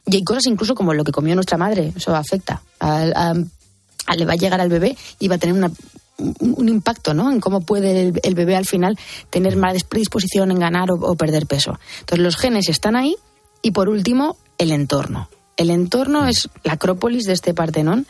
Y 0.06 0.16
hay 0.16 0.24
cosas 0.24 0.46
incluso 0.48 0.76
como 0.76 0.94
lo 0.94 1.04
que 1.04 1.12
comió 1.12 1.36
nuestra 1.36 1.58
madre, 1.58 1.94
eso 1.96 2.16
afecta. 2.16 2.62
Le 2.82 4.26
va 4.26 4.34
a 4.34 4.38
llegar 4.38 4.62
al 4.62 4.70
bebé 4.70 4.98
y 5.20 5.28
va 5.28 5.36
a 5.36 5.38
tener 5.38 5.56
una 5.56 5.72
un, 6.18 6.70
impacto 6.70 7.14
¿no? 7.14 7.32
en 7.32 7.40
cómo 7.40 7.62
puede 7.62 8.08
el, 8.08 8.20
el 8.24 8.36
bebé 8.36 8.56
al 8.56 8.66
final 8.66 8.98
tener 9.30 9.58
más 9.58 9.84
predisposición 9.84 10.52
en 10.52 10.60
ganar 10.60 10.92
o, 10.92 10.96
o 10.96 11.16
perder 11.16 11.46
peso. 11.46 11.80
Entonces 12.00 12.24
los 12.24 12.38
genes 12.38 12.70
están 12.70 12.96
ahí 12.96 13.16
y 13.62 13.72
por 13.72 13.90
último 13.90 14.38
el 14.58 14.72
entorno. 14.72 15.30
El 15.58 15.70
entorno 15.70 16.28
es 16.28 16.50
la 16.64 16.74
acrópolis 16.74 17.26
de 17.26 17.34
este 17.34 17.54
Partenón 17.54 18.06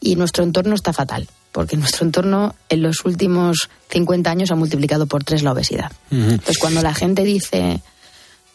y 0.00 0.16
nuestro 0.16 0.44
entorno 0.44 0.74
está 0.74 0.92
fatal 0.92 1.28
porque 1.52 1.76
nuestro 1.76 2.06
entorno 2.06 2.54
en 2.68 2.82
los 2.82 3.04
últimos 3.04 3.68
50 3.90 4.30
años 4.30 4.50
ha 4.50 4.54
multiplicado 4.54 5.06
por 5.06 5.24
tres 5.24 5.42
la 5.42 5.52
obesidad. 5.52 5.90
Entonces 6.10 6.58
cuando 6.58 6.82
la 6.82 6.94
gente 6.94 7.24
dice, 7.24 7.80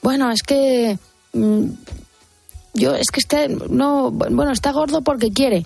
bueno, 0.01 0.31
es 0.31 0.43
que 0.43 0.97
mm, 1.33 1.65
yo 2.75 2.95
es 2.95 3.07
que 3.11 3.19
este 3.19 3.49
no, 3.49 4.11
bueno, 4.11 4.51
está 4.51 4.71
gordo 4.71 5.01
porque 5.01 5.31
quiere. 5.31 5.65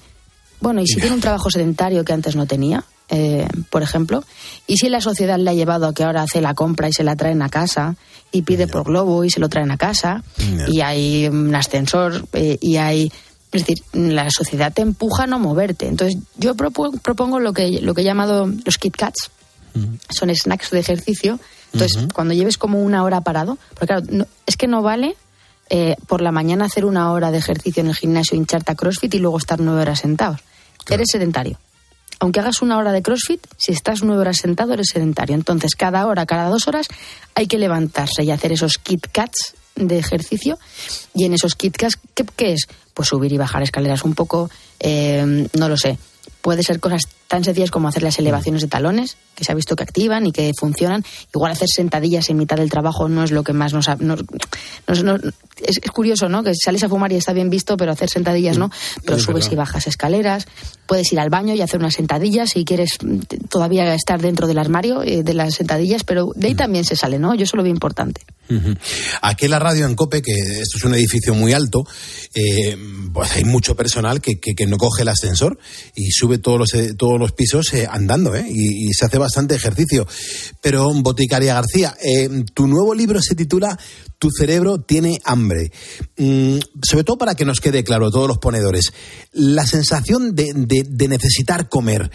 Bueno, 0.61 0.81
y 0.81 0.87
si 0.87 0.99
tiene 0.99 1.15
un 1.15 1.21
trabajo 1.21 1.51
sedentario 1.51 2.03
que 2.03 2.13
antes 2.13 2.35
no 2.35 2.47
tenía, 2.47 2.83
eh, 3.09 3.47
por 3.69 3.83
ejemplo, 3.83 4.23
y 4.67 4.77
si 4.77 4.89
la 4.89 5.01
sociedad 5.01 5.37
le 5.39 5.49
ha 5.49 5.53
llevado 5.53 5.87
a 5.87 5.93
que 5.93 6.03
ahora 6.03 6.23
hace 6.23 6.41
la 6.41 6.53
compra 6.53 6.89
y 6.89 6.93
se 6.93 7.03
la 7.03 7.15
traen 7.15 7.41
a 7.41 7.49
casa 7.49 7.95
y 8.31 8.41
pide 8.41 8.67
por 8.67 8.83
globo 8.83 9.23
y 9.23 9.29
se 9.29 9.39
lo 9.39 9.47
traen 9.49 9.71
a 9.71 9.77
casa 9.77 10.23
y 10.67 10.81
hay 10.81 11.27
un 11.27 11.55
ascensor 11.55 12.27
eh, 12.33 12.57
y 12.61 12.77
hay 12.77 13.11
es 13.53 13.65
decir, 13.65 13.77
la 13.93 14.29
sociedad 14.29 14.73
te 14.73 14.81
empuja 14.81 15.23
a 15.23 15.27
no 15.27 15.39
moverte. 15.39 15.87
Entonces, 15.87 16.19
yo 16.37 16.53
propo- 16.55 16.99
propongo 17.01 17.39
lo 17.39 17.53
que, 17.53 17.79
lo 17.81 17.93
que 17.93 18.01
he 18.01 18.03
llamado 18.03 18.51
los 18.65 18.77
Kit 18.77 18.97
Kats. 18.97 19.31
Son 20.09 20.29
snacks 20.35 20.69
de 20.71 20.79
ejercicio. 20.79 21.39
Entonces, 21.71 22.07
cuando 22.13 22.33
lleves 22.33 22.57
como 22.57 22.81
una 22.83 23.03
hora 23.05 23.21
parado, 23.21 23.57
porque 23.69 23.85
claro, 23.87 24.05
no- 24.11 24.27
es 24.45 24.57
que 24.57 24.67
no 24.67 24.81
vale 24.81 25.15
eh, 25.69 25.95
por 26.07 26.21
la 26.21 26.33
mañana 26.33 26.65
hacer 26.65 26.83
una 26.83 27.09
hora 27.13 27.31
de 27.31 27.37
ejercicio 27.37 27.79
en 27.81 27.87
el 27.87 27.95
gimnasio, 27.95 28.35
hincharte 28.37 28.73
a 28.73 28.75
CrossFit 28.75 29.13
y 29.15 29.19
luego 29.19 29.37
estar 29.37 29.61
nueve 29.61 29.81
horas 29.81 29.99
sentados. 29.99 30.41
Eres 30.95 31.07
sedentario. 31.11 31.57
Aunque 32.19 32.39
hagas 32.39 32.61
una 32.61 32.77
hora 32.77 32.91
de 32.91 33.01
CrossFit, 33.01 33.45
si 33.57 33.71
estás 33.71 34.01
nueve 34.03 34.21
horas 34.21 34.37
sentado, 34.37 34.73
eres 34.73 34.87
sedentario. 34.91 35.35
Entonces, 35.35 35.75
cada 35.75 36.05
hora, 36.07 36.25
cada 36.25 36.49
dos 36.49 36.67
horas, 36.67 36.87
hay 37.35 37.47
que 37.47 37.57
levantarse 37.59 38.23
y 38.23 38.31
hacer 38.31 38.51
esos 38.51 38.77
Kit 38.79 39.07
Kats 39.11 39.53
de 39.75 39.99
ejercicio. 39.99 40.57
Y 41.13 41.25
en 41.25 41.33
esos 41.33 41.55
Kit 41.55 41.77
Kats, 41.77 41.97
¿qué, 42.15 42.25
qué 42.35 42.53
es? 42.53 42.67
Pues 42.95 43.09
subir 43.09 43.31
y 43.31 43.37
bajar 43.37 43.61
escaleras 43.61 44.03
un 44.03 44.15
poco, 44.15 44.49
eh, 44.79 45.47
no 45.53 45.69
lo 45.69 45.77
sé. 45.77 45.99
Puede 46.41 46.63
ser 46.63 46.79
cosas 46.79 47.03
tan 47.27 47.43
sencillas 47.43 47.71
como 47.71 47.87
hacer 47.89 48.03
las 48.03 48.17
elevaciones 48.19 48.61
de 48.61 48.67
talones, 48.69 49.17
que 49.35 49.43
se 49.43 49.51
ha 49.51 49.55
visto 49.55 49.75
que 49.75 49.83
activan 49.83 50.25
y 50.25 50.31
que 50.31 50.53
funcionan. 50.57 51.03
Igual 51.35 51.51
hacer 51.51 51.67
sentadillas 51.67 52.29
en 52.29 52.37
mitad 52.37 52.57
del 52.57 52.69
trabajo 52.69 53.09
no 53.09 53.23
es 53.23 53.31
lo 53.31 53.43
que 53.43 53.53
más 53.53 53.73
nos... 53.73 53.89
ha- 53.89 53.97
nos- 53.97 54.23
nos- 54.87 55.03
nos- 55.03 55.21
es, 55.65 55.77
es 55.81 55.91
curioso, 55.91 56.29
¿no? 56.29 56.43
Que 56.43 56.53
sales 56.55 56.83
a 56.83 56.89
fumar 56.89 57.11
y 57.11 57.15
está 57.15 57.33
bien 57.33 57.49
visto, 57.49 57.77
pero 57.77 57.91
hacer 57.91 58.09
sentadillas 58.09 58.57
no. 58.57 58.69
Pero 59.05 59.17
Es 59.17 59.23
subes 59.23 59.45
verdad. 59.45 59.51
y 59.51 59.55
bajas 59.55 59.87
escaleras. 59.87 60.45
Puedes 60.85 61.11
ir 61.11 61.19
al 61.19 61.29
baño 61.29 61.53
y 61.53 61.61
hacer 61.61 61.79
unas 61.79 61.95
sentadillas 61.95 62.51
si 62.51 62.63
quieres 62.63 62.91
todavía 63.49 63.93
estar 63.93 64.21
dentro 64.21 64.47
del 64.47 64.57
armario 64.57 65.03
eh, 65.03 65.23
de 65.23 65.33
las 65.33 65.55
sentadillas, 65.55 66.03
pero 66.03 66.31
de 66.35 66.47
ahí 66.47 66.55
también 66.55 66.85
se 66.85 66.95
sale, 66.95 67.19
¿no? 67.19 67.35
Yo 67.35 67.43
eso 67.43 67.57
lo 67.57 67.63
veo 67.63 67.71
importante. 67.73 68.21
Aquí 69.21 69.45
en 69.45 69.51
la 69.51 69.59
radio 69.59 69.85
en 69.85 69.95
Cope, 69.95 70.21
que 70.21 70.31
esto 70.31 70.77
es 70.77 70.83
un 70.85 70.93
edificio 70.95 71.33
muy 71.33 71.51
alto, 71.51 71.83
eh, 72.33 72.77
pues 73.13 73.33
hay 73.35 73.43
mucho 73.43 73.75
personal 73.75 74.21
que, 74.21 74.39
que- 74.39 74.55
que 74.55 74.65
no 74.65 74.77
coge 74.77 75.01
el 75.01 75.09
ascensor 75.09 75.59
y 75.95 76.11
sube 76.11 76.37
todos 76.37 76.57
los, 76.57 76.73
eh, 76.73 76.93
todos 76.97 77.19
los 77.19 77.33
pisos 77.33 77.73
andando, 77.89 78.33
¿eh? 78.35 78.45
Y, 78.49 78.87
y 78.87 78.93
se 78.93 79.05
hace 79.05 79.17
bastante 79.17 79.55
ejercicio. 79.55 80.07
Pero, 80.61 80.89
Boticaria 80.93 81.53
García, 81.55 81.95
tu 82.53 82.67
nuevo 82.67 82.95
libro 82.95 83.21
se 83.21 83.35
titula 83.35 83.77
Tu 84.19 84.29
cerebro 84.31 84.79
tiene 84.79 85.19
hambre. 85.25 85.71
Mm, 86.17 86.57
sobre 86.81 87.03
todo 87.03 87.17
para 87.19 87.35
que 87.35 87.45
nos 87.45 87.59
quede 87.59 87.83
claro, 87.83 88.09
todos 88.09 88.27
los 88.27 88.39
ponedores, 88.39 88.91
la 89.31 89.65
sensación 89.67 90.33
de, 90.35 90.53
de- 90.55 90.85
de 90.89 91.07
necesitar 91.07 91.69
comer, 91.69 92.09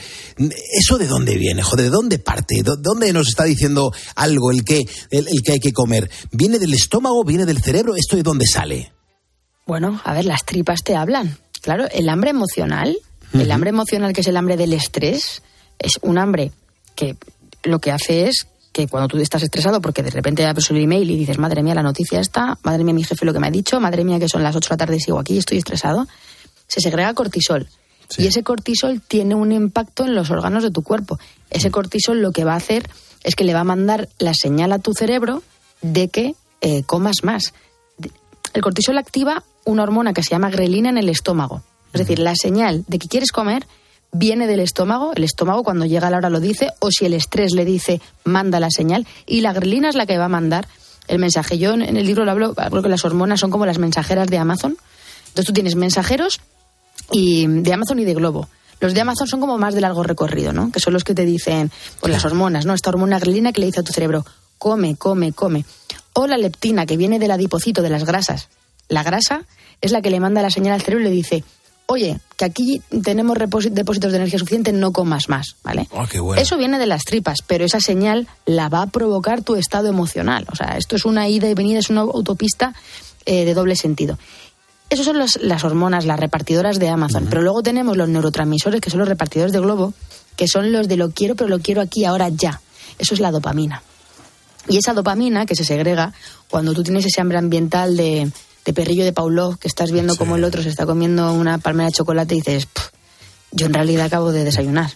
¿eso 0.78 0.98
de 0.98 1.06
dónde 1.06 1.36
viene? 1.36 1.62
Joder, 1.62 1.84
¿de 1.84 1.90
dónde 1.90 2.18
parte? 2.18 2.56
¿De 2.56 2.72
dónde 2.80 3.12
nos 3.12 3.28
está 3.28 3.44
diciendo 3.44 3.92
algo 4.16 4.50
el 4.50 4.64
que, 4.64 4.80
el, 5.10 5.28
el 5.28 5.42
que 5.44 5.52
hay 5.52 5.60
que 5.60 5.72
comer? 5.72 6.10
¿Viene 6.32 6.58
del 6.58 6.74
estómago? 6.74 7.22
¿Viene 7.24 7.46
del 7.46 7.62
cerebro? 7.62 7.94
¿Esto 7.96 8.16
de 8.16 8.24
dónde 8.24 8.46
sale? 8.46 8.92
Bueno, 9.64 10.00
a 10.04 10.12
ver, 10.12 10.24
las 10.24 10.44
tripas 10.44 10.82
te 10.82 10.96
hablan. 10.96 11.38
Claro, 11.60 11.86
el 11.92 12.08
hambre 12.08 12.30
emocional, 12.30 12.98
el 13.32 13.50
hambre 13.52 13.70
emocional 13.70 14.12
que 14.12 14.22
es 14.22 14.26
el 14.26 14.36
hambre 14.36 14.56
del 14.56 14.72
estrés, 14.72 15.42
es 15.78 16.00
un 16.02 16.18
hambre 16.18 16.50
que 16.96 17.16
lo 17.62 17.78
que 17.78 17.92
hace 17.92 18.26
es 18.28 18.48
que 18.72 18.88
cuando 18.88 19.08
tú 19.08 19.18
estás 19.18 19.42
estresado 19.42 19.80
porque 19.80 20.02
de 20.02 20.10
repente 20.10 20.44
abres 20.46 20.70
el 20.70 20.78
email 20.78 21.10
y 21.10 21.16
dices, 21.16 21.38
madre 21.38 21.62
mía, 21.62 21.74
la 21.74 21.82
noticia 21.82 22.20
está, 22.20 22.58
madre 22.62 22.84
mía, 22.84 22.94
mi 22.94 23.04
jefe 23.04 23.24
lo 23.24 23.32
que 23.32 23.38
me 23.38 23.48
ha 23.48 23.50
dicho, 23.50 23.78
madre 23.80 24.04
mía, 24.04 24.18
que 24.18 24.28
son 24.28 24.42
las 24.42 24.56
8 24.56 24.68
de 24.68 24.72
la 24.72 24.76
tarde 24.78 24.96
y 24.96 25.00
sigo 25.00 25.18
aquí, 25.18 25.38
estoy 25.38 25.58
estresado, 25.58 26.06
se 26.66 26.80
segrega 26.80 27.12
cortisol. 27.14 27.68
Y 28.18 28.26
ese 28.26 28.42
cortisol 28.42 29.00
tiene 29.00 29.34
un 29.34 29.52
impacto 29.52 30.04
en 30.04 30.14
los 30.14 30.30
órganos 30.30 30.62
de 30.62 30.70
tu 30.70 30.82
cuerpo. 30.82 31.18
Ese 31.50 31.70
cortisol 31.70 32.20
lo 32.20 32.32
que 32.32 32.44
va 32.44 32.54
a 32.54 32.56
hacer 32.56 32.88
es 33.24 33.34
que 33.34 33.44
le 33.44 33.54
va 33.54 33.60
a 33.60 33.64
mandar 33.64 34.08
la 34.18 34.34
señal 34.34 34.72
a 34.72 34.78
tu 34.78 34.92
cerebro 34.92 35.42
de 35.80 36.08
que 36.08 36.34
eh, 36.60 36.82
comas 36.84 37.16
más. 37.22 37.54
El 38.52 38.62
cortisol 38.62 38.98
activa 38.98 39.44
una 39.64 39.82
hormona 39.82 40.12
que 40.12 40.22
se 40.22 40.30
llama 40.30 40.50
grelina 40.50 40.90
en 40.90 40.98
el 40.98 41.08
estómago. 41.08 41.62
Es 41.92 42.00
decir, 42.00 42.18
la 42.18 42.34
señal 42.34 42.84
de 42.88 42.98
que 42.98 43.08
quieres 43.08 43.32
comer 43.32 43.66
viene 44.12 44.46
del 44.46 44.60
estómago, 44.60 45.12
el 45.14 45.24
estómago 45.24 45.64
cuando 45.64 45.86
llega 45.86 46.10
la 46.10 46.18
hora 46.18 46.30
lo 46.30 46.38
dice, 46.38 46.68
o 46.78 46.90
si 46.90 47.06
el 47.06 47.14
estrés 47.14 47.52
le 47.52 47.64
dice, 47.64 48.00
manda 48.24 48.60
la 48.60 48.70
señal, 48.70 49.06
y 49.26 49.40
la 49.40 49.52
grelina 49.52 49.88
es 49.88 49.94
la 49.94 50.06
que 50.06 50.18
va 50.18 50.26
a 50.26 50.28
mandar 50.28 50.68
el 51.08 51.18
mensaje. 51.18 51.58
Yo 51.58 51.72
en 51.72 51.96
el 51.96 52.06
libro 52.06 52.24
lo 52.24 52.30
hablo, 52.30 52.54
hablo 52.56 52.82
que 52.82 52.88
las 52.88 53.04
hormonas 53.04 53.40
son 53.40 53.50
como 53.50 53.66
las 53.66 53.78
mensajeras 53.78 54.28
de 54.28 54.38
Amazon. 54.38 54.76
Entonces 55.28 55.46
tú 55.46 55.52
tienes 55.52 55.74
mensajeros 55.74 56.40
y 57.10 57.46
de 57.46 57.72
Amazon 57.72 57.98
y 57.98 58.04
de 58.04 58.14
Globo. 58.14 58.48
Los 58.80 58.94
de 58.94 59.00
Amazon 59.00 59.26
son 59.26 59.40
como 59.40 59.58
más 59.58 59.74
de 59.74 59.80
largo 59.80 60.02
recorrido, 60.02 60.52
¿no? 60.52 60.70
Que 60.70 60.80
son 60.80 60.92
los 60.92 61.04
que 61.04 61.14
te 61.14 61.24
dicen, 61.24 61.70
pues 62.00 62.12
las 62.12 62.24
hormonas, 62.24 62.66
¿no? 62.66 62.74
Esta 62.74 62.90
hormona 62.90 63.18
grelina 63.18 63.52
que 63.52 63.60
le 63.60 63.66
dice 63.66 63.80
a 63.80 63.84
tu 63.84 63.92
cerebro, 63.92 64.26
come, 64.58 64.96
come, 64.96 65.32
come. 65.32 65.64
O 66.12 66.26
la 66.26 66.36
leptina, 66.36 66.84
que 66.84 66.96
viene 66.96 67.18
del 67.18 67.30
adipocito, 67.30 67.80
de 67.80 67.90
las 67.90 68.04
grasas. 68.04 68.48
La 68.88 69.02
grasa 69.02 69.44
es 69.80 69.92
la 69.92 70.02
que 70.02 70.10
le 70.10 70.20
manda 70.20 70.42
la 70.42 70.50
señal 70.50 70.74
al 70.74 70.82
cerebro 70.82 71.04
y 71.04 71.08
le 71.08 71.14
dice, 71.14 71.44
oye, 71.92 72.18
que 72.36 72.44
aquí 72.44 72.82
tenemos 73.04 73.38
depósitos 73.38 74.10
de 74.12 74.16
energía 74.18 74.38
suficiente, 74.38 74.72
no 74.72 74.92
comas 74.92 75.28
más, 75.28 75.56
¿vale? 75.62 75.88
Ah, 75.94 76.06
qué 76.10 76.18
bueno. 76.20 76.40
Eso 76.42 76.56
viene 76.58 76.78
de 76.78 76.86
las 76.86 77.04
tripas, 77.04 77.38
pero 77.46 77.64
esa 77.64 77.80
señal 77.80 78.26
la 78.46 78.68
va 78.68 78.82
a 78.82 78.86
provocar 78.88 79.42
tu 79.42 79.54
estado 79.56 79.88
emocional. 79.88 80.46
O 80.50 80.56
sea, 80.56 80.76
esto 80.76 80.96
es 80.96 81.04
una 81.04 81.28
ida 81.28 81.48
y 81.48 81.54
venida, 81.54 81.78
es 81.78 81.90
una 81.90 82.00
autopista 82.02 82.74
eh, 83.26 83.44
de 83.44 83.54
doble 83.54 83.76
sentido. 83.76 84.18
Esas 84.90 85.06
son 85.06 85.18
los- 85.18 85.36
las 85.40 85.64
hormonas, 85.64 86.04
las 86.04 86.18
repartidoras 86.20 86.78
de 86.78 86.88
Amazon. 86.88 87.26
Pero 87.30 87.40
luego 87.42 87.62
tenemos 87.62 87.96
los 87.96 88.08
neurotransmisores, 88.08 88.80
que 88.80 88.90
son 88.90 88.98
los 88.98 89.08
repartidores 89.08 89.52
de 89.52 89.60
globo, 89.60 89.94
que 90.36 90.48
son 90.48 90.70
los 90.72 90.88
de 90.88 90.96
lo 90.96 91.10
quiero, 91.12 91.34
pero 91.36 91.48
lo 91.48 91.60
quiero 91.60 91.80
aquí, 91.80 92.04
ahora, 92.04 92.28
ya. 92.28 92.60
Eso 92.98 93.14
es 93.14 93.20
la 93.20 93.30
dopamina. 93.30 93.82
Y 94.68 94.76
esa 94.78 94.92
dopamina 94.92 95.46
que 95.46 95.56
se 95.56 95.64
segrega 95.64 96.12
cuando 96.50 96.72
tú 96.74 96.82
tienes 96.82 97.04
ese 97.06 97.20
hambre 97.20 97.38
ambiental 97.38 97.96
de, 97.96 98.30
de 98.64 98.72
perrillo 98.72 99.04
de 99.04 99.12
Pavlov, 99.12 99.58
que 99.58 99.68
estás 99.68 99.90
viendo 99.90 100.16
cómo 100.16 100.36
el 100.36 100.44
otro 100.44 100.62
se 100.62 100.68
está 100.68 100.86
comiendo 100.86 101.32
una 101.32 101.58
palmera 101.58 101.88
de 101.88 101.92
chocolate 101.94 102.34
y 102.34 102.38
dices, 102.38 102.66
"Pff, 102.66 102.88
yo 103.52 103.66
en 103.66 103.74
realidad 103.74 104.06
acabo 104.06 104.32
de 104.32 104.44
desayunar, 104.44 104.90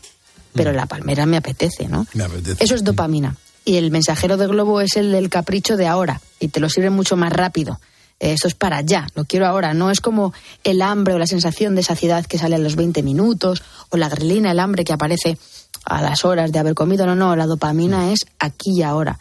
pero 0.55 0.73
la 0.73 0.87
palmera 0.87 1.27
me 1.27 1.37
apetece, 1.37 1.89
¿no? 1.89 2.07
Me 2.15 2.25
apetece. 2.25 2.63
Eso 2.65 2.75
es 2.75 2.85
dopamina. 2.85 3.37
Y 3.65 3.77
el 3.77 3.91
mensajero 3.91 4.37
de 4.37 4.47
globo 4.47 4.81
es 4.81 4.97
el 4.97 5.11
del 5.13 5.29
capricho 5.29 5.77
de 5.77 5.87
ahora 5.89 6.21
y 6.39 6.49
te 6.49 6.61
lo 6.61 6.69
sirve 6.69 6.91
mucho 6.91 7.17
más 7.17 7.33
rápido. 7.33 7.81
Eh, 8.21 8.33
Esto 8.33 8.49
es 8.49 8.55
para 8.55 8.79
allá, 8.79 9.09
lo 9.15 9.25
quiero 9.25 9.47
ahora. 9.47 9.75
No 9.75 9.91
es 9.91 10.01
como 10.01 10.33
el 10.65 10.81
hambre 10.81 11.15
o 11.15 11.19
la 11.19 11.27
sensación 11.27 11.75
de 11.75 11.83
saciedad 11.83 12.25
que 12.25 12.39
sale 12.39 12.55
a 12.55 12.59
los 12.59 12.77
20 12.77 13.03
minutos 13.03 13.63
o 13.91 13.97
la 13.97 14.09
grelina, 14.09 14.53
el 14.53 14.61
hambre 14.61 14.85
que 14.85 14.93
aparece 14.93 15.37
a 15.85 16.01
las 16.01 16.25
horas 16.25 16.53
de 16.53 16.59
haber 16.61 16.75
comido. 16.75 17.05
No, 17.07 17.15
no, 17.17 17.35
la 17.37 17.47
dopamina 17.47 18.13
es 18.13 18.21
aquí 18.39 18.71
y 18.79 18.83
ahora. 18.83 19.19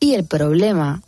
Y 0.00 0.14
el 0.14 0.24
problema 0.24 1.02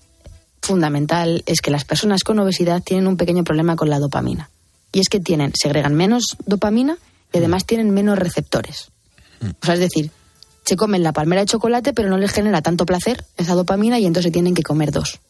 fundamental 0.64 1.42
es 1.46 1.61
que 1.61 1.70
las 1.70 1.85
personas 1.85 2.24
con 2.24 2.38
obesidad 2.38 2.83
tienen 2.83 3.07
un 3.07 3.16
pequeño 3.16 3.44
problema 3.44 3.77
con 3.77 3.90
la 3.90 3.98
dopamina. 3.98 4.50
Y 4.92 5.00
es 5.00 5.09
que 5.09 5.20
tienen, 5.20 5.53
segregan 5.55 5.94
menos 5.94 6.37
dopamina 6.46 6.98
y 7.33 7.38
además 7.38 7.66
tienen 7.66 7.90
menos 7.90 8.18
receptores. 8.18 8.90
O 9.61 9.66
sea, 9.66 9.74
es 9.74 9.81
decir, 9.81 10.11
se 10.64 10.77
comen 10.77 11.03
la 11.03 11.12
palmera 11.12 11.42
de 11.42 11.46
chocolate, 11.46 11.92
pero 11.92 12.09
no 12.09 12.16
les 12.16 12.33
genera 12.33 12.62
tanto 12.62 12.87
placer 12.87 13.24
esa 13.37 13.55
dopamina 13.55 13.98
y 13.98 14.07
entonces 14.07 14.33
tienen 14.33 14.55
que 14.55 14.62
comer 14.62 14.90
dos. 14.90 15.20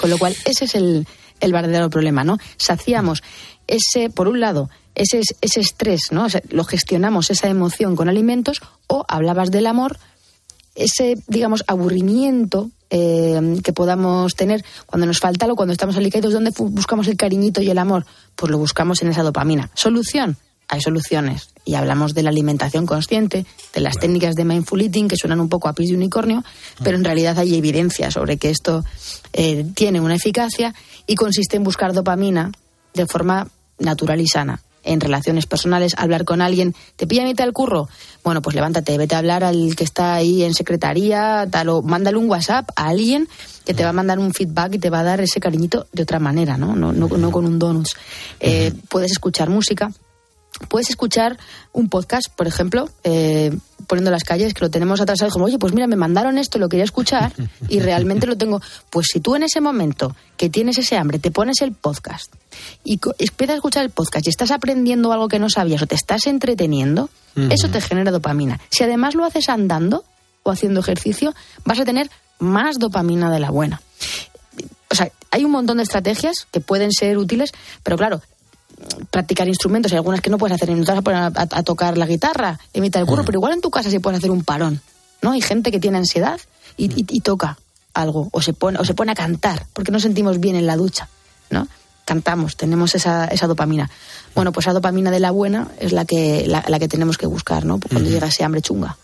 Con 0.00 0.10
lo 0.10 0.18
cual, 0.18 0.34
ese 0.44 0.64
es 0.64 0.74
el, 0.74 1.06
el 1.40 1.52
verdadero 1.52 1.90
problema, 1.90 2.24
¿no? 2.24 2.38
Saciamos 2.56 3.22
ese, 3.66 4.10
por 4.10 4.28
un 4.28 4.40
lado, 4.40 4.70
ese, 4.94 5.20
ese 5.40 5.60
estrés, 5.60 6.10
¿no? 6.10 6.24
O 6.24 6.28
sea, 6.28 6.42
lo 6.48 6.64
gestionamos 6.64 7.30
esa 7.30 7.48
emoción 7.48 7.94
con 7.94 8.08
alimentos, 8.08 8.60
o 8.86 9.04
hablabas 9.08 9.50
del 9.50 9.66
amor, 9.66 9.98
ese, 10.74 11.16
digamos, 11.26 11.64
aburrimiento 11.66 12.70
eh, 12.90 13.60
que 13.62 13.72
podamos 13.72 14.34
tener 14.34 14.64
cuando 14.86 15.06
nos 15.06 15.18
falta 15.18 15.44
algo, 15.44 15.56
cuando 15.56 15.72
estamos 15.72 15.96
alicaídos, 15.96 16.32
¿dónde 16.32 16.52
buscamos 16.56 17.08
el 17.08 17.16
cariñito 17.16 17.60
y 17.60 17.70
el 17.70 17.78
amor? 17.78 18.06
Pues 18.34 18.50
lo 18.50 18.58
buscamos 18.58 19.02
en 19.02 19.08
esa 19.08 19.22
dopamina. 19.22 19.70
¿Solución? 19.74 20.36
Hay 20.68 20.80
soluciones. 20.80 21.48
Y 21.64 21.74
hablamos 21.74 22.14
de 22.14 22.22
la 22.22 22.30
alimentación 22.30 22.86
consciente, 22.86 23.46
de 23.74 23.80
las 23.80 23.98
técnicas 23.98 24.34
de 24.34 24.44
mindful 24.44 24.82
eating, 24.82 25.08
que 25.08 25.16
suenan 25.16 25.40
un 25.40 25.48
poco 25.48 25.68
a 25.68 25.72
pis 25.72 25.90
de 25.90 25.96
unicornio, 25.96 26.44
pero 26.82 26.96
en 26.96 27.04
realidad 27.04 27.38
hay 27.38 27.56
evidencia 27.56 28.10
sobre 28.10 28.36
que 28.36 28.50
esto 28.50 28.84
eh, 29.32 29.66
tiene 29.74 30.00
una 30.00 30.16
eficacia 30.16 30.74
y 31.06 31.14
consiste 31.14 31.56
en 31.56 31.64
buscar 31.64 31.92
dopamina 31.92 32.52
de 32.94 33.06
forma 33.06 33.48
natural 33.78 34.20
y 34.20 34.26
sana 34.26 34.62
en 34.88 35.00
relaciones 35.00 35.46
personales, 35.46 35.92
hablar 35.96 36.24
con 36.24 36.40
alguien, 36.40 36.74
¿te 36.96 37.06
pilla 37.06 37.24
mitad 37.24 37.44
del 37.44 37.52
curro? 37.52 37.88
Bueno, 38.24 38.42
pues 38.42 38.56
levántate, 38.56 38.96
vete 38.96 39.14
a 39.14 39.18
hablar 39.18 39.44
al 39.44 39.76
que 39.76 39.84
está 39.84 40.14
ahí 40.14 40.42
en 40.42 40.54
secretaría, 40.54 41.46
tal, 41.50 41.68
o 41.68 41.82
mándale 41.82 42.16
un 42.16 42.28
WhatsApp 42.28 42.70
a 42.74 42.88
alguien 42.88 43.28
que 43.64 43.74
te 43.74 43.84
va 43.84 43.90
a 43.90 43.92
mandar 43.92 44.18
un 44.18 44.32
feedback 44.32 44.74
y 44.74 44.78
te 44.78 44.90
va 44.90 45.00
a 45.00 45.04
dar 45.04 45.20
ese 45.20 45.40
cariñito 45.40 45.86
de 45.92 46.02
otra 46.02 46.18
manera, 46.18 46.56
¿no? 46.56 46.74
No, 46.74 46.92
no, 46.92 47.08
no 47.08 47.30
con 47.30 47.44
un 47.44 47.58
donuts. 47.58 47.96
Eh, 48.40 48.72
puedes 48.88 49.12
escuchar 49.12 49.50
música, 49.50 49.92
puedes 50.68 50.88
escuchar 50.88 51.38
un 51.72 51.90
podcast, 51.90 52.28
por 52.34 52.46
ejemplo, 52.46 52.88
eh, 53.04 53.54
poniendo 53.86 54.10
las 54.10 54.24
calles, 54.24 54.54
que 54.54 54.64
lo 54.64 54.70
tenemos 54.70 55.02
atrasado, 55.02 55.28
y 55.28 55.32
como, 55.32 55.44
oye, 55.44 55.58
pues 55.58 55.74
mira, 55.74 55.86
me 55.86 55.96
mandaron 55.96 56.38
esto, 56.38 56.58
lo 56.58 56.70
quería 56.70 56.84
escuchar 56.84 57.32
y 57.68 57.80
realmente 57.80 58.26
lo 58.26 58.36
tengo. 58.36 58.62
Pues 58.88 59.08
si 59.12 59.20
tú 59.20 59.36
en 59.36 59.42
ese 59.42 59.60
momento 59.60 60.16
que 60.38 60.48
tienes 60.48 60.78
ese 60.78 60.96
hambre, 60.96 61.18
te 61.18 61.30
pones 61.30 61.60
el 61.60 61.72
podcast 61.72 62.34
y 62.84 62.98
empiezas 63.18 63.54
a 63.54 63.56
escuchar 63.56 63.84
el 63.84 63.90
podcast 63.90 64.26
y 64.26 64.30
estás 64.30 64.50
aprendiendo 64.50 65.12
algo 65.12 65.28
que 65.28 65.38
no 65.38 65.48
sabías 65.50 65.82
o 65.82 65.86
te 65.86 65.94
estás 65.94 66.26
entreteniendo, 66.26 67.10
eso 67.50 67.68
te 67.68 67.80
genera 67.80 68.10
dopamina. 68.10 68.58
Si 68.70 68.82
además 68.82 69.14
lo 69.14 69.24
haces 69.24 69.48
andando 69.48 70.04
o 70.42 70.50
haciendo 70.50 70.80
ejercicio, 70.80 71.34
vas 71.64 71.78
a 71.78 71.84
tener 71.84 72.10
más 72.40 72.78
dopamina 72.78 73.30
de 73.30 73.38
la 73.40 73.50
buena. 73.50 73.80
O 74.90 74.94
sea, 74.94 75.10
hay 75.30 75.44
un 75.44 75.50
montón 75.52 75.76
de 75.76 75.82
estrategias 75.84 76.46
que 76.50 76.60
pueden 76.60 76.90
ser 76.92 77.16
útiles, 77.18 77.52
pero 77.84 77.96
claro, 77.96 78.22
practicar 79.10 79.46
instrumentos, 79.48 79.92
hay 79.92 79.98
algunas 79.98 80.20
que 80.20 80.30
no 80.30 80.38
puedes 80.38 80.54
hacer, 80.54 80.70
no 80.70 80.84
te 80.84 80.90
vas 80.92 80.98
a 80.98 81.02
poner 81.02 81.32
a, 81.34 81.62
tocar 81.62 81.98
la 81.98 82.06
guitarra, 82.06 82.58
imitar 82.72 83.00
el 83.02 83.06
curro, 83.08 83.24
pero 83.24 83.38
igual 83.38 83.52
en 83.52 83.60
tu 83.60 83.70
casa 83.70 83.90
sí 83.90 83.98
puedes 83.98 84.18
hacer 84.18 84.30
un 84.30 84.44
parón, 84.44 84.80
¿no? 85.22 85.32
Hay 85.32 85.40
gente 85.40 85.70
que 85.70 85.80
tiene 85.80 85.98
ansiedad 85.98 86.40
y, 86.76 86.86
y- 86.86 87.06
y 87.08 87.20
toca 87.20 87.58
algo, 87.94 88.28
o 88.32 88.40
se, 88.42 88.52
pone, 88.52 88.78
o 88.78 88.84
se 88.84 88.94
pone 88.94 89.12
a 89.12 89.14
cantar, 89.14 89.66
porque 89.72 89.90
nos 89.90 90.02
sentimos 90.02 90.38
bien 90.40 90.54
en 90.56 90.66
la 90.66 90.76
ducha, 90.76 91.08
¿no? 91.50 91.66
Cantamos, 92.08 92.56
tenemos 92.56 92.94
esa, 92.94 93.26
esa 93.26 93.46
dopamina. 93.46 93.90
Bueno, 94.34 94.50
pues 94.50 94.64
esa 94.64 94.72
dopamina 94.72 95.10
de 95.10 95.20
la 95.20 95.30
buena 95.30 95.68
es 95.78 95.92
la 95.92 96.06
que, 96.06 96.44
la, 96.46 96.64
la 96.66 96.78
que 96.78 96.88
tenemos 96.88 97.18
que 97.18 97.26
buscar, 97.26 97.66
¿no? 97.66 97.78
Cuando 97.78 98.08
llega 98.08 98.28
ese 98.28 98.44
hambre 98.44 98.62
chunga. 98.62 98.96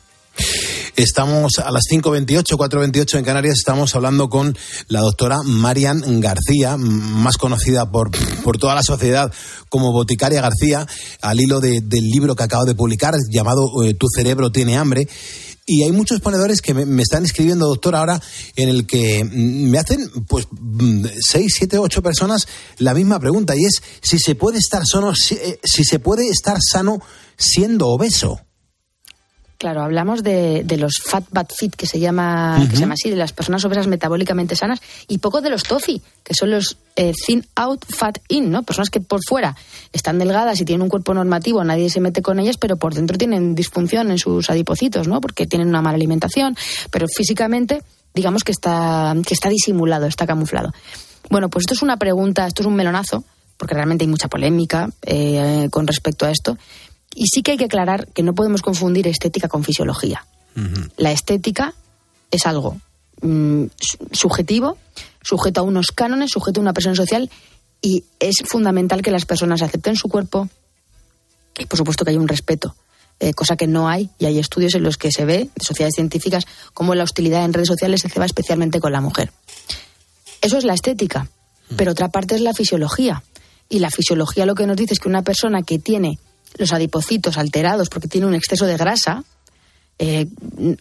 Estamos 0.96 1.58
a 1.58 1.70
las 1.70 1.82
5.28, 1.90 2.44
4.28 2.56 3.18
en 3.18 3.24
Canarias, 3.24 3.56
estamos 3.58 3.94
hablando 3.94 4.28
con 4.28 4.56
la 4.88 5.00
doctora 5.00 5.38
Marian 5.44 6.20
García, 6.20 6.76
más 6.78 7.36
conocida 7.36 7.90
por, 7.90 8.10
por 8.42 8.56
toda 8.58 8.74
la 8.74 8.82
sociedad 8.82 9.30
como 9.68 9.92
Boticaria 9.92 10.40
García, 10.40 10.86
al 11.20 11.40
hilo 11.40 11.60
de- 11.60 11.80
del 11.82 12.04
libro 12.04 12.34
que 12.36 12.44
acabo 12.44 12.64
de 12.64 12.74
publicar 12.74 13.14
llamado 13.30 13.66
eh, 13.84 13.94
Tu 13.94 14.06
cerebro 14.14 14.50
tiene 14.50 14.76
hambre. 14.78 15.06
Y 15.66 15.82
hay 15.82 15.92
muchos 15.92 16.20
ponedores 16.20 16.60
que 16.60 16.74
me, 16.74 17.02
están 17.02 17.24
escribiendo, 17.24 17.66
doctor, 17.66 17.96
ahora 17.96 18.20
en 18.54 18.68
el 18.68 18.86
que 18.86 19.24
mm, 19.24 19.70
me 19.70 19.78
hacen, 19.78 20.10
pues, 20.28 20.46
mm, 20.50 21.06
seis, 21.20 21.54
siete, 21.56 21.78
ocho 21.78 22.02
personas 22.02 22.46
la 22.78 22.92
misma 22.92 23.18
pregunta 23.18 23.56
y 23.56 23.64
es 23.64 23.82
si 24.02 24.18
se 24.18 24.34
puede 24.34 24.58
estar 24.58 24.82
sano, 24.84 25.14
si, 25.14 25.36
eh, 25.36 25.58
si 25.64 25.84
se 25.84 25.98
puede 25.98 26.28
estar 26.28 26.58
sano 26.60 27.00
siendo 27.36 27.88
obeso. 27.88 28.40
Claro, 29.64 29.80
hablamos 29.80 30.22
de, 30.22 30.62
de 30.62 30.76
los 30.76 30.96
fat 31.02 31.24
bad 31.30 31.46
fit, 31.48 31.74
que 31.74 31.86
se 31.86 31.98
llama, 31.98 32.58
que 32.68 32.76
se 32.76 32.82
llama 32.82 32.92
así, 33.00 33.08
de 33.08 33.16
las 33.16 33.32
personas 33.32 33.64
obesas 33.64 33.86
metabólicamente 33.86 34.56
sanas, 34.56 34.82
y 35.08 35.16
poco 35.16 35.40
de 35.40 35.48
los 35.48 35.62
TOFI, 35.62 36.02
que 36.22 36.34
son 36.34 36.50
los 36.50 36.76
eh, 36.96 37.14
thin 37.14 37.46
out, 37.56 37.82
fat 37.88 38.18
in, 38.28 38.50
¿no? 38.50 38.62
Personas 38.64 38.90
que 38.90 39.00
por 39.00 39.20
fuera 39.26 39.56
están 39.90 40.18
delgadas 40.18 40.60
y 40.60 40.66
tienen 40.66 40.82
un 40.82 40.90
cuerpo 40.90 41.14
normativo, 41.14 41.64
nadie 41.64 41.88
se 41.88 42.02
mete 42.02 42.20
con 42.20 42.38
ellas, 42.40 42.58
pero 42.58 42.76
por 42.76 42.92
dentro 42.92 43.16
tienen 43.16 43.54
disfunción 43.54 44.10
en 44.10 44.18
sus 44.18 44.50
adipocitos, 44.50 45.08
¿no? 45.08 45.22
Porque 45.22 45.46
tienen 45.46 45.68
una 45.68 45.80
mala 45.80 45.96
alimentación, 45.96 46.54
pero 46.90 47.06
físicamente, 47.08 47.82
digamos 48.12 48.44
que 48.44 48.52
está, 48.52 49.14
que 49.26 49.32
está 49.32 49.48
disimulado, 49.48 50.04
está 50.04 50.26
camuflado. 50.26 50.74
Bueno, 51.30 51.48
pues 51.48 51.62
esto 51.62 51.72
es 51.72 51.80
una 51.80 51.96
pregunta, 51.96 52.46
esto 52.46 52.60
es 52.60 52.66
un 52.66 52.76
melonazo, 52.76 53.24
porque 53.56 53.74
realmente 53.74 54.04
hay 54.04 54.08
mucha 54.08 54.28
polémica 54.28 54.90
eh, 55.06 55.68
con 55.70 55.86
respecto 55.86 56.26
a 56.26 56.30
esto. 56.30 56.58
Y 57.14 57.26
sí 57.26 57.42
que 57.42 57.52
hay 57.52 57.56
que 57.58 57.64
aclarar 57.66 58.08
que 58.08 58.22
no 58.22 58.34
podemos 58.34 58.62
confundir 58.62 59.06
estética 59.06 59.48
con 59.48 59.62
fisiología. 59.64 60.26
La 60.96 61.10
estética 61.12 61.74
es 62.30 62.46
algo 62.46 62.76
mm, 63.22 63.64
su- 63.78 63.98
subjetivo, 64.12 64.78
sujeto 65.22 65.60
a 65.60 65.62
unos 65.64 65.88
cánones, 65.92 66.30
sujeto 66.30 66.60
a 66.60 66.62
una 66.62 66.72
presión 66.72 66.94
social 66.96 67.30
y 67.80 68.04
es 68.20 68.36
fundamental 68.46 69.02
que 69.02 69.10
las 69.10 69.26
personas 69.26 69.62
acepten 69.62 69.96
su 69.96 70.08
cuerpo 70.08 70.48
y 71.58 71.66
por 71.66 71.76
supuesto 71.76 72.04
que 72.04 72.10
hay 72.12 72.16
un 72.16 72.28
respeto, 72.28 72.74
eh, 73.20 73.32
cosa 73.34 73.56
que 73.56 73.66
no 73.66 73.88
hay 73.88 74.10
y 74.18 74.26
hay 74.26 74.38
estudios 74.38 74.74
en 74.74 74.82
los 74.82 74.96
que 74.96 75.10
se 75.12 75.24
ve 75.24 75.48
de 75.54 75.64
sociedades 75.64 75.94
científicas 75.94 76.44
cómo 76.72 76.94
la 76.94 77.04
hostilidad 77.04 77.44
en 77.44 77.52
redes 77.52 77.68
sociales 77.68 78.00
se 78.00 78.08
ceba 78.08 78.26
especialmente 78.26 78.80
con 78.80 78.92
la 78.92 79.00
mujer. 79.00 79.32
Eso 80.40 80.56
es 80.58 80.64
la 80.64 80.74
estética, 80.74 81.28
pero 81.76 81.92
otra 81.92 82.08
parte 82.10 82.34
es 82.34 82.40
la 82.42 82.52
fisiología. 82.54 83.22
Y 83.68 83.78
la 83.78 83.90
fisiología 83.90 84.46
lo 84.46 84.54
que 84.54 84.66
nos 84.66 84.76
dice 84.76 84.92
es 84.94 85.00
que 85.00 85.08
una 85.08 85.22
persona 85.22 85.62
que 85.62 85.78
tiene 85.78 86.18
los 86.54 86.72
adipocitos 86.72 87.36
alterados 87.38 87.88
porque 87.88 88.08
tiene 88.08 88.26
un 88.26 88.34
exceso 88.34 88.66
de 88.66 88.76
grasa, 88.76 89.24
eh, 89.98 90.26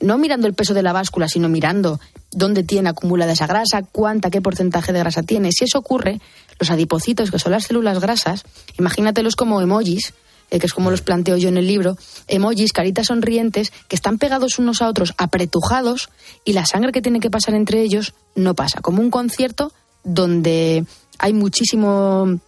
no 0.02 0.18
mirando 0.18 0.48
el 0.48 0.54
peso 0.54 0.74
de 0.74 0.82
la 0.84 0.94
báscula, 0.94 1.28
sino 1.28 1.48
mirando 1.50 2.00
dónde 2.32 2.64
tiene 2.64 2.90
acumulada 2.90 3.34
esa 3.34 3.46
grasa, 3.48 3.84
cuánta, 3.84 4.32
qué 4.32 4.42
porcentaje 4.42 4.92
de 4.92 5.00
grasa 5.00 5.22
tiene. 5.24 5.52
Si 5.52 5.66
eso 5.66 5.78
ocurre, 5.80 6.20
los 6.60 6.70
adipocitos, 6.72 7.30
que 7.30 7.38
son 7.40 7.52
las 7.52 7.66
células 7.66 8.00
grasas, 8.00 8.44
imagínatelos 8.80 9.36
como 9.36 9.62
emojis, 9.62 10.14
eh, 10.50 10.60
que 10.60 10.66
es 10.66 10.74
como 10.74 10.90
los 10.92 11.02
planteo 11.02 11.38
yo 11.38 11.50
en 11.50 11.58
el 11.58 11.68
libro, 11.68 11.96
emojis, 12.28 12.74
caritas 12.74 13.08
sonrientes, 13.08 13.72
que 13.88 13.96
están 13.96 14.18
pegados 14.18 14.58
unos 14.60 14.82
a 14.82 14.88
otros, 14.90 15.14
apretujados, 15.18 16.10
y 16.44 16.54
la 16.54 16.66
sangre 16.66 16.92
que 16.92 17.02
tiene 17.02 17.20
que 17.20 17.30
pasar 17.30 17.54
entre 17.54 17.82
ellos 17.82 18.14
no 18.36 18.56
pasa. 18.56 18.82
Como 18.82 19.02
un 19.02 19.12
concierto 19.12 19.72
donde 20.04 20.86
hay 21.20 21.34
muchísimo 21.34 22.40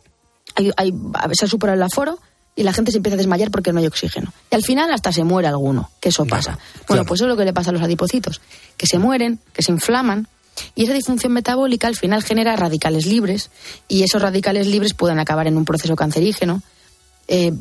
hay, 0.56 0.72
hay- 0.78 0.94
a 1.14 1.28
veces 1.28 1.50
supera 1.50 1.74
el 1.74 1.84
aforo 1.84 2.20
y 2.56 2.64
la 2.64 2.72
gente 2.74 2.92
se 2.92 2.98
empieza 2.98 3.16
a 3.16 3.18
desmayar 3.18 3.52
porque 3.52 3.74
no 3.74 3.80
hay 3.80 3.88
oxígeno. 3.88 4.32
Y 4.50 4.56
al 4.56 4.64
final 4.64 4.92
hasta 4.94 5.12
se 5.12 5.24
muere 5.24 5.48
alguno, 5.48 5.92
que 6.00 6.10
eso 6.10 6.26
pasa. 6.26 6.58
Bueno, 6.88 7.04
pues 7.06 7.20
eso 7.20 7.26
es 7.26 7.30
lo 7.30 7.38
que 7.38 7.46
le 7.46 7.54
pasa 7.54 7.72
a 7.72 7.74
los 7.74 7.82
adipocitos, 7.82 8.42
que 8.78 8.88
se 8.88 8.98
mueren, 8.98 9.40
que 9.54 9.62
se 9.62 9.72
inflaman 9.72 10.28
Y 10.74 10.86
esa 10.86 10.94
disfunción 10.94 11.34
metabólica 11.34 11.88
al 11.88 11.98
final 11.98 12.24
genera 12.24 12.56
radicales 12.56 13.06
libres 13.06 13.52
y 13.90 14.04
esos 14.04 14.22
radicales 14.22 14.68
libres 14.68 14.94
pueden 14.94 15.20
acabar 15.20 15.48
en 15.48 15.58
un 15.58 15.66
proceso 15.66 15.98
cancerígeno. 15.98 16.62
Eh, 17.28 17.52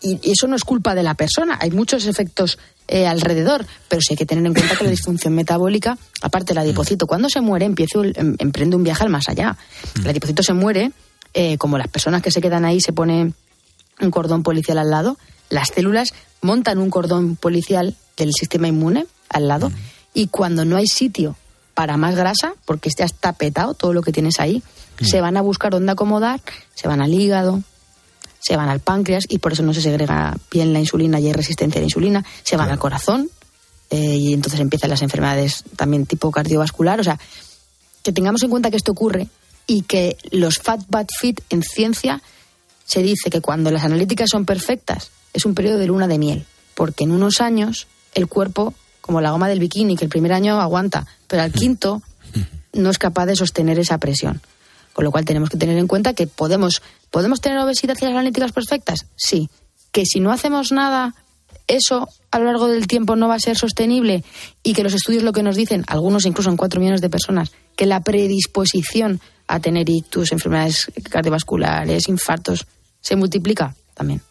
y 0.00 0.20
eso 0.30 0.46
no 0.46 0.54
es 0.54 0.64
culpa 0.64 0.94
de 0.94 1.02
la 1.02 1.14
persona, 1.14 1.56
hay 1.60 1.70
muchos 1.70 2.04
efectos 2.06 2.58
eh, 2.88 3.06
alrededor, 3.06 3.64
pero 3.88 4.02
sí 4.02 4.12
hay 4.12 4.16
que 4.18 4.26
tener 4.26 4.44
en 4.44 4.52
cuenta 4.52 4.76
que 4.76 4.84
la 4.84 4.90
disfunción 4.90 5.34
metabólica, 5.34 5.96
aparte 6.20 6.52
del 6.52 6.58
adipocito, 6.58 7.06
cuando 7.06 7.30
se 7.30 7.40
muere 7.40 7.64
empieza 7.64 8.00
em- 8.02 8.36
emprende 8.38 8.76
un 8.76 8.84
viaje 8.84 9.02
al 9.02 9.08
más 9.08 9.28
allá. 9.30 9.56
El 9.96 10.08
adipocito 10.10 10.42
se 10.42 10.52
muere, 10.52 10.92
eh, 11.32 11.56
como 11.56 11.78
las 11.78 11.88
personas 11.88 12.20
que 12.20 12.30
se 12.30 12.42
quedan 12.42 12.66
ahí 12.66 12.80
se 12.80 12.92
pone 12.92 13.32
un 14.00 14.10
cordón 14.10 14.42
policial 14.42 14.78
al 14.78 14.90
lado, 14.90 15.18
las 15.50 15.68
células 15.68 16.14
montan 16.40 16.78
un 16.78 16.90
cordón 16.90 17.36
policial 17.36 17.96
del 18.16 18.32
sistema 18.32 18.68
inmune 18.68 19.06
al 19.28 19.48
lado 19.48 19.72
y 20.12 20.28
cuando 20.28 20.64
no 20.64 20.76
hay 20.76 20.86
sitio 20.86 21.36
para 21.74 21.96
más 21.96 22.14
grasa, 22.14 22.54
porque 22.64 22.90
ya 22.96 23.04
está 23.04 23.32
petado 23.32 23.74
todo 23.74 23.92
lo 23.92 24.02
que 24.02 24.12
tienes 24.12 24.38
ahí, 24.38 24.62
se 25.00 25.20
van 25.20 25.36
a 25.36 25.42
buscar 25.42 25.72
dónde 25.72 25.92
acomodar, 25.92 26.40
se 26.74 26.86
van 26.86 27.00
al 27.00 27.12
hígado, 27.12 27.62
se 28.38 28.56
van 28.56 28.68
al 28.68 28.80
páncreas 28.80 29.24
y 29.28 29.38
por 29.38 29.52
eso 29.52 29.62
no 29.62 29.74
se 29.74 29.80
segrega 29.80 30.36
bien 30.50 30.72
la 30.72 30.78
insulina 30.78 31.18
y 31.18 31.26
hay 31.26 31.32
resistencia 31.32 31.78
a 31.78 31.82
la 31.82 31.86
insulina, 31.86 32.24
se 32.42 32.56
van 32.56 32.70
al 32.70 32.78
corazón 32.78 33.30
eh, 33.90 34.16
y 34.16 34.34
entonces 34.34 34.60
empiezan 34.60 34.90
las 34.90 35.02
enfermedades 35.02 35.64
también 35.76 36.06
tipo 36.06 36.30
cardiovascular. 36.30 37.00
O 37.00 37.04
sea, 37.04 37.18
que 38.02 38.12
tengamos 38.12 38.42
en 38.42 38.50
cuenta 38.50 38.70
que 38.70 38.76
esto 38.76 38.92
ocurre 38.92 39.28
y 39.66 39.82
que 39.82 40.16
los 40.30 40.58
fat 40.58 40.80
bad 40.88 41.06
fit 41.18 41.40
en 41.48 41.62
ciencia 41.62 42.22
se 42.84 43.02
dice 43.02 43.30
que 43.30 43.40
cuando 43.40 43.70
las 43.70 43.84
analíticas 43.84 44.30
son 44.30 44.44
perfectas 44.44 45.10
es 45.32 45.44
un 45.44 45.54
periodo 45.54 45.78
de 45.78 45.86
luna 45.86 46.06
de 46.06 46.18
miel, 46.18 46.46
porque 46.74 47.04
en 47.04 47.10
unos 47.10 47.40
años 47.40 47.88
el 48.14 48.28
cuerpo, 48.28 48.74
como 49.00 49.20
la 49.20 49.30
goma 49.30 49.48
del 49.48 49.58
bikini, 49.58 49.96
que 49.96 50.04
el 50.04 50.10
primer 50.10 50.32
año 50.32 50.60
aguanta, 50.60 51.06
pero 51.26 51.42
al 51.42 51.52
quinto 51.52 52.02
no 52.72 52.90
es 52.90 52.98
capaz 52.98 53.26
de 53.26 53.36
sostener 53.36 53.78
esa 53.78 53.98
presión. 53.98 54.40
Con 54.92 55.04
lo 55.04 55.10
cual 55.10 55.24
tenemos 55.24 55.50
que 55.50 55.56
tener 55.56 55.76
en 55.76 55.88
cuenta 55.88 56.14
que 56.14 56.28
podemos, 56.28 56.80
¿podemos 57.10 57.40
tener 57.40 57.58
obesidad 57.58 57.96
y 58.00 58.04
las 58.04 58.12
analíticas 58.12 58.52
perfectas? 58.52 59.06
Sí. 59.16 59.48
Que 59.90 60.06
si 60.06 60.20
no 60.20 60.30
hacemos 60.30 60.70
nada, 60.70 61.14
eso 61.66 62.08
a 62.30 62.38
lo 62.38 62.46
largo 62.46 62.68
del 62.68 62.86
tiempo 62.86 63.16
no 63.16 63.28
va 63.28 63.34
a 63.34 63.40
ser 63.40 63.56
sostenible 63.56 64.24
y 64.62 64.72
que 64.72 64.84
los 64.84 64.94
estudios 64.94 65.24
lo 65.24 65.32
que 65.32 65.42
nos 65.42 65.56
dicen, 65.56 65.84
algunos 65.88 66.26
incluso 66.26 66.50
en 66.50 66.56
cuatro 66.56 66.80
millones 66.80 67.00
de 67.00 67.10
personas, 67.10 67.52
que 67.76 67.86
la 67.86 68.00
predisposición 68.00 69.20
a 69.46 69.60
tener 69.60 69.88
ictus, 69.88 70.32
enfermedades 70.32 70.90
cardiovasculares, 71.10 72.08
infartos, 72.08 72.66
se 73.04 73.16
multiplica 73.16 73.76
también. 73.92 74.22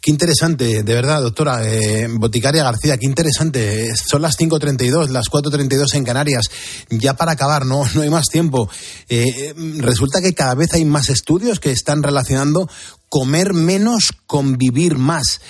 Qué 0.00 0.10
interesante, 0.10 0.82
de 0.82 0.94
verdad, 0.94 1.22
doctora 1.22 1.64
eh, 1.64 2.08
Boticaria 2.10 2.64
García, 2.64 2.96
qué 2.96 3.06
interesante. 3.06 3.94
Son 3.94 4.20
las 4.20 4.36
5.32, 4.36 5.10
las 5.10 5.26
4.32 5.26 5.94
en 5.94 6.04
Canarias. 6.04 6.46
Ya 6.90 7.14
para 7.14 7.32
acabar, 7.32 7.64
no, 7.66 7.84
no 7.94 8.02
hay 8.02 8.10
más 8.10 8.26
tiempo. 8.26 8.68
Eh, 9.08 9.54
resulta 9.78 10.20
que 10.20 10.34
cada 10.34 10.54
vez 10.54 10.72
hay 10.72 10.84
más 10.84 11.08
estudios 11.08 11.60
que 11.60 11.70
están 11.70 12.02
relacionando 12.02 12.68
comer 13.08 13.52
menos 13.52 14.12
con 14.26 14.56
vivir 14.56 14.96
más. 14.96 15.40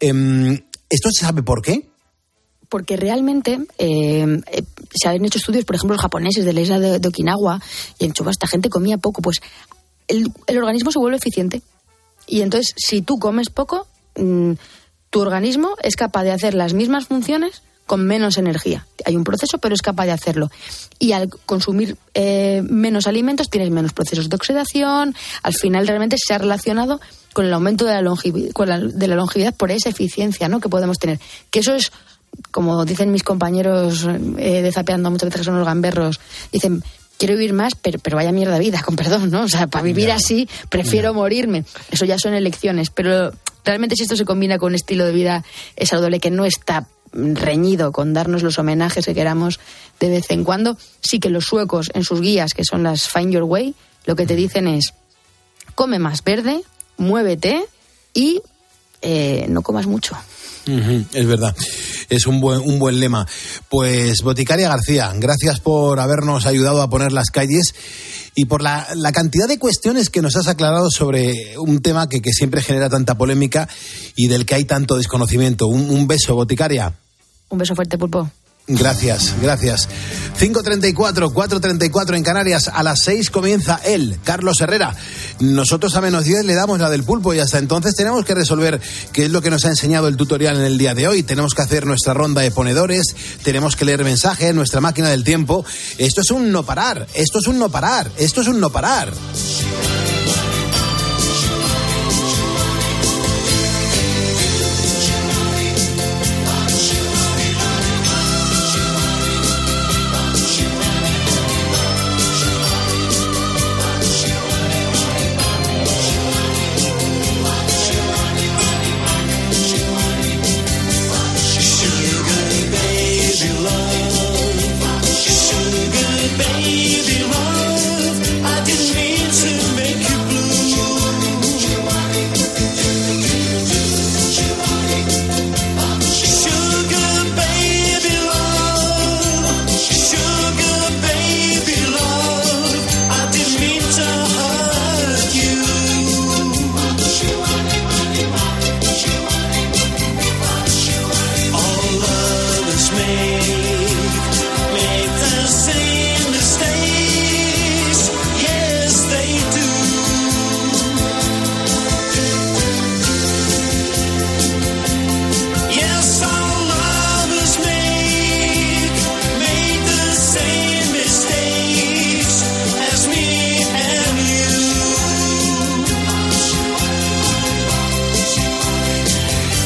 Em, 0.00 0.54
¿Esto 0.88 1.10
se 1.12 1.26
sabe 1.26 1.42
por 1.42 1.60
qué? 1.60 1.88
porque 2.68 2.96
realmente 2.96 3.58
eh, 3.78 4.42
eh, 4.52 4.62
se 4.94 5.08
han 5.08 5.24
hecho 5.24 5.38
estudios, 5.38 5.64
por 5.64 5.76
ejemplo, 5.76 5.94
los 5.94 6.02
japoneses 6.02 6.44
de 6.44 6.52
la 6.52 6.60
isla 6.60 6.78
de, 6.78 6.98
de 6.98 7.08
Okinawa, 7.08 7.60
y 7.98 8.04
en 8.04 8.12
Chuba 8.12 8.30
esta 8.30 8.46
gente 8.46 8.68
comía 8.68 8.98
poco, 8.98 9.22
pues 9.22 9.40
el, 10.08 10.32
el 10.46 10.58
organismo 10.58 10.90
se 10.92 10.98
vuelve 10.98 11.16
eficiente. 11.18 11.62
Y 12.26 12.42
entonces, 12.42 12.74
si 12.76 13.00
tú 13.02 13.18
comes 13.18 13.48
poco, 13.50 13.86
mm, 14.16 14.52
tu 15.10 15.20
organismo 15.20 15.76
es 15.82 15.96
capaz 15.96 16.24
de 16.24 16.32
hacer 16.32 16.54
las 16.54 16.74
mismas 16.74 17.06
funciones 17.06 17.62
con 17.86 18.04
menos 18.04 18.36
energía. 18.36 18.86
Hay 19.06 19.16
un 19.16 19.24
proceso, 19.24 19.56
pero 19.56 19.74
es 19.74 19.80
capaz 19.80 20.04
de 20.04 20.12
hacerlo. 20.12 20.50
Y 20.98 21.12
al 21.12 21.30
consumir 21.46 21.96
eh, 22.12 22.62
menos 22.68 23.06
alimentos 23.06 23.48
tienes 23.48 23.70
menos 23.70 23.94
procesos 23.94 24.28
de 24.28 24.36
oxidación. 24.36 25.14
Al 25.42 25.54
final 25.54 25.86
realmente 25.86 26.16
se 26.22 26.34
ha 26.34 26.38
relacionado 26.38 27.00
con 27.32 27.46
el 27.46 27.54
aumento 27.54 27.86
de 27.86 27.94
la, 27.94 28.02
longevi- 28.02 28.52
con 28.52 28.68
la- 28.68 28.78
de 28.78 29.08
la 29.08 29.14
longevidad 29.16 29.54
por 29.54 29.70
esa 29.70 29.88
eficiencia 29.88 30.48
¿no? 30.50 30.60
que 30.60 30.68
podemos 30.68 30.98
tener. 30.98 31.18
Que 31.50 31.60
eso 31.60 31.74
es, 31.74 31.90
como 32.50 32.84
dicen 32.84 33.10
mis 33.10 33.22
compañeros 33.22 34.06
eh, 34.36 34.60
de 34.60 34.70
Zapeando 34.72 35.10
muchas 35.10 35.28
veces 35.30 35.40
que 35.40 35.44
son 35.46 35.56
los 35.56 35.66
gamberros, 35.66 36.20
dicen, 36.52 36.84
quiero 37.18 37.34
vivir 37.34 37.52
más, 37.52 37.74
pero, 37.74 37.98
pero 37.98 38.16
vaya 38.16 38.32
mierda 38.32 38.54
de 38.54 38.60
vida, 38.60 38.82
con 38.86 38.96
perdón, 38.96 39.30
¿no? 39.30 39.42
O 39.42 39.48
sea, 39.48 39.66
para 39.66 39.82
vivir 39.82 40.10
así 40.10 40.48
prefiero 40.70 41.12
morirme. 41.12 41.64
Eso 41.90 42.04
ya 42.04 42.18
son 42.18 42.32
elecciones, 42.34 42.90
pero 42.90 43.32
realmente 43.64 43.96
si 43.96 44.04
esto 44.04 44.16
se 44.16 44.24
combina 44.24 44.58
con 44.58 44.68
un 44.68 44.74
estilo 44.76 45.04
de 45.04 45.12
vida 45.12 45.44
saludable 45.82 46.20
que 46.20 46.30
no 46.30 46.46
está 46.46 46.86
reñido 47.12 47.92
con 47.92 48.12
darnos 48.12 48.42
los 48.42 48.58
homenajes 48.58 49.04
que 49.04 49.14
queramos 49.14 49.60
de 50.00 50.08
vez 50.08 50.30
en 50.30 50.44
cuando, 50.44 50.76
sí 51.00 51.20
que 51.20 51.30
los 51.30 51.44
suecos 51.44 51.90
en 51.94 52.04
sus 52.04 52.20
guías, 52.20 52.54
que 52.54 52.64
son 52.64 52.82
las 52.82 53.08
Find 53.08 53.32
Your 53.32 53.44
Way, 53.44 53.74
lo 54.04 54.16
que 54.16 54.26
te 54.26 54.36
dicen 54.36 54.68
es, 54.68 54.94
come 55.74 55.98
más 55.98 56.22
verde, 56.22 56.62
muévete 56.96 57.64
y 58.14 58.40
eh, 59.02 59.46
no 59.48 59.62
comas 59.62 59.86
mucho. 59.86 60.16
Es 60.66 61.26
verdad. 61.26 61.54
Es 62.08 62.26
un 62.26 62.40
buen, 62.40 62.60
un 62.60 62.78
buen 62.78 63.00
lema. 63.00 63.26
Pues, 63.68 64.22
Boticaria 64.22 64.68
García, 64.68 65.12
gracias 65.16 65.60
por 65.60 66.00
habernos 66.00 66.46
ayudado 66.46 66.80
a 66.82 66.88
poner 66.88 67.12
las 67.12 67.30
calles 67.30 67.74
y 68.34 68.46
por 68.46 68.62
la, 68.62 68.86
la 68.94 69.12
cantidad 69.12 69.48
de 69.48 69.58
cuestiones 69.58 70.10
que 70.10 70.22
nos 70.22 70.36
has 70.36 70.46
aclarado 70.46 70.90
sobre 70.90 71.58
un 71.58 71.80
tema 71.80 72.08
que, 72.08 72.20
que 72.20 72.32
siempre 72.32 72.62
genera 72.62 72.88
tanta 72.88 73.16
polémica 73.16 73.68
y 74.16 74.28
del 74.28 74.46
que 74.46 74.54
hay 74.54 74.64
tanto 74.64 74.96
desconocimiento. 74.96 75.66
Un, 75.66 75.90
un 75.90 76.06
beso, 76.06 76.34
Boticaria. 76.34 76.94
Un 77.50 77.58
beso 77.58 77.74
fuerte, 77.74 77.98
pulpo. 77.98 78.30
Gracias, 78.68 79.34
gracias. 79.40 79.88
5.34, 80.38 81.32
4.34 81.32 82.16
en 82.16 82.22
Canarias. 82.22 82.68
A 82.68 82.82
las 82.82 83.00
6 83.00 83.30
comienza 83.30 83.80
él, 83.82 84.18
Carlos 84.24 84.60
Herrera. 84.60 84.94
Nosotros 85.40 85.96
a 85.96 86.02
menos 86.02 86.24
10 86.24 86.44
le 86.44 86.54
damos 86.54 86.78
la 86.78 86.90
del 86.90 87.02
pulpo 87.02 87.32
y 87.32 87.38
hasta 87.38 87.58
entonces 87.58 87.94
tenemos 87.94 88.26
que 88.26 88.34
resolver 88.34 88.78
qué 89.12 89.24
es 89.24 89.30
lo 89.30 89.40
que 89.40 89.48
nos 89.48 89.64
ha 89.64 89.68
enseñado 89.68 90.06
el 90.06 90.18
tutorial 90.18 90.58
en 90.58 90.64
el 90.64 90.76
día 90.76 90.94
de 90.94 91.08
hoy. 91.08 91.22
Tenemos 91.22 91.54
que 91.54 91.62
hacer 91.62 91.86
nuestra 91.86 92.12
ronda 92.12 92.42
de 92.42 92.50
ponedores, 92.50 93.16
tenemos 93.42 93.74
que 93.74 93.86
leer 93.86 94.04
mensajes, 94.04 94.54
nuestra 94.54 94.82
máquina 94.82 95.08
del 95.08 95.24
tiempo. 95.24 95.64
Esto 95.96 96.20
es 96.20 96.30
un 96.30 96.52
no 96.52 96.62
parar, 96.64 97.06
esto 97.14 97.38
es 97.38 97.46
un 97.46 97.58
no 97.58 97.70
parar, 97.70 98.10
esto 98.18 98.42
es 98.42 98.48
un 98.48 98.60
no 98.60 98.70
parar. 98.70 99.10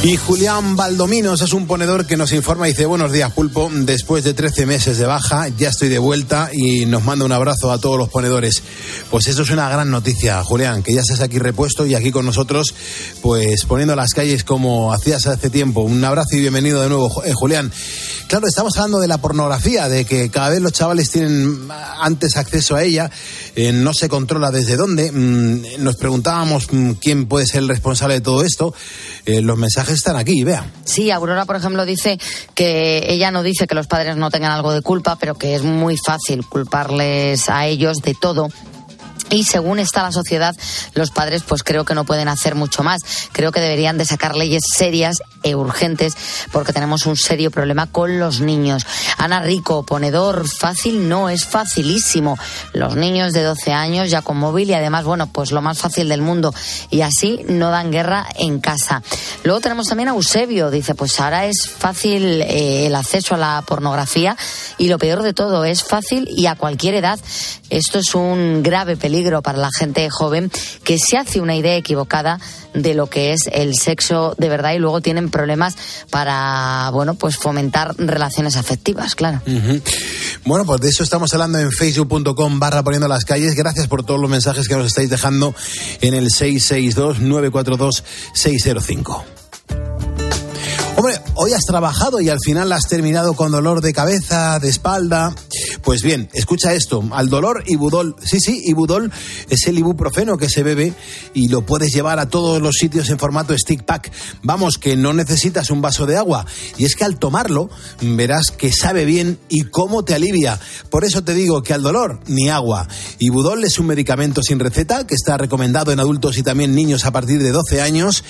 Y 0.05 0.17
Julián 0.17 0.75
Baldominos 0.75 1.43
es 1.43 1.53
un 1.53 1.69
ponedor 1.69 2.07
que 2.07 2.17
nos 2.17 2.33
informa 2.33 2.67
y 2.67 2.73
dice, 2.73 2.87
buenos 2.87 3.13
días 3.13 3.31
pulpo, 3.31 3.71
después 3.73 4.25
de 4.25 4.35
13 4.35 4.67
meses 4.67 4.99
de 4.99 5.07
baja 5.07 5.47
ya 5.47 5.69
estoy 5.69 5.91
de 5.91 6.01
vuelta 6.01 6.51
y 6.53 6.87
nos 6.87 7.05
manda 7.05 7.25
un 7.25 7.31
abrazo 7.31 7.71
a 7.71 7.79
todos 7.79 7.99
los 7.99 8.09
ponedores. 8.09 8.65
Pues 9.13 9.29
eso 9.29 9.43
es 9.43 9.51
una 9.51 9.69
gran 9.69 9.93
noticia, 9.93 10.43
Julián, 10.43 10.83
que 10.83 10.93
ya 10.93 11.03
estés 11.03 11.21
aquí 11.21 11.39
repuesto 11.39 11.87
y 11.87 11.95
aquí 11.95 12.11
con 12.11 12.27
nosotros, 12.27 12.75
pues 13.21 13.65
poniendo 13.65 13.95
las 13.95 14.13
calles 14.13 14.43
como 14.43 14.93
hacías 14.93 15.29
hace 15.29 15.51
tiempo. 15.51 15.83
Un 15.83 16.05
abrazo 16.05 16.35
y 16.35 16.41
bienvenido 16.41 16.83
de 16.83 16.89
nuevo, 16.89 17.23
eh, 17.25 17.33
Julián. 17.33 17.71
Claro, 18.27 18.49
estamos 18.49 18.77
hablando 18.79 18.99
de 18.99 19.09
la 19.09 19.19
pornografía, 19.19 19.89
de 19.89 20.05
que 20.05 20.31
cada 20.31 20.49
vez 20.49 20.61
los 20.61 20.73
chavales 20.73 21.11
tienen 21.11 21.69
antes 22.01 22.37
acceso 22.37 22.75
a 22.75 22.83
ella, 22.83 23.11
eh, 23.55 23.73
no 23.73 23.93
se 23.95 24.09
controla 24.09 24.51
desde 24.51 24.77
dónde. 24.77 25.13
Mm, 25.13 25.85
nos 25.85 25.97
preguntábamos 25.97 26.73
mm, 26.73 26.93
quién 26.93 27.27
puede 27.27 27.47
ser 27.47 27.59
el 27.59 27.69
responsable 27.69 28.15
de 28.15 28.21
todo 28.23 28.43
esto. 28.43 28.75
Eh, 29.27 29.43
los 29.43 29.59
mensajes 29.59 29.92
están 29.95 30.17
aquí, 30.17 30.45
vea. 30.45 30.65
Sí, 30.85 31.11
Aurora, 31.11 31.45
por 31.45 31.57
ejemplo, 31.57 31.85
dice 31.85 32.19
que 32.55 33.05
ella 33.09 33.31
no 33.31 33.43
dice 33.43 33.67
que 33.67 33.75
los 33.75 33.87
padres 33.87 34.17
no 34.17 34.31
tengan 34.31 34.53
algo 34.53 34.73
de 34.73 34.83
culpa, 34.83 35.17
pero 35.17 35.35
que 35.35 35.55
es 35.55 35.63
muy 35.63 35.97
fácil 35.97 36.47
culparles 36.47 37.49
a 37.49 37.67
ellos 37.67 37.99
de 37.99 38.15
todo. 38.15 38.49
Y 39.31 39.45
según 39.45 39.79
está 39.79 40.03
la 40.03 40.13
sociedad, 40.13 40.55
los 40.95 41.11
padres 41.11 41.43
pues 41.43 41.63
creo 41.63 41.85
que 41.85 41.95
no 41.95 42.05
pueden 42.05 42.29
hacer 42.29 42.55
mucho 42.55 42.83
más. 42.83 43.01
Creo 43.33 43.53
que 43.53 43.61
deberían 43.61 43.99
de 43.99 44.05
sacar 44.05 44.37
leyes 44.37 44.63
serias 44.75 45.23
e 45.43 45.55
urgentes 45.55 46.17
porque 46.53 46.73
tenemos 46.73 47.07
un 47.07 47.17
serio 47.17 47.51
problema 47.51 47.87
con 47.87 48.19
los 48.19 48.41
niños. 48.41 48.87
Ana 49.19 49.41
Rico, 49.41 49.85
ponedor 49.85 50.49
fácil, 50.49 51.09
no 51.09 51.29
es 51.29 51.45
facilísimo. 51.47 52.39
Los 52.73 52.97
niños 52.97 53.33
de 53.33 53.43
12 53.43 53.73
años 53.73 54.11
ya 54.11 54.23
con 54.23 54.37
móvil 54.37 54.71
y 54.71 54.75
además, 54.75 55.05
bueno, 55.05 55.33
pues 55.33 55.51
lo 55.51 55.63
más 55.63 55.79
fácil 55.79 56.09
del 56.09 56.21
mundo. 56.21 56.55
Y 56.91 57.01
así 57.01 57.41
no 57.49 57.71
dan 57.71 57.91
guerra 57.91 58.27
en 58.37 58.61
casa. 58.61 59.03
Luego 59.45 59.61
tenemos 59.61 59.89
también 59.89 60.09
a 60.09 60.13
Eusebio, 60.13 60.71
dice, 60.71 60.95
pues 60.95 61.19
ahora 61.21 61.47
es 61.47 61.69
fácil 61.69 62.43
eh, 62.43 62.87
el 62.87 62.95
acceso 62.95 63.35
a 63.35 63.39
la 63.39 63.63
pornografía 63.67 64.37
y 64.79 64.89
lo 64.89 64.99
peor 64.99 65.23
de 65.23 65.33
todo, 65.33 65.65
es 65.65 65.83
fácil 65.83 66.29
y 66.29 66.47
a 66.47 66.55
cualquier 66.55 66.95
edad. 66.95 67.19
Esto 67.71 67.99
es 67.99 68.15
un 68.15 68.63
grave 68.63 68.97
peligro 68.97 69.22
para 69.43 69.59
la 69.59 69.71
gente 69.77 70.09
joven 70.11 70.51
que 70.85 70.99
se 70.99 71.17
hace 71.17 71.41
una 71.41 71.55
idea 71.55 71.77
equivocada 71.77 72.41
de 72.75 72.95
lo 72.95 73.09
que 73.09 73.33
es 73.33 73.43
el 73.53 73.77
sexo 73.77 74.35
de 74.39 74.49
verdad 74.49 74.73
y 74.73 74.79
luego 74.79 75.01
tienen 75.01 75.31
problemas 75.31 75.77
para, 76.11 76.91
bueno, 76.93 77.15
pues 77.15 77.37
fomentar 77.37 77.95
relaciones 77.97 78.57
afectivas, 78.57 79.15
claro. 79.15 79.41
Bueno, 80.45 80.65
pues 80.65 80.81
de 80.81 80.89
eso 80.89 81.05
estamos 81.05 81.33
hablando 81.35 81.59
en 81.59 81.71
facebook.com 81.71 82.59
barra 82.59 82.83
poniendo 82.83 83.07
las 83.09 83.25
calles. 83.25 83.55
Gracias 83.55 83.87
por 83.87 84.05
todos 84.05 84.21
los 84.21 84.31
mensajes 84.31 84.69
que 84.69 84.77
nos 84.77 84.87
estáis 84.87 85.11
dejando 85.11 85.55
en 86.01 86.15
el 86.15 86.31
662-942-605. 86.31 89.23
Hombre, 91.03 91.21
hoy 91.35 91.53
has 91.53 91.65
trabajado 91.65 92.21
y 92.21 92.29
al 92.29 92.39
final 92.39 92.71
has 92.71 92.87
terminado 92.87 93.35
con 93.35 93.51
dolor 93.51 93.81
de 93.81 93.93
cabeza, 93.93 94.61
de 94.61 94.69
espalda. 94.69 95.35
Pues 95.83 96.01
bien, 96.01 96.29
escucha 96.33 96.75
esto, 96.75 97.03
al 97.11 97.29
dolor 97.29 97.65
Ibudol. 97.67 98.15
Sí, 98.25 98.39
sí, 98.39 98.63
Ibudol 98.67 99.11
es 99.51 99.67
el 99.67 99.79
ibuprofeno 99.79 100.39
que 100.39 100.49
se 100.49 100.63
bebe 100.63 100.95
y 101.35 101.49
lo 101.49 101.67
puedes 101.67 101.93
llevar 101.93 102.21
a 102.21 102.29
todos 102.29 102.63
los 102.63 102.77
sitios 102.77 103.11
en 103.11 103.19
formato 103.19 103.53
stick 103.59 103.83
pack. 103.83 104.13
Vamos, 104.45 104.79
que 104.79 104.95
no 104.95 105.13
necesitas 105.13 105.71
un 105.71 105.83
vaso 105.83 106.07
de 106.07 106.17
agua. 106.17 106.47
Y 106.79 106.85
es 106.85 106.95
que 106.95 107.03
al 107.03 107.19
tomarlo 107.19 107.69
verás 108.01 108.53
que 108.57 108.73
sabe 108.73 109.05
bien 109.05 109.41
y 109.49 109.65
cómo 109.65 110.05
te 110.05 110.15
alivia. 110.15 110.61
Por 110.89 111.05
eso 111.05 111.25
te 111.25 111.35
digo 111.35 111.65
que 111.65 111.75
al 111.75 111.83
dolor 111.83 112.21
ni 112.29 112.49
agua. 112.49 112.87
Ibudol 113.19 113.65
es 113.65 113.81
un 113.81 113.87
medicamento 113.87 114.41
sin 114.41 114.61
receta 114.61 115.05
que 115.05 115.17
está 115.17 115.37
recomendado 115.37 115.91
en 115.91 115.99
adultos 115.99 116.39
y 116.39 116.45
también 116.45 116.77
niños 116.77 117.07
a 117.07 117.11
partir 117.11 117.43
de 117.43 117.51
12 117.51 117.83
años. 117.83 118.23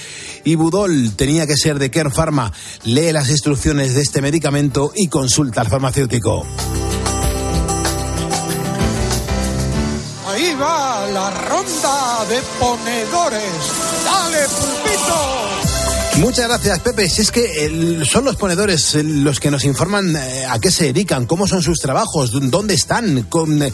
Ibudol 0.44 1.12
tenía 1.16 1.46
que 1.46 1.58
ser 1.58 1.78
de 1.78 1.90
Care 1.90 2.10
Pharma. 2.10 2.50
Lee 2.84 3.12
las 3.12 3.28
instrucciones 3.30 3.94
de 3.94 4.02
este 4.02 4.20
medicamento 4.20 4.92
y 4.94 5.08
consulta 5.08 5.60
al 5.60 5.68
farmacéutico. 5.68 6.46
Ahí 10.28 10.54
va 10.54 11.06
la 11.12 11.30
ronda 11.30 12.24
de 12.28 12.40
ponedores. 12.58 13.52
¡Dale, 14.04 14.44
pulpito! 14.48 15.71
Muchas 16.18 16.46
gracias, 16.46 16.78
Pepe. 16.80 17.08
Si 17.08 17.22
es 17.22 17.30
que 17.32 17.64
el- 17.64 18.06
son 18.06 18.26
los 18.26 18.36
ponedores 18.36 18.94
eh, 18.94 19.02
los 19.02 19.40
que 19.40 19.50
nos 19.50 19.64
informan 19.64 20.14
eh, 20.14 20.44
a 20.46 20.58
qué 20.58 20.70
se 20.70 20.84
dedican, 20.84 21.24
cómo 21.24 21.48
son 21.48 21.62
sus 21.62 21.78
trabajos, 21.80 22.30
dónde 22.50 22.74
están, 22.74 23.22
con, 23.24 23.62
eh, 23.62 23.72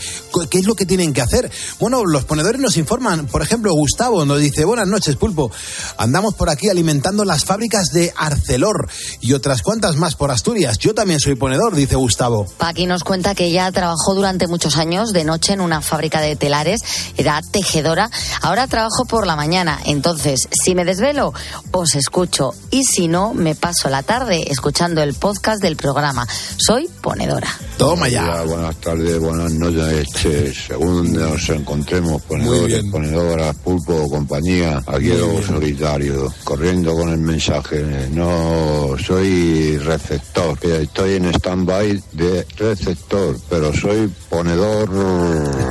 qué 0.48 0.58
es 0.58 0.64
lo 0.64 0.76
que 0.76 0.86
tienen 0.86 1.12
que 1.12 1.20
hacer. 1.20 1.50
Bueno, 1.80 2.04
los 2.06 2.24
ponedores 2.24 2.60
nos 2.60 2.76
informan. 2.76 3.26
Por 3.26 3.42
ejemplo, 3.42 3.72
Gustavo 3.74 4.24
nos 4.24 4.38
dice, 4.38 4.64
buenas 4.64 4.86
noches, 4.86 5.16
Pulpo. 5.16 5.50
Andamos 5.96 6.34
por 6.34 6.48
aquí 6.48 6.68
alimentando 6.68 7.24
las 7.24 7.44
fábricas 7.44 7.88
de 7.92 8.12
Arcelor 8.16 8.88
y 9.20 9.32
otras 9.32 9.62
cuantas 9.62 9.96
más 9.96 10.14
por 10.14 10.30
Asturias. 10.30 10.78
Yo 10.78 10.94
también 10.94 11.18
soy 11.18 11.34
ponedor, 11.34 11.74
dice 11.74 11.96
Gustavo. 11.96 12.46
Paqui 12.56 12.86
nos 12.86 13.02
cuenta 13.02 13.34
que 13.34 13.46
ella 13.46 13.70
trabajó 13.72 14.14
durante 14.14 14.46
muchos 14.46 14.76
años 14.76 15.12
de 15.12 15.24
noche 15.24 15.54
en 15.54 15.60
una 15.60 15.82
fábrica 15.82 16.20
de 16.20 16.36
telares, 16.36 16.82
era 17.16 17.42
tejedora. 17.42 18.10
Ahora 18.42 18.68
trabajo 18.68 19.06
por 19.06 19.26
la 19.26 19.34
mañana, 19.34 19.80
entonces 19.86 20.48
si 20.52 20.76
me 20.76 20.84
desvelo, 20.84 21.34
os 21.72 21.96
escucho 21.96 22.27
y 22.70 22.84
si 22.84 23.08
no, 23.08 23.34
me 23.34 23.54
paso 23.54 23.88
la 23.88 24.02
tarde 24.02 24.44
escuchando 24.50 25.02
el 25.02 25.14
podcast 25.14 25.62
del 25.62 25.76
programa. 25.76 26.26
Soy 26.56 26.88
ponedora. 27.00 27.48
Toma 27.76 28.06
días, 28.06 28.46
buenas 28.46 28.76
tardes, 28.76 29.18
buenas 29.18 29.52
noches. 29.52 30.08
Este, 30.08 30.52
según 30.52 31.12
nos 31.12 31.48
encontremos, 31.48 32.20
ponedores, 32.22 32.84
ponedoras, 32.90 33.56
pulpo 33.56 33.94
o 33.94 34.10
compañía, 34.10 34.82
aquí 34.86 35.10
el 35.10 35.20
lobo 35.20 35.42
solitario, 35.42 36.32
corriendo 36.44 36.94
con 36.94 37.08
el 37.10 37.18
mensaje. 37.18 38.08
No 38.12 38.96
soy 39.04 39.78
receptor, 39.78 40.58
que 40.58 40.82
estoy 40.82 41.14
en 41.14 41.26
stand-by 41.34 42.02
de 42.12 42.46
receptor, 42.56 43.36
pero 43.48 43.72
soy 43.72 44.12
ponedor. 44.28 44.90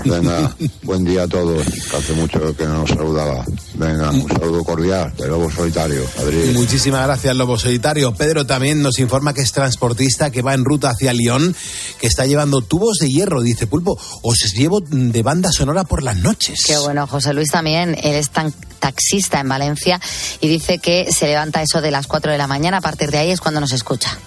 Venga, 0.06 0.56
buen 0.84 1.04
día 1.04 1.24
a 1.24 1.28
todos, 1.28 1.66
que 1.66 1.98
hace 1.98 2.14
mucho 2.14 2.56
que 2.56 2.66
no 2.66 2.80
nos 2.80 2.90
saludaba. 2.90 3.46
Venga, 3.76 4.10
un 4.12 4.28
saludo 4.28 4.64
cordial 4.64 5.14
de 5.18 5.28
lobo 5.28 5.52
solitario. 5.52 6.04
Adri. 6.20 6.47
Muchísimas 6.54 7.06
gracias, 7.06 7.36
Lobo 7.36 7.58
Solitario. 7.58 8.14
Pedro 8.14 8.46
también 8.46 8.82
nos 8.82 9.00
informa 9.00 9.34
que 9.34 9.42
es 9.42 9.52
transportista 9.52 10.32
que 10.32 10.42
va 10.42 10.54
en 10.54 10.64
ruta 10.64 10.90
hacia 10.90 11.14
Lyon, 11.14 11.56
que 12.00 12.08
está 12.08 12.26
llevando 12.26 12.62
tubos 12.62 12.98
de 13.00 13.10
hierro. 13.10 13.42
Dice 13.42 13.68
Pulpo, 13.68 14.00
os 14.22 14.54
llevo 14.54 14.82
de 14.82 15.24
banda 15.24 15.52
sonora 15.52 15.84
por 15.84 16.04
las 16.04 16.18
noches. 16.18 16.62
Qué 16.66 16.78
bueno, 16.78 17.08
José 17.08 17.34
Luis 17.34 17.50
también, 17.52 17.96
él 18.02 18.16
es 18.16 18.30
tan 18.30 18.54
taxista 18.80 19.40
en 19.40 19.50
Valencia 19.50 20.00
y 20.40 20.48
dice 20.48 20.80
que 20.80 21.12
se 21.12 21.28
levanta 21.28 21.62
eso 21.62 21.82
de 21.82 21.92
las 21.92 22.08
4 22.08 22.32
de 22.32 22.38
la 22.38 22.48
mañana, 22.48 22.78
a 22.78 22.82
partir 22.82 23.12
de 23.12 23.18
ahí 23.18 23.32
es 23.32 23.42
cuando 23.42 23.60
nos 23.60 23.72
escucha. 23.74 24.18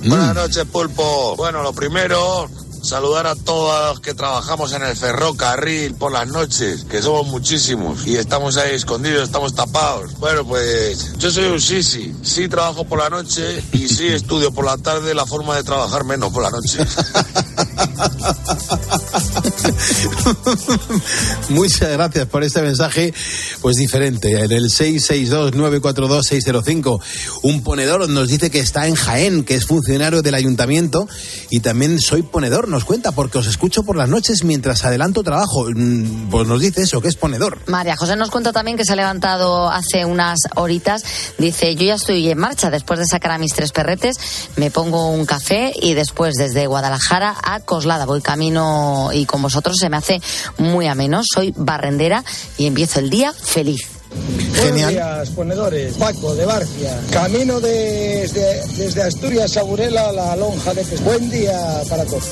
Buenas 0.00 0.34
noches, 0.34 0.64
Pulpo. 0.64 1.36
Bueno, 1.36 1.62
lo 1.62 1.72
primero, 1.72 2.48
saludar 2.82 3.26
a 3.26 3.34
todos 3.34 3.90
los 3.90 4.00
que 4.00 4.14
trabajamos 4.14 4.72
en 4.72 4.82
el 4.82 4.96
ferrocarril 4.96 5.94
por 5.94 6.12
las 6.12 6.28
noches, 6.28 6.84
que 6.84 7.02
somos 7.02 7.26
muchísimos 7.28 8.06
y 8.06 8.16
estamos 8.16 8.56
ahí 8.56 8.74
escondidos, 8.74 9.24
estamos 9.24 9.54
tapados. 9.54 10.18
Bueno, 10.18 10.44
pues 10.44 11.16
yo 11.18 11.30
soy 11.30 11.44
un 11.44 11.60
sisi. 11.60 12.14
Sí 12.22 12.48
trabajo 12.48 12.84
por 12.84 12.98
la 12.98 13.10
noche 13.10 13.62
y 13.72 13.88
sí 13.88 14.06
estudio 14.12 14.52
por 14.52 14.64
la 14.64 14.76
tarde 14.78 15.14
la 15.14 15.26
forma 15.26 15.56
de 15.56 15.64
trabajar 15.64 16.04
menos 16.04 16.32
por 16.32 16.42
la 16.42 16.50
noche. 16.50 16.78
Muchas 21.50 21.90
gracias 21.90 22.26
por 22.26 22.42
este 22.44 22.62
mensaje, 22.62 23.12
pues 23.60 23.76
diferente. 23.76 24.44
En 24.44 24.52
el 24.52 24.70
662-942-605, 24.70 27.00
un 27.42 27.62
ponedor 27.62 28.08
nos 28.08 28.28
dice 28.28 28.50
que 28.50 28.60
está 28.60 28.86
en 28.86 28.94
Jaén, 28.94 29.44
que 29.44 29.54
es 29.54 29.66
funcionario 29.66 30.22
del 30.22 30.34
ayuntamiento 30.34 31.06
y 31.50 31.60
también 31.60 32.00
soy 32.00 32.22
ponedor, 32.22 32.68
nos 32.68 32.84
cuenta, 32.84 33.12
porque 33.12 33.36
os 33.38 33.46
escucho 33.46 33.82
por 33.82 33.96
las 33.96 34.08
noches 34.08 34.44
mientras 34.44 34.84
adelanto 34.84 35.22
trabajo. 35.22 35.66
Mm, 35.74 36.28
Pues 36.30 36.46
nos 36.46 36.60
dice 36.60 36.82
eso, 36.82 37.00
que 37.00 37.08
es 37.08 37.16
ponedor. 37.16 37.58
María 37.66 37.96
José 37.96 38.14
nos 38.16 38.30
cuenta 38.30 38.52
también 38.52 38.76
que 38.76 38.84
se 38.84 38.92
ha 38.92 38.96
levantado 38.96 39.70
hace 39.70 40.04
unas 40.04 40.38
horitas. 40.56 41.02
Dice, 41.38 41.74
yo 41.74 41.86
ya 41.86 41.94
estoy 41.94 42.28
en 42.30 42.38
marcha 42.38 42.70
después 42.70 43.00
de 43.00 43.06
sacar 43.06 43.32
a 43.32 43.38
mis 43.38 43.52
tres 43.52 43.72
perretes, 43.72 44.16
me 44.56 44.70
pongo 44.70 45.10
un 45.10 45.26
café 45.26 45.72
y 45.80 45.94
después 45.94 46.34
desde 46.34 46.66
Guadalajara 46.66 47.34
a 47.42 47.60
Coslada 47.70 48.04
voy 48.04 48.20
camino 48.20 49.10
y 49.12 49.26
con 49.26 49.42
vosotros 49.42 49.76
se 49.78 49.88
me 49.88 49.96
hace 49.96 50.20
muy 50.58 50.88
ameno. 50.88 51.22
Soy 51.22 51.54
barrendera 51.56 52.24
y 52.58 52.66
empiezo 52.66 52.98
el 52.98 53.10
día 53.10 53.32
feliz. 53.32 53.99
Buenos 54.10 54.90
días, 54.90 55.30
ponedores. 55.30 55.94
Paco, 55.94 56.34
de 56.34 56.44
Barcia. 56.46 57.00
Camino 57.10 57.60
desde, 57.60 58.66
desde 58.76 59.02
Asturias 59.02 59.56
a 59.56 59.62
Burela 59.62 60.08
a 60.08 60.12
la 60.12 60.36
lonja 60.36 60.74
de 60.74 60.84
Pes. 60.84 61.02
Buen 61.02 61.30
día 61.30 61.82
para 61.88 62.04
todos. 62.04 62.24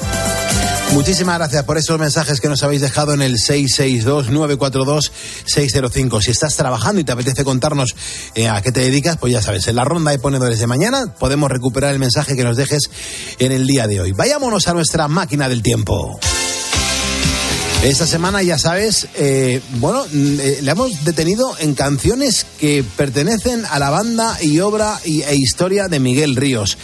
Muchísimas 0.92 1.38
gracias 1.38 1.64
por 1.64 1.78
esos 1.78 1.98
mensajes 1.98 2.40
que 2.40 2.48
nos 2.48 2.62
habéis 2.62 2.80
dejado 2.80 3.12
en 3.12 3.20
el 3.22 3.36
662-942-605. 3.36 6.22
Si 6.22 6.30
estás 6.30 6.56
trabajando 6.56 7.00
y 7.00 7.04
te 7.04 7.12
apetece 7.12 7.44
contarnos 7.44 7.94
eh, 8.34 8.48
a 8.48 8.62
qué 8.62 8.72
te 8.72 8.80
dedicas, 8.80 9.18
pues 9.18 9.32
ya 9.32 9.42
sabes, 9.42 9.68
en 9.68 9.76
la 9.76 9.84
ronda 9.84 10.10
de 10.10 10.18
ponedores 10.18 10.58
de 10.58 10.66
mañana 10.66 11.14
podemos 11.18 11.50
recuperar 11.50 11.92
el 11.92 11.98
mensaje 11.98 12.36
que 12.36 12.44
nos 12.44 12.56
dejes 12.56 12.90
en 13.38 13.52
el 13.52 13.66
día 13.66 13.86
de 13.86 14.00
hoy. 14.00 14.12
Vayámonos 14.12 14.66
a 14.66 14.74
nuestra 14.74 15.08
máquina 15.08 15.48
del 15.48 15.62
tiempo. 15.62 16.18
Esta 17.82 18.06
semana, 18.08 18.42
ya 18.42 18.58
sabes, 18.58 19.06
eh, 19.14 19.62
bueno, 19.78 20.04
mm, 20.04 20.40
eh, 20.40 20.58
le 20.62 20.70
hemos 20.72 21.04
detenido 21.04 21.56
en 21.60 21.74
canciones 21.74 22.44
que 22.58 22.84
pertenecen 22.96 23.64
a 23.64 23.78
la 23.78 23.90
banda 23.90 24.36
y 24.42 24.58
obra 24.58 24.98
y, 25.04 25.22
e 25.22 25.36
historia 25.36 25.86
de 25.86 26.00
Miguel 26.00 26.34
Ríos. 26.34 26.76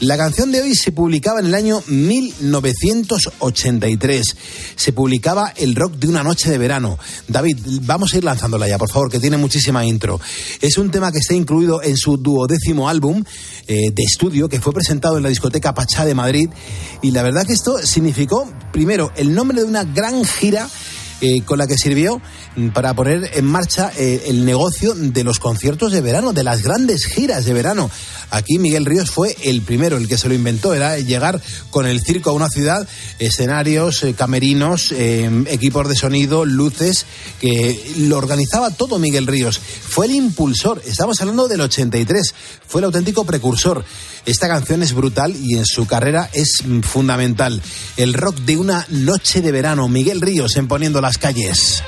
La 0.00 0.16
canción 0.16 0.50
de 0.50 0.60
hoy 0.60 0.74
se 0.74 0.90
publicaba 0.90 1.38
en 1.38 1.46
el 1.46 1.54
año 1.54 1.84
1983. 1.86 4.36
Se 4.74 4.92
publicaba 4.92 5.52
El 5.56 5.76
rock 5.76 5.94
de 5.94 6.08
una 6.08 6.24
noche 6.24 6.50
de 6.50 6.58
verano. 6.58 6.98
David, 7.28 7.58
vamos 7.82 8.12
a 8.12 8.16
ir 8.16 8.24
lanzándola 8.24 8.66
ya, 8.66 8.76
por 8.76 8.90
favor, 8.90 9.08
que 9.08 9.20
tiene 9.20 9.36
muchísima 9.36 9.86
intro. 9.86 10.20
Es 10.60 10.78
un 10.78 10.90
tema 10.90 11.12
que 11.12 11.18
está 11.18 11.34
incluido 11.34 11.80
en 11.80 11.96
su 11.96 12.16
duodécimo 12.16 12.88
álbum 12.88 13.22
eh, 13.68 13.92
de 13.92 14.02
estudio 14.02 14.48
que 14.48 14.60
fue 14.60 14.72
presentado 14.72 15.16
en 15.16 15.22
la 15.22 15.28
discoteca 15.28 15.74
Pachá 15.74 16.04
de 16.04 16.16
Madrid. 16.16 16.50
Y 17.02 17.12
la 17.12 17.22
verdad 17.22 17.46
que 17.46 17.52
esto 17.52 17.78
significó, 17.86 18.52
primero, 18.72 19.12
el 19.16 19.32
nombre 19.32 19.60
de 19.60 19.66
una 19.66 19.84
gran 19.84 20.24
gira 20.40 20.68
eh, 21.20 21.42
con 21.42 21.58
la 21.58 21.66
que 21.66 21.76
sirvió 21.76 22.20
para 22.72 22.94
poner 22.94 23.30
en 23.34 23.44
marcha 23.44 23.92
eh, 23.96 24.24
el 24.26 24.44
negocio 24.44 24.94
de 24.94 25.22
los 25.22 25.38
conciertos 25.38 25.92
de 25.92 26.00
verano, 26.00 26.32
de 26.32 26.44
las 26.44 26.62
grandes 26.62 27.06
giras 27.06 27.44
de 27.44 27.52
verano. 27.52 27.90
Aquí 28.30 28.58
Miguel 28.58 28.86
Ríos 28.86 29.10
fue 29.10 29.36
el 29.42 29.62
primero, 29.62 29.96
el 29.96 30.08
que 30.08 30.16
se 30.16 30.28
lo 30.28 30.34
inventó, 30.34 30.72
era 30.74 30.98
llegar 30.98 31.40
con 31.70 31.86
el 31.86 32.00
circo 32.00 32.30
a 32.30 32.32
una 32.32 32.48
ciudad, 32.48 32.88
escenarios, 33.18 34.02
eh, 34.02 34.14
camerinos, 34.14 34.92
equipos 34.92 35.88
de 35.88 35.96
sonido, 35.96 36.44
luces, 36.44 37.06
que 37.40 37.92
lo 37.98 38.16
organizaba 38.16 38.70
todo 38.70 38.98
Miguel 38.98 39.26
Ríos. 39.26 39.58
Fue 39.58 40.06
el 40.06 40.12
impulsor, 40.12 40.82
estamos 40.86 41.20
hablando 41.20 41.48
del 41.48 41.60
83, 41.60 42.34
fue 42.66 42.80
el 42.80 42.86
auténtico 42.86 43.24
precursor. 43.24 43.84
Esta 44.26 44.48
canción 44.48 44.82
es 44.82 44.92
brutal 44.92 45.34
y 45.34 45.56
en 45.56 45.64
su 45.64 45.86
carrera 45.86 46.28
es 46.32 46.62
mm, 46.64 46.80
fundamental. 46.80 47.60
El 47.96 48.14
rock 48.14 48.36
de 48.40 48.56
una 48.56 48.86
noche 48.90 49.40
de 49.40 49.50
verano, 49.50 49.88
Miguel 49.88 50.20
Ríos 50.20 50.56
en 50.56 50.68
Poniendo 50.68 51.00
las 51.10 51.18
calles. 51.18 51.82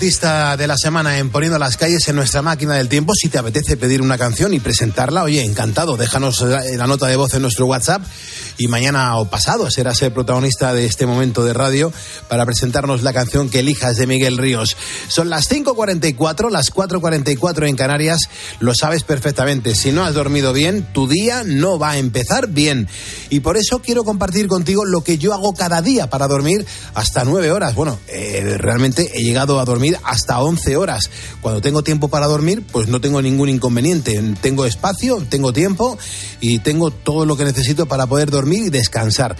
Artista 0.00 0.56
de 0.56 0.66
la 0.66 0.78
semana 0.78 1.18
en 1.18 1.28
Poniendo 1.28 1.58
las 1.58 1.76
calles 1.76 2.08
en 2.08 2.16
nuestra 2.16 2.40
máquina 2.40 2.74
del 2.74 2.88
tiempo. 2.88 3.12
Si 3.14 3.28
te 3.28 3.36
apetece 3.36 3.76
pedir 3.76 4.00
una 4.00 4.16
canción 4.16 4.54
y 4.54 4.58
presentarla, 4.58 5.24
oye, 5.24 5.44
encantado, 5.44 5.98
déjanos 5.98 6.40
la, 6.40 6.62
la 6.64 6.86
nota 6.86 7.06
de 7.06 7.16
voz 7.16 7.34
en 7.34 7.42
nuestro 7.42 7.66
WhatsApp 7.66 8.00
y 8.60 8.68
mañana 8.68 9.16
o 9.16 9.24
pasado 9.24 9.70
serás 9.70 10.02
el 10.02 10.12
protagonista 10.12 10.74
de 10.74 10.84
este 10.84 11.06
momento 11.06 11.44
de 11.44 11.54
radio 11.54 11.90
para 12.28 12.44
presentarnos 12.44 13.02
la 13.02 13.14
canción 13.14 13.48
que 13.48 13.60
elijas 13.60 13.96
de 13.96 14.06
Miguel 14.06 14.36
Ríos. 14.36 14.76
Son 15.08 15.30
las 15.30 15.50
5.44, 15.50 16.50
las 16.50 16.70
4.44 16.70 17.66
en 17.66 17.76
Canarias, 17.76 18.18
lo 18.58 18.74
sabes 18.74 19.02
perfectamente. 19.02 19.74
Si 19.74 19.92
no 19.92 20.04
has 20.04 20.12
dormido 20.12 20.52
bien, 20.52 20.86
tu 20.92 21.08
día 21.08 21.42
no 21.42 21.78
va 21.78 21.92
a 21.92 21.96
empezar 21.98 22.48
bien. 22.48 22.86
Y 23.30 23.40
por 23.40 23.56
eso 23.56 23.80
quiero 23.80 24.04
compartir 24.04 24.46
contigo 24.46 24.84
lo 24.84 25.02
que 25.02 25.16
yo 25.16 25.32
hago 25.32 25.54
cada 25.54 25.80
día 25.80 26.10
para 26.10 26.28
dormir 26.28 26.66
hasta 26.92 27.24
nueve 27.24 27.50
horas. 27.52 27.74
Bueno, 27.74 27.98
eh, 28.08 28.58
realmente 28.58 29.10
he 29.14 29.22
llegado 29.22 29.58
a 29.58 29.64
dormir 29.64 29.96
hasta 30.04 30.38
11 30.38 30.76
horas. 30.76 31.08
Cuando 31.40 31.62
tengo 31.62 31.82
tiempo 31.82 32.08
para 32.08 32.26
dormir, 32.26 32.62
pues 32.70 32.88
no 32.88 33.00
tengo 33.00 33.22
ningún 33.22 33.48
inconveniente. 33.48 34.20
Tengo 34.42 34.66
espacio, 34.66 35.24
tengo 35.30 35.54
tiempo 35.54 35.96
y 36.40 36.58
tengo 36.58 36.90
todo 36.90 37.24
lo 37.24 37.38
que 37.38 37.44
necesito 37.44 37.86
para 37.86 38.06
poder 38.06 38.30
dormir 38.30 38.49
y 38.58 38.70
descansar. 38.70 39.36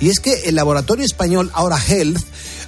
Y 0.00 0.08
es 0.08 0.20
que 0.20 0.48
el 0.48 0.54
laboratorio 0.54 1.04
español 1.04 1.50
Ahora 1.54 1.78
Health 1.78 2.22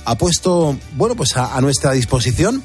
ha 0.05 0.17
puesto, 0.17 0.79
bueno, 0.97 1.17
pues 1.17 1.37
a, 1.37 1.61
nuestra 1.61 1.93
disposición 1.93 2.63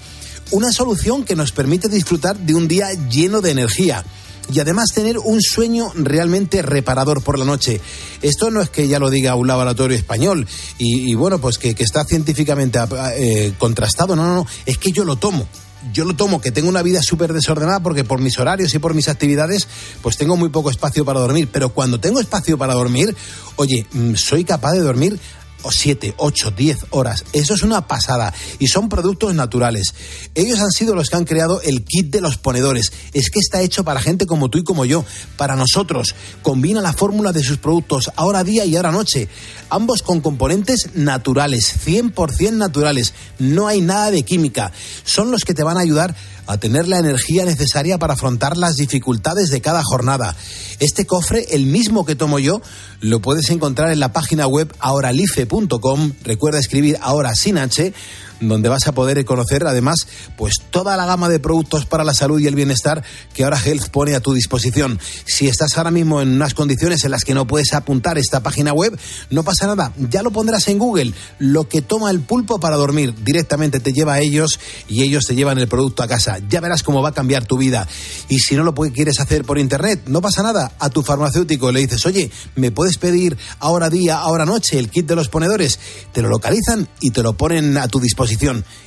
una 0.51 0.71
solución 0.71 1.23
que 1.23 1.35
nos 1.35 1.51
permite 1.51 1.87
disfrutar 1.87 2.37
de 2.37 2.53
un 2.53 2.67
día 2.67 2.87
lleno 3.09 3.41
de 3.41 3.51
energía 3.51 4.03
y 4.51 4.59
además 4.59 4.89
tener 4.93 5.17
un 5.17 5.41
sueño 5.41 5.91
realmente 5.95 6.61
reparador 6.61 7.23
por 7.23 7.39
la 7.39 7.45
noche. 7.45 7.79
Esto 8.21 8.51
no 8.51 8.61
es 8.61 8.69
que 8.69 8.87
ya 8.87 8.99
lo 8.99 9.09
diga 9.09 9.35
un 9.35 9.47
laboratorio 9.47 9.95
español 9.95 10.45
y, 10.77 11.13
bueno, 11.13 11.39
pues 11.39 11.57
que, 11.57 11.73
que 11.73 11.83
está 11.83 12.03
científicamente 12.03 12.79
eh, 13.15 13.53
contrastado, 13.57 14.15
no, 14.15 14.25
no, 14.25 14.35
no, 14.35 14.47
es 14.65 14.77
que 14.77 14.91
yo 14.91 15.05
lo 15.05 15.15
tomo. 15.15 15.47
Yo 15.93 16.05
lo 16.05 16.15
tomo, 16.15 16.41
que 16.41 16.51
tengo 16.51 16.69
una 16.69 16.83
vida 16.83 17.01
súper 17.01 17.33
desordenada 17.33 17.79
porque 17.81 18.03
por 18.03 18.19
mis 18.19 18.37
horarios 18.39 18.73
y 18.73 18.79
por 18.79 18.93
mis 18.93 19.07
actividades, 19.09 19.67
pues 20.01 20.17
tengo 20.17 20.37
muy 20.37 20.49
poco 20.49 20.69
espacio 20.69 21.05
para 21.05 21.19
dormir. 21.19 21.49
Pero 21.51 21.69
cuando 21.69 21.99
tengo 21.99 22.19
espacio 22.19 22.57
para 22.57 22.73
dormir, 22.73 23.15
oye, 23.55 23.85
mm, 23.91 24.15
soy 24.15 24.43
capaz 24.43 24.73
de 24.73 24.81
dormir 24.81 25.19
o 25.63 25.71
7, 25.71 26.15
8, 26.17 26.51
10 26.51 26.77
horas. 26.91 27.25
Eso 27.33 27.53
es 27.53 27.63
una 27.63 27.87
pasada. 27.87 28.33
Y 28.59 28.67
son 28.67 28.89
productos 28.89 29.33
naturales. 29.35 29.93
Ellos 30.35 30.59
han 30.59 30.71
sido 30.71 30.95
los 30.95 31.09
que 31.09 31.17
han 31.17 31.25
creado 31.25 31.61
el 31.61 31.83
kit 31.83 32.11
de 32.11 32.21
los 32.21 32.37
ponedores. 32.37 32.91
Es 33.13 33.29
que 33.29 33.39
está 33.39 33.61
hecho 33.61 33.83
para 33.83 34.01
gente 34.01 34.25
como 34.25 34.49
tú 34.49 34.59
y 34.59 34.63
como 34.63 34.85
yo. 34.85 35.05
Para 35.37 35.55
nosotros. 35.55 36.15
Combina 36.41 36.81
la 36.81 36.93
fórmula 36.93 37.31
de 37.31 37.43
sus 37.43 37.57
productos 37.57 38.11
ahora 38.15 38.43
día 38.43 38.65
y 38.65 38.75
ahora 38.75 38.91
noche. 38.91 39.27
Ambos 39.69 40.01
con 40.01 40.21
componentes 40.21 40.95
naturales. 40.95 41.75
100% 41.85 42.53
naturales. 42.53 43.13
No 43.39 43.67
hay 43.67 43.81
nada 43.81 44.11
de 44.11 44.23
química. 44.23 44.71
Son 45.03 45.31
los 45.31 45.45
que 45.45 45.53
te 45.53 45.63
van 45.63 45.77
a 45.77 45.81
ayudar 45.81 46.15
a 46.47 46.57
tener 46.57 46.87
la 46.87 46.99
energía 46.99 47.45
necesaria 47.45 47.97
para 47.97 48.13
afrontar 48.13 48.57
las 48.57 48.75
dificultades 48.75 49.49
de 49.49 49.61
cada 49.61 49.83
jornada. 49.83 50.35
Este 50.79 51.05
cofre, 51.05 51.47
el 51.51 51.65
mismo 51.65 52.05
que 52.05 52.15
tomo 52.15 52.39
yo, 52.39 52.61
lo 52.99 53.21
puedes 53.21 53.49
encontrar 53.49 53.91
en 53.91 53.99
la 53.99 54.13
página 54.13 54.47
web 54.47 54.73
ahoralife.com. 54.79 56.13
Recuerda 56.23 56.59
escribir 56.59 56.97
ahora 57.01 57.35
sin 57.35 57.57
H 57.57 57.93
donde 58.41 58.69
vas 58.69 58.87
a 58.87 58.91
poder 58.91 59.23
conocer 59.25 59.65
además 59.65 60.07
pues 60.37 60.55
toda 60.69 60.97
la 60.97 61.05
gama 61.05 61.29
de 61.29 61.39
productos 61.39 61.85
para 61.85 62.03
la 62.03 62.13
salud 62.13 62.39
y 62.39 62.47
el 62.47 62.55
bienestar 62.55 63.03
que 63.33 63.43
ahora 63.43 63.61
Health 63.63 63.89
pone 63.89 64.15
a 64.15 64.19
tu 64.19 64.33
disposición. 64.33 64.99
Si 65.25 65.47
estás 65.47 65.77
ahora 65.77 65.91
mismo 65.91 66.21
en 66.21 66.29
unas 66.29 66.53
condiciones 66.53 67.03
en 67.03 67.11
las 67.11 67.23
que 67.23 67.33
no 67.33 67.47
puedes 67.47 67.73
apuntar 67.73 68.17
esta 68.17 68.41
página 68.41 68.73
web, 68.73 68.97
no 69.29 69.43
pasa 69.43 69.67
nada, 69.67 69.93
ya 70.09 70.23
lo 70.23 70.31
pondrás 70.31 70.67
en 70.67 70.79
Google. 70.79 71.13
Lo 71.39 71.67
que 71.67 71.81
toma 71.81 72.09
el 72.09 72.21
pulpo 72.21 72.59
para 72.59 72.75
dormir 72.75 73.13
directamente 73.23 73.79
te 73.79 73.93
lleva 73.93 74.15
a 74.15 74.19
ellos 74.19 74.59
y 74.87 75.03
ellos 75.03 75.25
te 75.25 75.35
llevan 75.35 75.59
el 75.59 75.67
producto 75.67 76.03
a 76.03 76.07
casa. 76.07 76.39
Ya 76.49 76.61
verás 76.61 76.83
cómo 76.83 77.01
va 77.01 77.09
a 77.09 77.13
cambiar 77.13 77.45
tu 77.45 77.57
vida. 77.57 77.87
Y 78.29 78.39
si 78.39 78.55
no 78.55 78.63
lo 78.63 78.73
quieres 78.73 79.19
hacer 79.19 79.43
por 79.43 79.59
internet, 79.59 80.03
no 80.07 80.21
pasa 80.21 80.41
nada. 80.41 80.71
A 80.79 80.89
tu 80.89 81.03
farmacéutico 81.03 81.71
le 81.71 81.81
dices, 81.81 82.05
oye, 82.05 82.31
¿me 82.55 82.71
puedes 82.71 82.97
pedir 82.97 83.37
ahora 83.59 83.89
día, 83.89 84.17
ahora 84.17 84.45
noche 84.45 84.79
el 84.79 84.89
kit 84.89 85.07
de 85.07 85.15
los 85.15 85.29
ponedores? 85.29 85.79
Te 86.11 86.21
lo 86.21 86.29
localizan 86.29 86.87
y 86.99 87.11
te 87.11 87.21
lo 87.21 87.33
ponen 87.33 87.77
a 87.77 87.87
tu 87.87 87.99
disposición. 87.99 88.30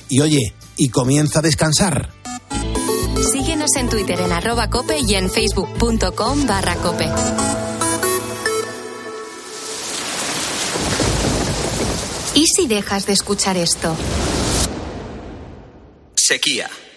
Y 0.09 0.21
oye, 0.21 0.53
y 0.77 0.89
comienza 0.89 1.39
a 1.39 1.41
descansar. 1.41 2.09
Síguenos 3.31 3.75
en 3.75 3.89
Twitter 3.89 4.19
en 4.21 4.31
arroba 4.31 4.69
cope 4.69 4.99
y 4.99 5.15
en 5.15 5.29
facebook.com 5.29 6.45
barra 6.45 6.75
cope. 6.75 7.09
¿Y 12.35 12.45
si 12.47 12.67
dejas 12.67 13.05
de 13.05 13.13
escuchar 13.13 13.57
esto? 13.57 13.95
Sequía. 16.15 16.69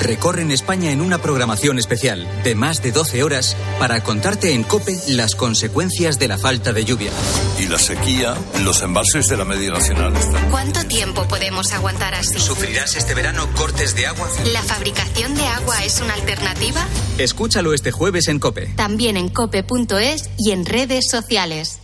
recorren 0.00 0.50
España 0.50 0.90
en 0.90 1.00
una 1.00 1.18
programación 1.18 1.78
especial 1.78 2.26
de 2.42 2.54
más 2.54 2.82
de 2.82 2.90
12 2.90 3.22
horas 3.22 3.56
para 3.78 4.02
contarte 4.02 4.54
en 4.54 4.64
COPE 4.64 4.98
las 5.08 5.36
consecuencias 5.36 6.18
de 6.18 6.28
la 6.28 6.38
falta 6.38 6.72
de 6.72 6.84
lluvia. 6.84 7.12
Y 7.58 7.66
la 7.66 7.78
sequía, 7.78 8.34
los 8.64 8.82
embalses 8.82 9.28
de 9.28 9.36
la 9.36 9.44
media 9.44 9.70
nacional 9.70 10.16
están. 10.16 10.50
¿Cuánto 10.50 10.84
tiempo 10.84 11.28
podemos 11.28 11.72
aguantar 11.72 12.14
así? 12.14 12.40
¿Sufrirás 12.40 12.96
este 12.96 13.14
verano 13.14 13.48
cortes 13.54 13.94
de 13.94 14.06
agua? 14.06 14.28
¿La 14.52 14.62
fabricación 14.62 15.34
de 15.34 15.46
agua 15.46 15.84
es 15.84 16.00
una 16.00 16.14
alternativa? 16.14 16.84
Escúchalo 17.18 17.74
este 17.74 17.92
jueves 17.92 18.28
en 18.28 18.38
COPE. 18.38 18.72
También 18.76 19.16
en 19.16 19.28
cope.es 19.28 20.30
y 20.38 20.52
en 20.52 20.64
redes 20.64 21.08
sociales. 21.08 21.78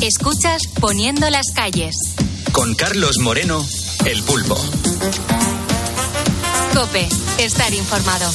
Escuchas 0.00 0.62
Poniendo 0.80 1.28
las 1.28 1.50
calles. 1.54 1.96
Con 2.52 2.74
Carlos 2.74 3.18
Moreno, 3.18 3.64
el 4.06 4.22
pulpo. 4.22 4.56
Cope, 6.74 7.08
estar 7.38 7.72
informado. 7.74 8.30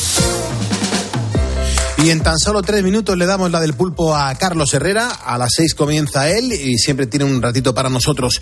Y 2.04 2.10
en 2.10 2.22
tan 2.22 2.38
solo 2.38 2.62
tres 2.62 2.84
minutos 2.84 3.18
le 3.18 3.26
damos 3.26 3.50
la 3.50 3.60
del 3.60 3.74
pulpo 3.74 4.16
a 4.16 4.36
Carlos 4.36 4.74
Herrera. 4.74 5.10
A 5.10 5.38
las 5.38 5.54
seis 5.56 5.74
comienza 5.74 6.30
él 6.30 6.52
y 6.52 6.78
siempre 6.78 7.08
tiene 7.08 7.26
un 7.26 7.42
ratito 7.42 7.74
para 7.74 7.90
nosotros. 7.90 8.42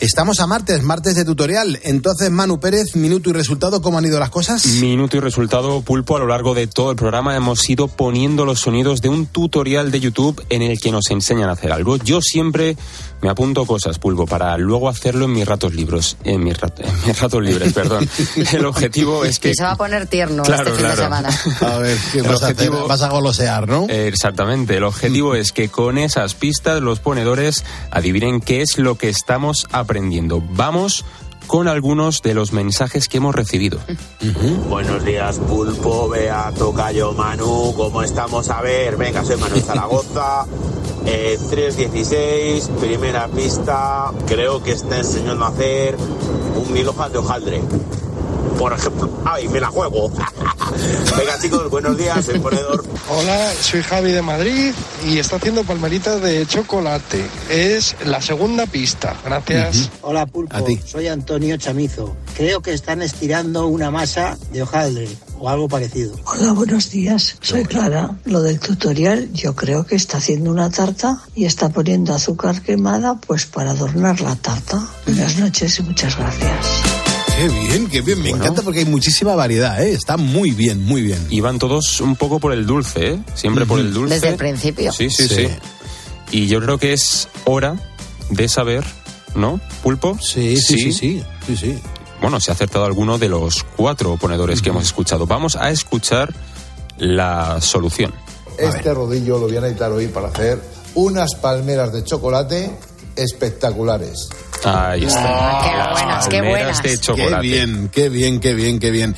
Estamos 0.00 0.40
a 0.40 0.46
martes, 0.46 0.82
martes 0.82 1.16
de 1.16 1.24
tutorial. 1.24 1.78
Entonces, 1.82 2.30
Manu 2.30 2.60
Pérez, 2.60 2.94
minuto 2.94 3.28
y 3.28 3.32
resultado, 3.32 3.82
¿cómo 3.82 3.98
han 3.98 4.06
ido 4.06 4.18
las 4.18 4.30
cosas? 4.30 4.64
Minuto 4.80 5.16
y 5.16 5.20
resultado, 5.20 5.82
Pulpo. 5.82 6.16
A 6.16 6.20
lo 6.20 6.28
largo 6.28 6.54
de 6.54 6.68
todo 6.68 6.92
el 6.92 6.96
programa 6.96 7.36
hemos 7.36 7.68
ido 7.68 7.88
poniendo 7.88 8.46
los 8.46 8.60
sonidos 8.60 9.02
de 9.02 9.08
un 9.08 9.26
tutorial 9.26 9.90
de 9.90 10.00
YouTube 10.00 10.42
en 10.48 10.62
el 10.62 10.80
que 10.80 10.92
nos 10.92 11.10
enseñan 11.10 11.50
a 11.50 11.52
hacer 11.52 11.72
algo. 11.72 11.96
Yo 11.96 12.22
siempre 12.22 12.76
me 13.22 13.30
apunto 13.30 13.64
cosas, 13.64 13.98
Pulpo, 13.98 14.26
para 14.26 14.56
luego 14.58 14.88
hacerlo 14.88 15.24
en 15.24 15.32
mis 15.32 15.46
ratos 15.46 15.74
libros. 15.74 16.16
En 16.24 16.42
mis, 16.44 16.58
rat- 16.60 16.80
en 16.80 17.06
mis 17.06 17.18
ratos 17.20 17.42
libres, 17.42 17.72
perdón. 17.74 18.08
El 18.52 18.66
objetivo 18.66 19.24
es 19.24 19.38
que. 19.38 19.54
Se 19.54 19.62
va 19.62 19.72
a 19.72 19.76
poner 19.76 20.06
tierno 20.06 20.42
Claro, 20.42 20.64
este 20.64 20.74
fin 20.74 20.88
de 20.90 20.94
claro. 20.94 21.02
semana. 21.02 21.74
A 21.74 21.78
ver, 21.78 21.96
¿qué 22.12 22.18
El 22.18 22.24
vas 22.24 22.42
a 22.42 22.48
hacer? 22.48 22.70
Vas 22.70 23.02
a 23.02 23.08
golosear, 23.08 23.68
¿no? 23.68 23.86
Eh, 23.88 24.08
Exactamente. 24.08 24.76
El 24.76 24.84
objetivo 24.84 25.34
es 25.34 25.52
que 25.52 25.68
con 25.68 25.96
esas 25.98 26.34
pistas 26.34 26.80
los 26.82 26.98
ponedores 27.00 27.64
adivinen 27.90 28.40
qué 28.40 28.60
es 28.62 28.76
lo 28.78 28.96
que 28.98 29.08
estamos 29.08 29.66
aprendiendo. 29.72 30.42
Vamos 30.50 31.04
con 31.52 31.68
algunos 31.68 32.22
de 32.22 32.32
los 32.32 32.54
mensajes 32.54 33.08
que 33.08 33.18
hemos 33.18 33.34
recibido. 33.34 33.78
Buenos 34.70 35.04
días, 35.04 35.38
Pulpo, 35.38 36.08
Bea, 36.08 36.50
Tocayo, 36.56 37.12
Manu, 37.12 37.74
¿cómo 37.76 38.02
estamos? 38.02 38.48
A 38.48 38.62
ver, 38.62 38.96
venga, 38.96 39.22
soy 39.22 39.36
Manu 39.36 39.56
Zaragoza, 39.60 40.46
eh, 41.04 41.38
3.16, 41.50 42.68
primera 42.80 43.28
pista, 43.28 44.12
creo 44.26 44.62
que 44.62 44.72
está 44.72 44.96
enseñando 44.96 45.44
a 45.44 45.48
hacer 45.48 45.94
un 46.56 46.72
mil 46.72 46.88
hojas 46.88 47.12
de 47.12 47.18
hojaldre. 47.18 47.60
Por 48.58 48.72
ejemplo, 48.72 49.10
¡ay, 49.24 49.48
me 49.48 49.60
la 49.60 49.68
juego! 49.68 50.10
venga, 51.16 51.38
chicos, 51.40 51.70
buenos 51.70 51.96
días, 51.96 52.26
ponedor. 52.40 52.84
Hola, 53.08 53.52
soy 53.60 53.82
Javi 53.82 54.12
de 54.12 54.22
Madrid 54.22 54.72
y 55.06 55.18
está 55.18 55.36
haciendo 55.36 55.64
palmeritas 55.64 56.20
de 56.22 56.46
chocolate. 56.46 57.24
Es 57.50 57.96
la 58.04 58.20
segunda 58.22 58.66
pista. 58.66 59.16
Gracias. 59.24 59.90
Hola 60.02 60.26
Pulpo, 60.26 60.56
A 60.56 60.64
ti. 60.64 60.78
soy 60.84 61.08
Antonio 61.08 61.56
Chamizo. 61.56 62.16
Creo 62.36 62.62
que 62.62 62.72
están 62.72 63.02
estirando 63.02 63.66
una 63.66 63.90
masa 63.90 64.38
de 64.52 64.62
hojaldre 64.62 65.08
o 65.38 65.48
algo 65.48 65.68
parecido. 65.68 66.14
Hola, 66.24 66.52
buenos 66.52 66.90
días. 66.90 67.36
Soy 67.40 67.64
Clara. 67.64 68.16
Lo 68.24 68.42
del 68.42 68.60
tutorial, 68.60 69.32
yo 69.32 69.54
creo 69.56 69.84
que 69.84 69.96
está 69.96 70.18
haciendo 70.18 70.50
una 70.50 70.70
tarta 70.70 71.18
y 71.34 71.46
está 71.46 71.68
poniendo 71.68 72.14
azúcar 72.14 72.62
quemada 72.62 73.16
pues 73.26 73.46
para 73.46 73.72
adornar 73.72 74.20
la 74.20 74.36
tarta. 74.36 74.86
Buenas 75.04 75.36
noches 75.38 75.78
y 75.78 75.82
muchas 75.82 76.16
gracias. 76.16 77.11
Qué 77.36 77.48
bien, 77.48 77.88
qué 77.88 78.00
bien. 78.02 78.22
Me 78.22 78.30
encanta 78.30 78.62
porque 78.62 78.80
hay 78.80 78.84
muchísima 78.84 79.34
variedad, 79.34 79.82
¿eh? 79.82 79.92
Está 79.92 80.16
muy 80.16 80.50
bien, 80.52 80.84
muy 80.84 81.02
bien. 81.02 81.26
Y 81.30 81.40
van 81.40 81.58
todos 81.58 82.00
un 82.00 82.14
poco 82.16 82.38
por 82.38 82.52
el 82.52 82.66
dulce, 82.66 83.12
¿eh? 83.14 83.18
Siempre 83.34 83.66
por 83.66 83.80
el 83.80 83.92
dulce. 83.92 84.14
Desde 84.14 84.28
el 84.28 84.36
principio. 84.36 84.92
Sí, 84.92 85.10
sí, 85.10 85.26
Sí. 85.28 85.34
sí, 85.34 85.48
Y 86.30 86.46
yo 86.46 86.60
creo 86.60 86.78
que 86.78 86.92
es 86.92 87.28
hora 87.44 87.76
de 88.30 88.48
saber, 88.48 88.84
¿no, 89.34 89.60
Pulpo? 89.82 90.16
Sí, 90.20 90.56
sí, 90.56 90.78
sí, 90.78 90.92
sí, 90.92 91.22
sí, 91.46 91.56
sí. 91.56 91.78
Bueno, 92.20 92.38
se 92.38 92.50
ha 92.52 92.54
acertado 92.54 92.84
alguno 92.84 93.18
de 93.18 93.28
los 93.28 93.64
cuatro 93.76 94.16
ponedores 94.16 94.62
que 94.62 94.68
hemos 94.68 94.84
escuchado. 94.84 95.26
Vamos 95.26 95.56
a 95.56 95.70
escuchar 95.70 96.32
la 96.98 97.60
solución. 97.60 98.14
Este 98.58 98.94
rodillo 98.94 99.38
lo 99.38 99.48
voy 99.48 99.56
a 99.56 99.60
necesitar 99.62 99.90
hoy 99.90 100.06
para 100.06 100.28
hacer 100.28 100.62
unas 100.94 101.34
palmeras 101.34 101.92
de 101.92 102.04
chocolate 102.04 102.70
espectaculares. 103.16 104.28
Ahí 104.64 105.04
está. 105.04 105.22
Ah, 105.24 105.60
qué 105.64 105.92
buenas, 105.92 106.28
qué 106.28 106.40
buenas. 106.40 106.82
de 106.82 106.98
chocolate. 106.98 107.42
Qué 107.42 107.48
bien, 107.48 107.90
qué 107.92 108.08
bien, 108.08 108.40
qué 108.40 108.54
bien, 108.54 108.78
qué 108.78 108.90
bien. 108.90 109.16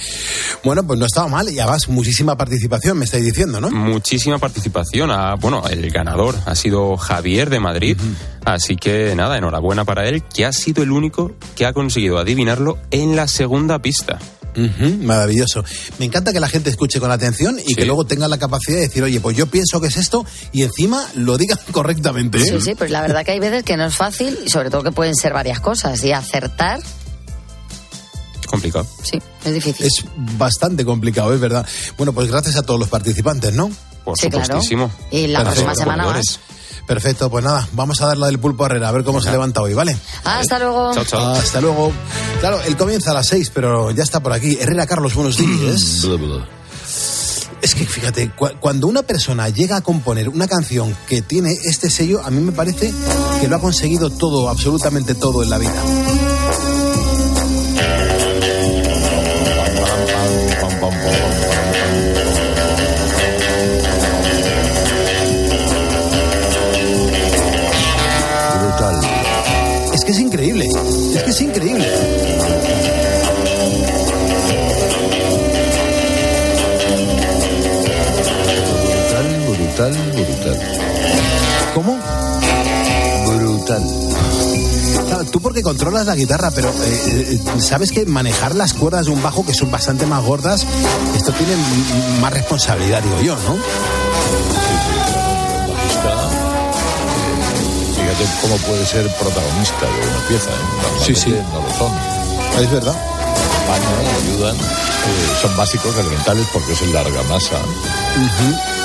Bueno, 0.63 0.87
pues 0.87 0.99
no 0.99 1.07
estaba 1.07 1.29
mal 1.29 1.51
y 1.51 1.59
además 1.59 1.89
muchísima 1.89 2.37
participación, 2.37 2.99
me 2.99 3.05
estáis 3.05 3.25
diciendo, 3.25 3.61
¿no? 3.61 3.71
Muchísima 3.71 4.39
participación. 4.39 5.11
Ah, 5.11 5.35
bueno, 5.39 5.63
el 5.69 5.91
ganador 5.91 6.37
ha 6.47 6.55
sido 6.55 6.97
Javier 6.97 7.51
de 7.51 7.61
Madrid. 7.61 7.99
Así 8.45 8.77
que 8.77 9.15
nada, 9.15 9.39
enhorabuena 9.39 9.85
para 9.85 10.07
él, 10.09 10.23
que 10.23 10.45
ha 10.45 10.53
sido 10.53 10.83
el 10.83 10.91
único 10.91 11.33
que 11.57 11.67
ha 11.67 11.73
conseguido 11.73 12.19
adivinarlo 12.19 12.79
en 12.91 13.17
la 13.17 13.27
segunda 13.29 13.79
pista. 13.81 14.19
Maravilloso. 15.01 15.65
Me 15.99 16.05
encanta 16.05 16.33
que 16.33 16.39
la 16.39 16.47
gente 16.49 16.71
escuche 16.71 17.01
con 17.01 17.11
atención 17.11 17.59
y 17.67 17.75
que 17.75 17.85
luego 17.85 18.05
tenga 18.05 18.29
la 18.29 18.39
capacidad 18.39 18.77
de 18.77 18.83
decir, 18.83 19.03
oye, 19.03 19.19
pues 19.21 19.37
yo 19.37 19.47
pienso 19.47 19.81
que 19.81 19.89
es 19.89 19.97
esto 19.97 20.25
y 20.53 20.63
encima 20.63 21.05
lo 21.17 21.37
digan 21.37 21.59
correctamente. 21.73 22.39
¿eh? 22.39 22.45
Sí, 22.45 22.61
sí, 22.61 22.75
pues 22.77 22.91
la 22.93 23.01
verdad 23.01 23.25
que 23.25 23.33
hay 23.33 23.41
veces 23.41 23.65
que 23.65 23.77
no 23.77 23.85
es 23.87 23.97
fácil 23.97 24.39
y 24.47 24.51
sobre 24.51 24.71
todo 24.71 24.85
que 24.85 24.93
pueden 24.93 25.17
ser 25.17 25.33
varias 25.33 25.59
cosas 25.59 26.05
y 26.05 26.13
acertar, 26.13 26.81
Complicado. 28.47 28.87
sí, 29.03 29.19
es 29.45 29.55
difícil. 29.55 29.87
Es 29.87 30.05
bastante 30.39 30.85
complicado, 30.85 31.35
es 31.35 31.41
verdad. 31.41 31.67
Bueno, 31.97 32.13
pues 32.13 32.31
gracias 32.31 32.55
a 32.57 32.63
todos 32.63 32.79
los 32.79 32.89
participantes, 32.89 33.53
¿no? 33.55 33.71
Por 34.05 34.17
Sí, 34.17 34.29
claro. 34.29 34.45
supuestísimo. 34.45 34.91
Y 35.11 35.27
la 35.29 35.43
próxima 35.43 35.75
semana 35.75 36.05
más. 36.07 36.39
Perfecto, 36.87 37.31
pues 37.31 37.43
nada, 37.45 37.67
vamos 37.73 38.01
a 38.03 38.07
dar 38.09 38.19
la 38.19 38.27
del 38.27 38.39
pulpo 38.39 38.65
a 38.65 38.67
Herrera, 38.67 38.89
a 38.89 38.93
ver 38.93 39.05
cómo 39.05 39.21
se 39.21 39.31
levanta 39.31 39.63
hoy, 39.63 39.73
¿vale? 39.75 39.97
Hasta 40.23 40.59
luego. 40.59 40.93
Hasta 41.39 41.61
luego. 41.63 41.93
Claro, 42.41 42.61
él 42.67 42.77
comienza 42.77 43.13
a 43.13 43.15
las 43.15 43.27
seis, 43.27 43.51
pero 43.53 43.91
ya 43.91 44.03
está 44.03 44.21
por 44.21 44.33
aquí. 44.35 44.59
Herrera 44.61 44.87
Carlos, 44.87 45.15
buenos 45.15 45.37
días. 45.39 46.03
Es 47.63 47.75
que 47.75 47.87
fíjate, 47.87 48.31
cu- 48.33 48.51
cuando 48.61 48.87
una 48.87 49.03
persona 49.03 49.49
llega 49.49 49.77
a 49.77 49.81
componer 49.81 50.29
una 50.29 50.47
canción 50.47 50.95
que 51.09 51.23
tiene 51.23 51.53
este 51.65 51.89
sello, 51.89 52.21
a 52.23 52.31
mí 52.31 52.43
me 52.43 52.53
parece 52.53 52.93
que 53.41 53.49
lo 53.49 53.57
ha 53.57 53.61
conseguido 53.61 54.11
todo, 54.11 54.51
absolutamente 54.51 55.15
todo 55.15 55.43
en 55.43 55.49
la 55.49 55.57
vida. 55.57 55.73
Claro, 85.07 85.25
tú 85.25 85.41
porque 85.41 85.63
controlas 85.63 86.07
la 86.07 86.15
guitarra, 86.15 86.51
pero 86.51 86.69
eh, 86.71 87.39
eh, 87.47 87.61
sabes 87.61 87.91
que 87.93 88.07
manejar 88.07 88.55
las 88.55 88.75
cuerdas 88.75 89.07
de 89.07 89.13
un 89.13 89.23
bajo 89.23 89.45
que 89.45 89.55
son 89.55 89.71
bastante 89.71 90.07
más 90.07 90.23
gordas, 90.25 90.67
esto 91.15 91.33
tiene 91.33 91.53
más 92.21 92.33
responsabilidad, 92.33 93.03
digo 93.03 93.21
yo, 93.21 93.37
¿no? 93.37 93.57
bajista, 95.75 96.09
eh, 97.19 97.93
fíjate 97.97 98.25
cómo 98.41 98.57
puede 98.59 98.87
ser 98.87 99.09
protagonista 99.17 99.87
de 99.87 100.09
una 100.09 100.29
pieza. 100.29 100.51
¿eh? 100.51 101.05
Sí, 101.05 101.15
sí. 101.15 101.31
No 101.53 101.61
lo 101.61 101.75
son. 101.75 101.93
Es 102.63 102.71
verdad. 102.71 102.95
Acompañan, 102.95 104.15
ayudan, 104.23 104.57
eh, 104.57 105.37
son 105.41 105.57
básicos, 105.57 105.97
elementales, 105.97 106.47
porque 106.53 106.73
es 106.73 106.83
el 106.83 106.93
larga 106.93 107.23
masa 107.25 107.57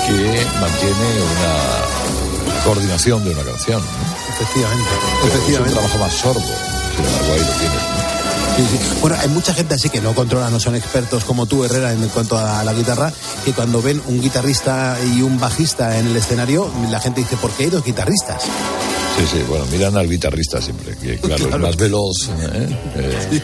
que 0.07 0.45
mantiene 0.59 1.21
una 1.21 2.63
coordinación 2.63 3.23
de 3.23 3.31
una 3.31 3.43
canción. 3.43 3.81
¿no? 3.81 4.28
Efectivamente. 4.39 4.89
Pero 5.21 5.33
Efectivamente. 5.33 5.55
Es 5.55 5.59
un 5.59 5.73
trabajo 5.73 5.97
más 5.97 6.13
sordo, 6.13 6.41
sin 6.95 7.05
embargo 7.05 7.33
ahí 7.33 7.39
lo 7.39 7.53
tienes. 7.59 7.81
¿no? 7.81 8.09
Sí, 8.55 8.65
sí. 8.71 8.97
Bueno, 9.01 9.15
hay 9.21 9.29
mucha 9.29 9.53
gente 9.53 9.75
así 9.75 9.89
que 9.89 10.01
no 10.01 10.13
controla, 10.13 10.49
no 10.49 10.59
son 10.59 10.75
expertos 10.75 11.23
como 11.23 11.45
tú, 11.45 11.63
Herrera, 11.63 11.93
en 11.93 12.05
cuanto 12.09 12.37
a 12.37 12.61
la 12.63 12.73
guitarra, 12.73 13.13
que 13.45 13.53
cuando 13.53 13.81
ven 13.81 14.01
un 14.07 14.21
guitarrista 14.21 14.97
y 15.15 15.21
un 15.21 15.39
bajista 15.39 15.97
en 15.97 16.07
el 16.07 16.15
escenario, 16.15 16.69
la 16.89 16.99
gente 16.99 17.21
dice, 17.21 17.37
¿por 17.37 17.51
qué 17.51 17.65
hay 17.65 17.69
dos 17.69 17.85
guitarristas? 17.85 18.43
Sí, 18.43 19.25
sí, 19.31 19.43
bueno, 19.47 19.65
miran 19.67 19.95
al 19.97 20.09
guitarrista 20.09 20.61
siempre, 20.61 20.95
que 20.97 21.17
claro, 21.19 21.47
es 21.49 21.57
más 21.57 21.75
veloz. 21.77 22.29
¿eh? 22.41 22.77
Eh, 22.95 23.41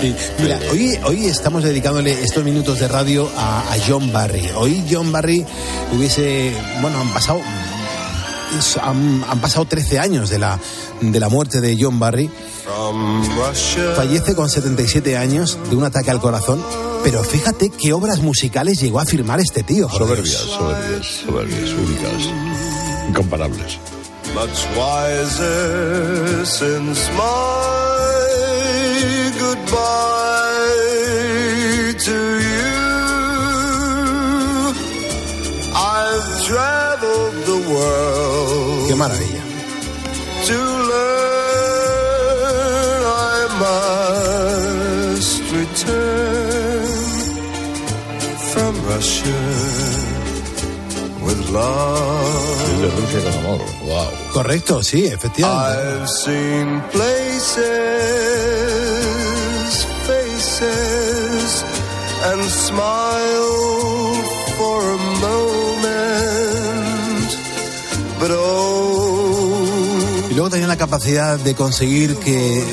Sí. 0.00 0.14
Mira, 0.38 0.60
hoy, 0.70 0.96
hoy 1.06 1.26
estamos 1.26 1.64
dedicándole 1.64 2.22
estos 2.22 2.44
minutos 2.44 2.78
de 2.78 2.86
radio 2.86 3.28
a, 3.36 3.72
a 3.72 3.76
John 3.84 4.12
Barry. 4.12 4.48
Hoy 4.54 4.84
John 4.88 5.10
Barry 5.10 5.44
hubiese, 5.92 6.52
bueno, 6.80 7.00
han 7.00 7.12
pasado, 7.12 7.40
han, 8.82 9.24
han 9.28 9.40
pasado 9.40 9.64
13 9.64 9.98
años 9.98 10.30
de 10.30 10.38
la, 10.38 10.58
de 11.00 11.20
la 11.20 11.28
muerte 11.28 11.60
de 11.60 11.76
John 11.80 11.98
Barry. 11.98 12.30
Fallece 13.96 14.34
con 14.34 14.48
77 14.48 15.16
años 15.16 15.58
de 15.70 15.76
un 15.76 15.84
ataque 15.84 16.10
al 16.10 16.20
corazón. 16.20 16.62
Pero 17.04 17.22
fíjate 17.22 17.70
qué 17.70 17.92
obras 17.92 18.20
musicales 18.20 18.80
llegó 18.80 19.00
a 19.00 19.04
firmar 19.04 19.40
este 19.40 19.62
tío. 19.62 19.88
soberbias, 19.88 20.30
soberbias, 20.30 21.06
soberbias, 21.06 21.70
únicas, 21.70 22.28
incomparables. 23.08 23.78
much 24.34 24.66
wiser 24.76 26.44
since 26.44 27.08
my 27.16 28.18
goodbye 29.38 30.74
to 32.06 32.18
you. 32.48 32.78
I've 35.74 36.28
traveled 36.46 37.36
the 37.50 37.60
world 37.72 38.37
maravilla. 38.98 39.42
to 40.48 40.58
learn 40.92 41.78
I 43.34 43.40
must 43.64 45.40
return 45.60 46.88
from 48.52 48.72
Russia 48.92 49.42
with 51.24 51.40
love. 51.50 52.62
Es 52.72 52.78
de 52.82 52.88
Rusia 52.98 53.20
con 53.24 53.34
amor, 53.40 53.60
wow. 53.84 54.10
Correcto, 54.32 54.82
sí, 54.82 55.06
efectivamente. 55.06 56.02
I've 56.02 56.08
seen 56.08 56.66
places, 56.90 57.56
faces, 60.06 61.64
and 62.30 62.42
smiled 62.50 63.87
capacidad 70.78 71.38
de 71.38 71.54
conseguir 71.54 72.16
que 72.16 72.64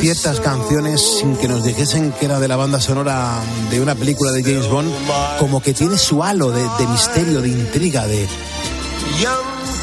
ciertas 0.00 0.38
canciones, 0.40 1.00
sin 1.18 1.36
que 1.36 1.48
nos 1.48 1.64
dijesen 1.64 2.12
que 2.12 2.26
era 2.26 2.38
de 2.38 2.46
la 2.46 2.56
banda 2.56 2.80
sonora 2.80 3.40
de 3.70 3.80
una 3.80 3.94
película 3.96 4.30
de 4.30 4.42
James 4.44 4.68
Bond, 4.68 4.92
como 5.40 5.60
que 5.62 5.72
tiene 5.74 5.98
su 5.98 6.22
halo 6.22 6.50
de, 6.52 6.62
de 6.78 6.86
misterio, 6.86 7.40
de 7.40 7.48
intriga, 7.48 8.06
de, 8.06 8.18
de, 8.18 8.26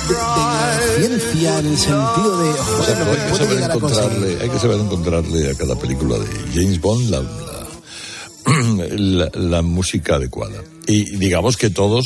de 0.08 1.08
ciencia 1.08 1.60
en 1.60 1.66
el 1.68 1.78
sentido 1.78 2.38
de... 2.44 2.50
hay, 2.50 3.32
que 3.32 3.38
saber 3.38 3.64
encontrarle, 3.72 4.38
hay 4.42 4.50
que 4.50 4.60
saber 4.60 4.80
encontrarle 4.80 5.52
a 5.52 5.56
cada 5.56 5.76
película 5.76 6.18
de 6.18 6.28
James 6.54 6.80
Bond 6.80 7.10
la, 7.10 7.22
la, 7.22 8.88
la- 8.96 9.32
la 9.40 9.62
música 9.62 10.16
adecuada. 10.16 10.62
Y 10.88 11.18
digamos 11.18 11.58
que 11.58 11.70
todos 11.70 12.06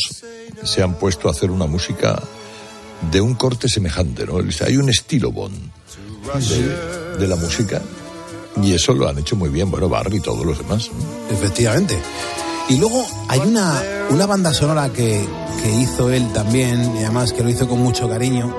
se 0.63 0.81
han 0.83 0.95
puesto 0.95 1.27
a 1.27 1.31
hacer 1.31 1.51
una 1.51 1.65
música 1.65 2.21
de 3.11 3.21
un 3.21 3.35
corte 3.35 3.69
semejante, 3.69 4.25
¿no? 4.25 4.37
Hay 4.65 4.77
un 4.77 4.89
estilo 4.89 5.31
Bond 5.31 5.71
de, 7.19 7.27
la 7.27 7.35
música 7.35 7.81
y 8.61 8.73
eso 8.73 8.93
lo 8.93 9.07
han 9.07 9.19
hecho 9.19 9.35
muy 9.35 9.49
bien, 9.49 9.69
bueno, 9.69 9.89
Barry 9.89 10.17
y 10.17 10.21
todos 10.21 10.45
los 10.45 10.57
demás. 10.57 10.89
Efectivamente. 11.29 11.97
Y 12.69 12.77
luego 12.77 13.05
hay 13.27 13.39
una, 13.39 13.81
una 14.09 14.25
banda 14.25 14.53
sonora 14.53 14.91
que, 14.91 15.23
que 15.61 15.71
hizo 15.71 16.09
él 16.09 16.31
también, 16.33 16.95
y 16.95 17.03
además 17.03 17.31
que 17.31 17.43
lo 17.43 17.49
hizo 17.49 17.67
con 17.67 17.79
mucho 17.79 18.09
cariño, 18.09 18.55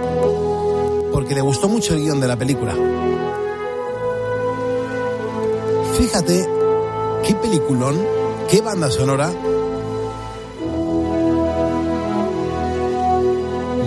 porque 1.12 1.34
le 1.34 1.40
gustó 1.40 1.68
mucho 1.68 1.94
el 1.94 2.02
guion 2.02 2.20
de 2.20 2.28
la 2.28 2.36
película. 2.36 2.74
Fíjate 5.98 6.46
qué 7.26 7.34
peliculón, 7.34 7.96
qué 8.50 8.60
banda 8.60 8.90
sonora. 8.90 9.32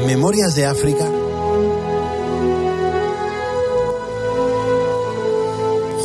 Memorias 0.10 0.55
de 0.55 0.66
África. 0.66 1.05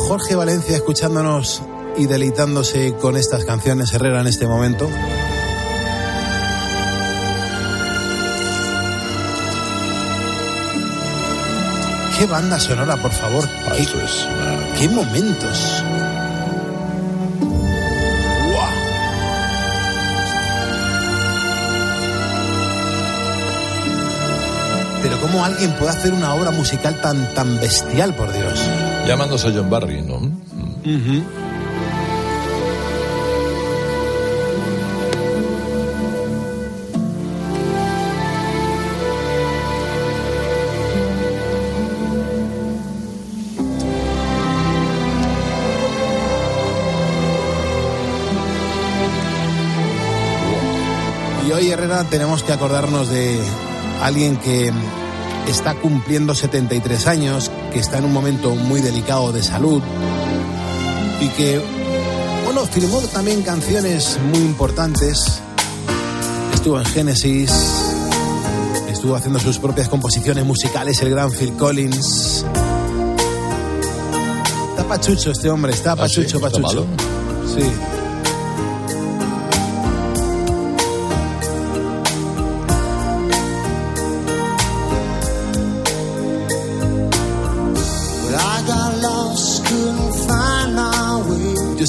Jorge 0.07 0.35
Valencia 0.35 0.75
escuchándonos 0.75 1.63
y 1.97 2.05
deleitándose 2.05 2.93
con 3.01 3.17
estas 3.17 3.45
canciones 3.45 3.91
Herrera 3.95 4.21
en 4.21 4.27
este 4.27 4.45
momento. 4.45 4.87
Qué 12.17 12.25
banda 12.27 12.59
sonora, 12.59 12.95
por 12.97 13.11
favor. 13.11 13.47
Qué, 13.75 13.81
es. 13.83 13.89
una- 13.91 14.73
qué 14.79 14.87
momentos. 14.87 15.83
Cómo 25.35 25.43
alguien 25.43 25.71
puede 25.73 25.91
hacer 25.91 26.13
una 26.13 26.33
obra 26.33 26.51
musical 26.51 27.01
tan 27.01 27.33
tan 27.33 27.59
bestial, 27.59 28.15
por 28.15 28.31
Dios. 28.31 28.57
Llamándose 29.05 29.51
John 29.53 29.69
Barry, 29.69 30.01
¿no? 30.01 30.21
Y 51.45 51.51
hoy, 51.51 51.69
Herrera, 51.71 52.05
tenemos 52.05 52.41
que 52.43 52.53
acordarnos 52.53 53.09
de 53.09 53.37
alguien 54.01 54.37
que 54.37 54.71
está 55.51 55.75
cumpliendo 55.75 56.33
73 56.35 57.07
años, 57.07 57.51
que 57.71 57.79
está 57.79 57.97
en 57.97 58.05
un 58.05 58.13
momento 58.13 58.55
muy 58.55 58.81
delicado 58.81 59.31
de 59.31 59.43
salud 59.43 59.81
y 61.21 61.27
que, 61.29 61.61
bueno, 62.43 62.65
firmó 62.65 62.99
también 63.01 63.41
canciones 63.41 64.17
muy 64.31 64.39
importantes. 64.39 65.41
Estuvo 66.53 66.79
en 66.79 66.85
Genesis, 66.85 67.51
estuvo 68.89 69.15
haciendo 69.15 69.39
sus 69.39 69.59
propias 69.59 69.87
composiciones 69.87 70.45
musicales, 70.45 71.01
el 71.01 71.11
gran 71.11 71.31
Phil 71.31 71.53
Collins. 71.53 72.45
Está 74.69 74.87
pachucho 74.87 75.31
este 75.31 75.49
hombre, 75.49 75.73
está 75.73 75.93
Ah, 75.93 76.07
sí, 76.09 76.21
pachucho, 76.21 76.37
¿está 76.37 76.49
pachucho. 76.49 76.85
Sí. 77.55 77.94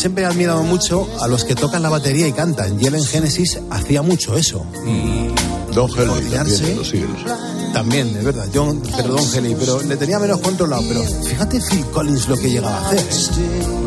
Siempre 0.07 0.23
he 0.23 0.27
admirado 0.29 0.63
mucho 0.63 1.09
a 1.21 1.27
los 1.27 1.43
que 1.43 1.57
tocan 1.57 1.83
la 1.83 1.89
batería 1.89 2.29
y 2.29 2.33
cantan. 2.33 2.81
Y 2.81 2.87
él 2.87 2.95
en 2.95 3.05
Génesis 3.05 3.59
hacía 3.71 4.03
mucho 4.03 4.37
eso. 4.37 4.65
Y 4.87 5.35
Don 5.75 5.91
Henley 5.91 6.31
también, 6.31 6.77
los 6.77 6.95
Eagles. 6.95 7.25
También, 7.73 8.17
es 8.17 8.23
verdad. 8.23 8.47
John, 8.55 8.81
pero 8.97 9.15
Don 9.15 9.35
Henley, 9.35 9.57
pero 9.59 9.83
le 9.83 9.97
tenía 9.97 10.21
menos 10.21 10.39
controlado. 10.39 10.85
Pero 10.87 11.03
fíjate 11.03 11.59
Phil 11.61 11.85
Collins 11.87 12.29
lo 12.29 12.37
que 12.37 12.49
llegaba 12.49 12.79
a 12.79 12.89
hacer. 12.89 13.01
¿eh? 13.01 13.87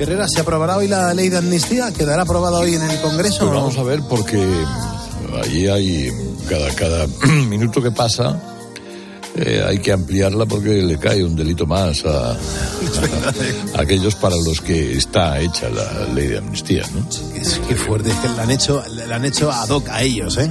Herrera, 0.00 0.26
¿se 0.28 0.40
aprobará 0.42 0.76
hoy 0.76 0.86
la 0.86 1.14
ley 1.14 1.30
de 1.30 1.38
amnistía? 1.38 1.90
¿Quedará 1.92 2.24
aprobada 2.24 2.58
hoy 2.58 2.74
en 2.74 2.82
el 2.82 3.00
Congreso? 3.00 3.46
Pues 3.46 3.54
vamos 3.54 3.78
a 3.78 3.82
ver 3.84 4.02
porque 4.02 4.36
allí 5.44 5.68
hay 5.68 6.10
cada, 6.48 6.74
cada 6.74 7.06
minuto 7.48 7.82
que 7.82 7.90
pasa 7.90 8.40
eh, 9.36 9.64
hay 9.66 9.78
que 9.78 9.92
ampliarla 9.92 10.46
porque 10.46 10.80
le 10.82 10.96
cae 10.96 11.24
un 11.24 11.34
delito 11.34 11.66
más 11.66 12.04
a, 12.04 12.32
a 12.32 12.36
aquellos 13.76 14.14
para 14.14 14.36
los 14.36 14.60
que 14.60 14.96
está 14.96 15.40
hecha 15.40 15.68
la 15.70 16.06
ley 16.14 16.28
de 16.28 16.38
amnistía, 16.38 16.84
¿no? 16.94 17.04
Es 17.36 17.58
que 17.66 17.74
fuerte, 17.74 18.10
es 18.10 18.16
que 18.16 18.28
la 18.28 18.42
han 18.44 18.50
hecho, 18.52 18.82
la 19.08 19.16
han 19.16 19.24
hecho 19.24 19.50
ad 19.50 19.68
hoc 19.70 19.88
a 19.88 20.02
ellos, 20.02 20.38
¿eh? 20.38 20.48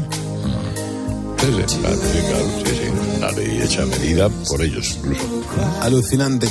Sí, 1.39 1.47
sí, 1.67 1.77
claro, 1.77 1.95
sí, 1.95 2.19
claro, 2.27 2.45
sí, 2.57 2.71
sí, 2.71 3.17
una 3.17 3.31
ley 3.31 3.61
hecha 3.61 3.83
a 3.83 3.85
medida 3.85 4.29
por 4.29 4.61
ellos 4.61 4.97
incluso. 4.97 5.23
Alucinante. 5.81 6.49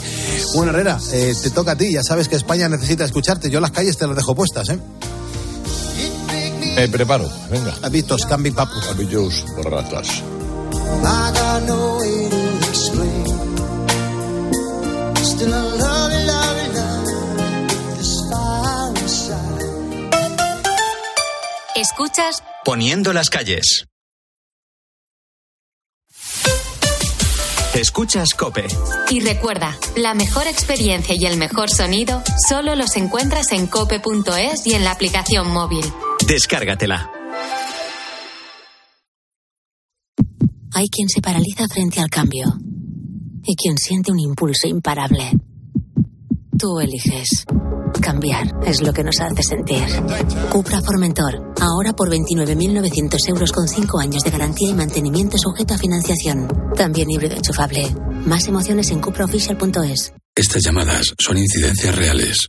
Bueno, 0.54 0.72
Herrera, 0.72 0.98
eh, 1.12 1.34
te 1.42 1.50
toca 1.50 1.72
a 1.72 1.76
ti. 1.76 1.92
Ya 1.92 2.02
sabes 2.02 2.28
que 2.28 2.36
España 2.36 2.68
necesita 2.68 3.04
escucharte. 3.04 3.50
Yo 3.50 3.60
las 3.60 3.70
calles 3.70 3.96
te 3.96 4.06
las 4.06 4.16
dejo 4.16 4.34
puestas, 4.34 4.68
¿eh? 4.70 4.78
Me 6.74 6.88
preparo, 6.88 7.30
venga. 7.50 7.74
Habitos, 7.82 8.26
cambi 8.26 8.50
papu. 8.50 8.78
Habitos 8.90 9.44
ratas. 9.62 10.22
Escuchas 21.74 22.42
Poniendo 22.64 23.12
las 23.12 23.28
calles. 23.28 23.86
Escuchas 27.74 28.34
Cope. 28.34 28.66
y 29.10 29.20
recuerda, 29.20 29.76
la 29.96 30.14
mejor 30.14 30.46
experiencia 30.46 31.14
y 31.18 31.24
el 31.24 31.38
mejor 31.38 31.70
sonido 31.70 32.22
solo 32.48 32.76
los 32.76 32.96
encuentras 32.96 33.50
en 33.52 33.66
cope.es 33.66 34.66
y 34.66 34.74
en 34.74 34.84
la 34.84 34.92
aplicación 34.92 35.50
móvil. 35.50 35.84
Descárgatela. 36.26 37.10
Hay 40.74 40.88
quien 40.88 41.08
se 41.08 41.20
paraliza 41.20 41.66
frente 41.68 42.00
al 42.00 42.08
cambio 42.08 42.46
y 43.44 43.54
quien 43.56 43.76
siente 43.76 44.12
un 44.12 44.18
impulso 44.18 44.66
imparable. 44.68 45.32
Tú 46.58 46.80
eliges. 46.80 47.44
Cambiar 48.00 48.48
es 48.64 48.80
lo 48.82 48.92
que 48.92 49.04
nos 49.04 49.20
hace 49.20 49.42
sentir. 49.42 49.84
Cupra 50.50 50.80
Formentor, 50.80 51.52
ahora 51.60 51.92
por 51.92 52.08
29.900 52.10 53.28
euros 53.28 53.52
con 53.52 53.68
5 53.68 54.00
años 54.00 54.22
de 54.22 54.30
garantía 54.30 54.70
y 54.70 54.74
mantenimiento 54.74 55.36
sujeto 55.36 55.74
a 55.74 55.78
financiación. 55.78 56.48
También 56.74 57.10
híbrido 57.10 57.36
enchufable. 57.36 57.94
Más 58.26 58.46
emociones 58.48 58.90
en 58.90 59.00
cupraofficial.es. 59.00 60.12
Estas 60.34 60.62
llamadas 60.64 61.14
son 61.18 61.36
incidencias 61.36 61.94
reales. 61.94 62.48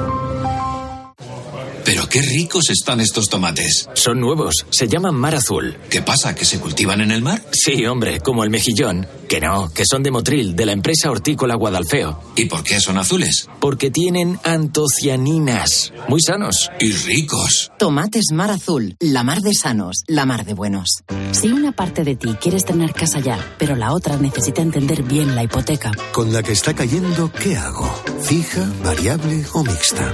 Pero 1.83 2.07
qué 2.07 2.21
ricos 2.21 2.69
están 2.69 2.99
estos 2.99 3.27
tomates. 3.29 3.89
Son 3.93 4.19
nuevos, 4.19 4.65
se 4.69 4.87
llaman 4.87 5.15
mar 5.15 5.35
azul. 5.35 5.77
¿Qué 5.89 6.01
pasa? 6.01 6.35
¿Que 6.35 6.45
se 6.45 6.59
cultivan 6.59 7.01
en 7.01 7.11
el 7.11 7.21
mar? 7.21 7.41
Sí, 7.51 7.85
hombre, 7.85 8.19
como 8.19 8.43
el 8.43 8.49
mejillón. 8.49 9.07
Que 9.27 9.39
no, 9.39 9.71
que 9.73 9.85
son 9.85 10.03
de 10.03 10.11
Motril, 10.11 10.55
de 10.55 10.65
la 10.65 10.73
empresa 10.73 11.09
hortícola 11.09 11.55
Guadalfeo. 11.55 12.19
¿Y 12.35 12.45
por 12.45 12.63
qué 12.63 12.79
son 12.79 12.97
azules? 12.97 13.47
Porque 13.59 13.89
tienen 13.89 14.39
antocianinas. 14.43 15.93
Muy 16.07 16.21
sanos. 16.21 16.69
Y 16.79 16.91
ricos. 16.91 17.71
Tomates 17.79 18.25
Mar 18.33 18.51
Azul, 18.51 18.95
la 18.99 19.23
mar 19.23 19.41
de 19.41 19.53
sanos, 19.53 20.03
la 20.07 20.25
mar 20.25 20.45
de 20.45 20.53
buenos. 20.53 21.03
Si 21.31 21.47
una 21.47 21.71
parte 21.71 22.03
de 22.03 22.15
ti 22.15 22.35
quieres 22.41 22.65
tener 22.65 22.93
casa 22.93 23.19
ya, 23.19 23.39
pero 23.57 23.75
la 23.75 23.93
otra 23.93 24.17
necesita 24.17 24.61
entender 24.61 25.03
bien 25.03 25.35
la 25.35 25.43
hipoteca, 25.43 25.91
Con 26.11 26.33
la 26.33 26.43
que 26.43 26.51
está 26.51 26.73
cayendo, 26.73 27.31
¿qué 27.31 27.55
hago? 27.55 27.89
¿Fija, 28.21 28.69
variable 28.83 29.45
o 29.53 29.63
mixta? 29.63 30.13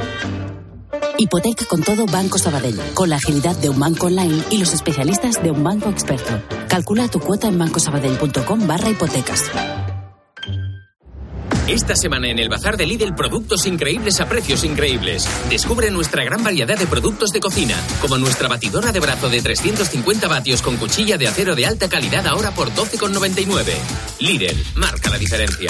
Hipoteca 1.18 1.66
con 1.66 1.82
todo 1.82 2.06
Banco 2.06 2.38
Sabadell, 2.38 2.80
con 2.94 3.10
la 3.10 3.18
agilidad 3.18 3.56
de 3.58 3.70
un 3.70 3.80
banco 3.80 4.08
online 4.08 4.44
y 4.50 4.58
los 4.58 4.74
especialistas 4.74 5.42
de 5.42 5.52
un 5.52 5.64
banco 5.64 5.90
experto. 5.90 6.42
Calcula 6.70 7.08
tu 7.08 7.20
cuota 7.20 7.48
en 7.48 7.58
bancosabadell.com 7.58 8.68
barra 8.68 8.90
hipotecas. 8.90 9.44
Esta 11.68 11.98
semana 11.98 12.30
en 12.30 12.40
el 12.40 12.48
Bazar 12.48 12.78
de 12.78 12.86
Lidl, 12.86 13.14
productos 13.14 13.66
increíbles 13.66 14.22
a 14.22 14.30
precios 14.30 14.64
increíbles. 14.64 15.28
Descubre 15.50 15.92
nuestra 15.92 16.24
gran 16.24 16.42
variedad 16.42 16.80
de 16.80 16.88
productos 16.88 17.32
de 17.32 17.42
cocina, 17.42 17.76
como 18.00 18.18
nuestra 18.18 18.48
batidora 18.48 18.94
de 18.94 19.02
brazo 19.02 19.28
de 19.28 19.42
350 19.42 20.30
vatios 20.30 20.62
con 20.62 20.78
cuchilla 20.78 21.18
de 21.18 21.28
acero 21.28 21.56
de 21.56 21.66
alta 21.66 21.90
calidad 21.90 22.26
ahora 22.26 22.52
por 22.52 22.72
12,99. 22.72 23.74
Lidl, 24.20 24.64
marca 24.76 25.10
la 25.10 25.18
diferencia. 25.18 25.70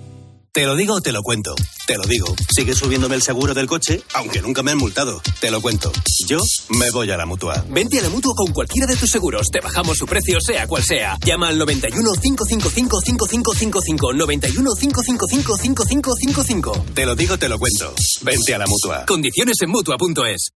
Te 0.53 0.65
lo 0.65 0.75
digo 0.75 0.95
o 0.95 1.01
te 1.01 1.13
lo 1.13 1.23
cuento. 1.23 1.55
Te 1.87 1.95
lo 1.95 2.03
digo. 2.03 2.35
Sigue 2.53 2.75
subiéndome 2.75 3.15
el 3.15 3.21
seguro 3.21 3.53
del 3.53 3.67
coche, 3.67 4.03
aunque 4.13 4.41
nunca 4.41 4.61
me 4.61 4.71
han 4.71 4.77
multado. 4.79 5.21
Te 5.39 5.49
lo 5.49 5.61
cuento. 5.61 5.93
Yo 6.27 6.39
me 6.77 6.91
voy 6.91 7.09
a 7.09 7.15
la 7.15 7.25
mutua. 7.25 7.63
Vente 7.69 7.99
a 7.99 8.01
la 8.01 8.09
mutua 8.09 8.33
con 8.35 8.51
cualquiera 8.51 8.85
de 8.85 8.97
tus 8.97 9.09
seguros. 9.09 9.47
Te 9.49 9.61
bajamos 9.61 9.97
su 9.97 10.05
precio, 10.05 10.39
sea 10.41 10.67
cual 10.67 10.83
sea. 10.83 11.17
Llama 11.25 11.47
al 11.47 11.57
91 11.57 12.11
555 12.21 12.99
5555. 12.99 14.13
91 14.13 14.71
555 14.77 15.57
5555. 15.57 16.85
Te 16.95 17.05
lo 17.05 17.15
digo, 17.15 17.37
te 17.37 17.47
lo 17.47 17.57
cuento. 17.57 17.93
Vente 18.21 18.53
a 18.53 18.57
la 18.57 18.67
mutua. 18.67 19.05
Condiciones 19.05 19.55
en 19.61 19.69
mutua.es. 19.69 20.51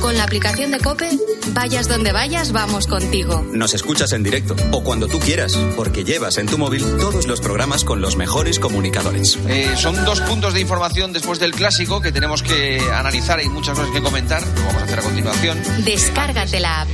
Con 0.00 0.16
la 0.16 0.24
aplicación 0.24 0.70
de 0.70 0.78
Cope, 0.78 1.10
vayas 1.52 1.88
donde 1.88 2.12
vayas, 2.12 2.52
vamos 2.52 2.86
contigo. 2.86 3.44
Nos 3.52 3.74
escuchas 3.74 4.12
en 4.12 4.22
directo 4.22 4.54
o 4.70 4.82
cuando 4.84 5.08
tú 5.08 5.18
quieras, 5.18 5.58
porque 5.76 6.04
llevas 6.04 6.38
en 6.38 6.46
tu 6.46 6.56
móvil 6.56 6.84
todos 6.98 7.26
los 7.26 7.40
programas 7.40 7.84
con 7.84 8.00
los 8.00 8.16
mejores 8.16 8.60
comunicadores. 8.60 9.27
Eh, 9.48 9.74
son 9.76 10.04
dos 10.04 10.20
puntos 10.20 10.54
de 10.54 10.60
información 10.60 11.12
después 11.12 11.38
del 11.38 11.52
clásico 11.52 12.00
que 12.00 12.12
tenemos 12.12 12.42
que 12.42 12.80
analizar. 12.94 13.38
Hay 13.38 13.48
muchas 13.48 13.76
cosas 13.76 13.92
que 13.92 14.00
comentar. 14.00 14.42
Lo 14.42 14.62
vamos 14.66 14.82
a 14.82 14.84
hacer 14.84 14.98
a 14.98 15.02
continuación. 15.02 15.58
Descárgate 15.84 16.60
la 16.60 16.82
app. 16.82 16.88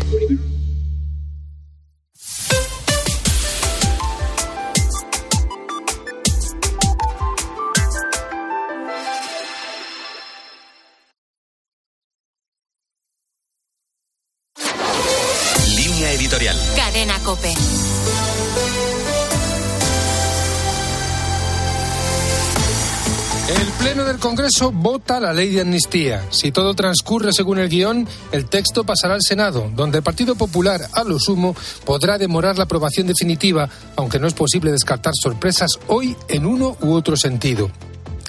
Congreso 24.24 24.72
vota 24.72 25.20
la 25.20 25.34
ley 25.34 25.50
de 25.50 25.60
amnistía. 25.60 26.24
Si 26.30 26.50
todo 26.50 26.72
transcurre 26.72 27.30
según 27.34 27.58
el 27.58 27.68
guion, 27.68 28.08
el 28.32 28.46
texto 28.46 28.82
pasará 28.82 29.12
al 29.12 29.20
Senado, 29.20 29.70
donde 29.76 29.98
el 29.98 30.02
Partido 30.02 30.34
Popular, 30.34 30.80
a 30.94 31.04
lo 31.04 31.18
sumo, 31.18 31.54
podrá 31.84 32.16
demorar 32.16 32.56
la 32.56 32.64
aprobación 32.64 33.06
definitiva, 33.06 33.68
aunque 33.96 34.18
no 34.18 34.26
es 34.26 34.32
posible 34.32 34.72
descartar 34.72 35.12
sorpresas 35.14 35.78
hoy 35.88 36.16
en 36.28 36.46
uno 36.46 36.78
u 36.80 36.94
otro 36.94 37.18
sentido. 37.18 37.70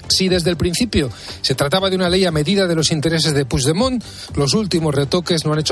Si 0.08 0.28
desde 0.28 0.50
el 0.50 0.58
principio 0.58 1.10
se 1.40 1.54
trataba 1.54 1.90
de 1.90 1.96
una 1.96 2.10
ley 2.10 2.26
a 2.26 2.30
medida 2.30 2.66
de 2.66 2.74
los 2.74 2.90
intereses 2.90 3.32
de 3.32 3.46
Puigdemont, 3.46 4.04
los 4.34 4.52
últimos 4.52 4.94
retoques 4.94 5.46
no 5.46 5.54
han 5.54 5.60
hecho 5.60 5.64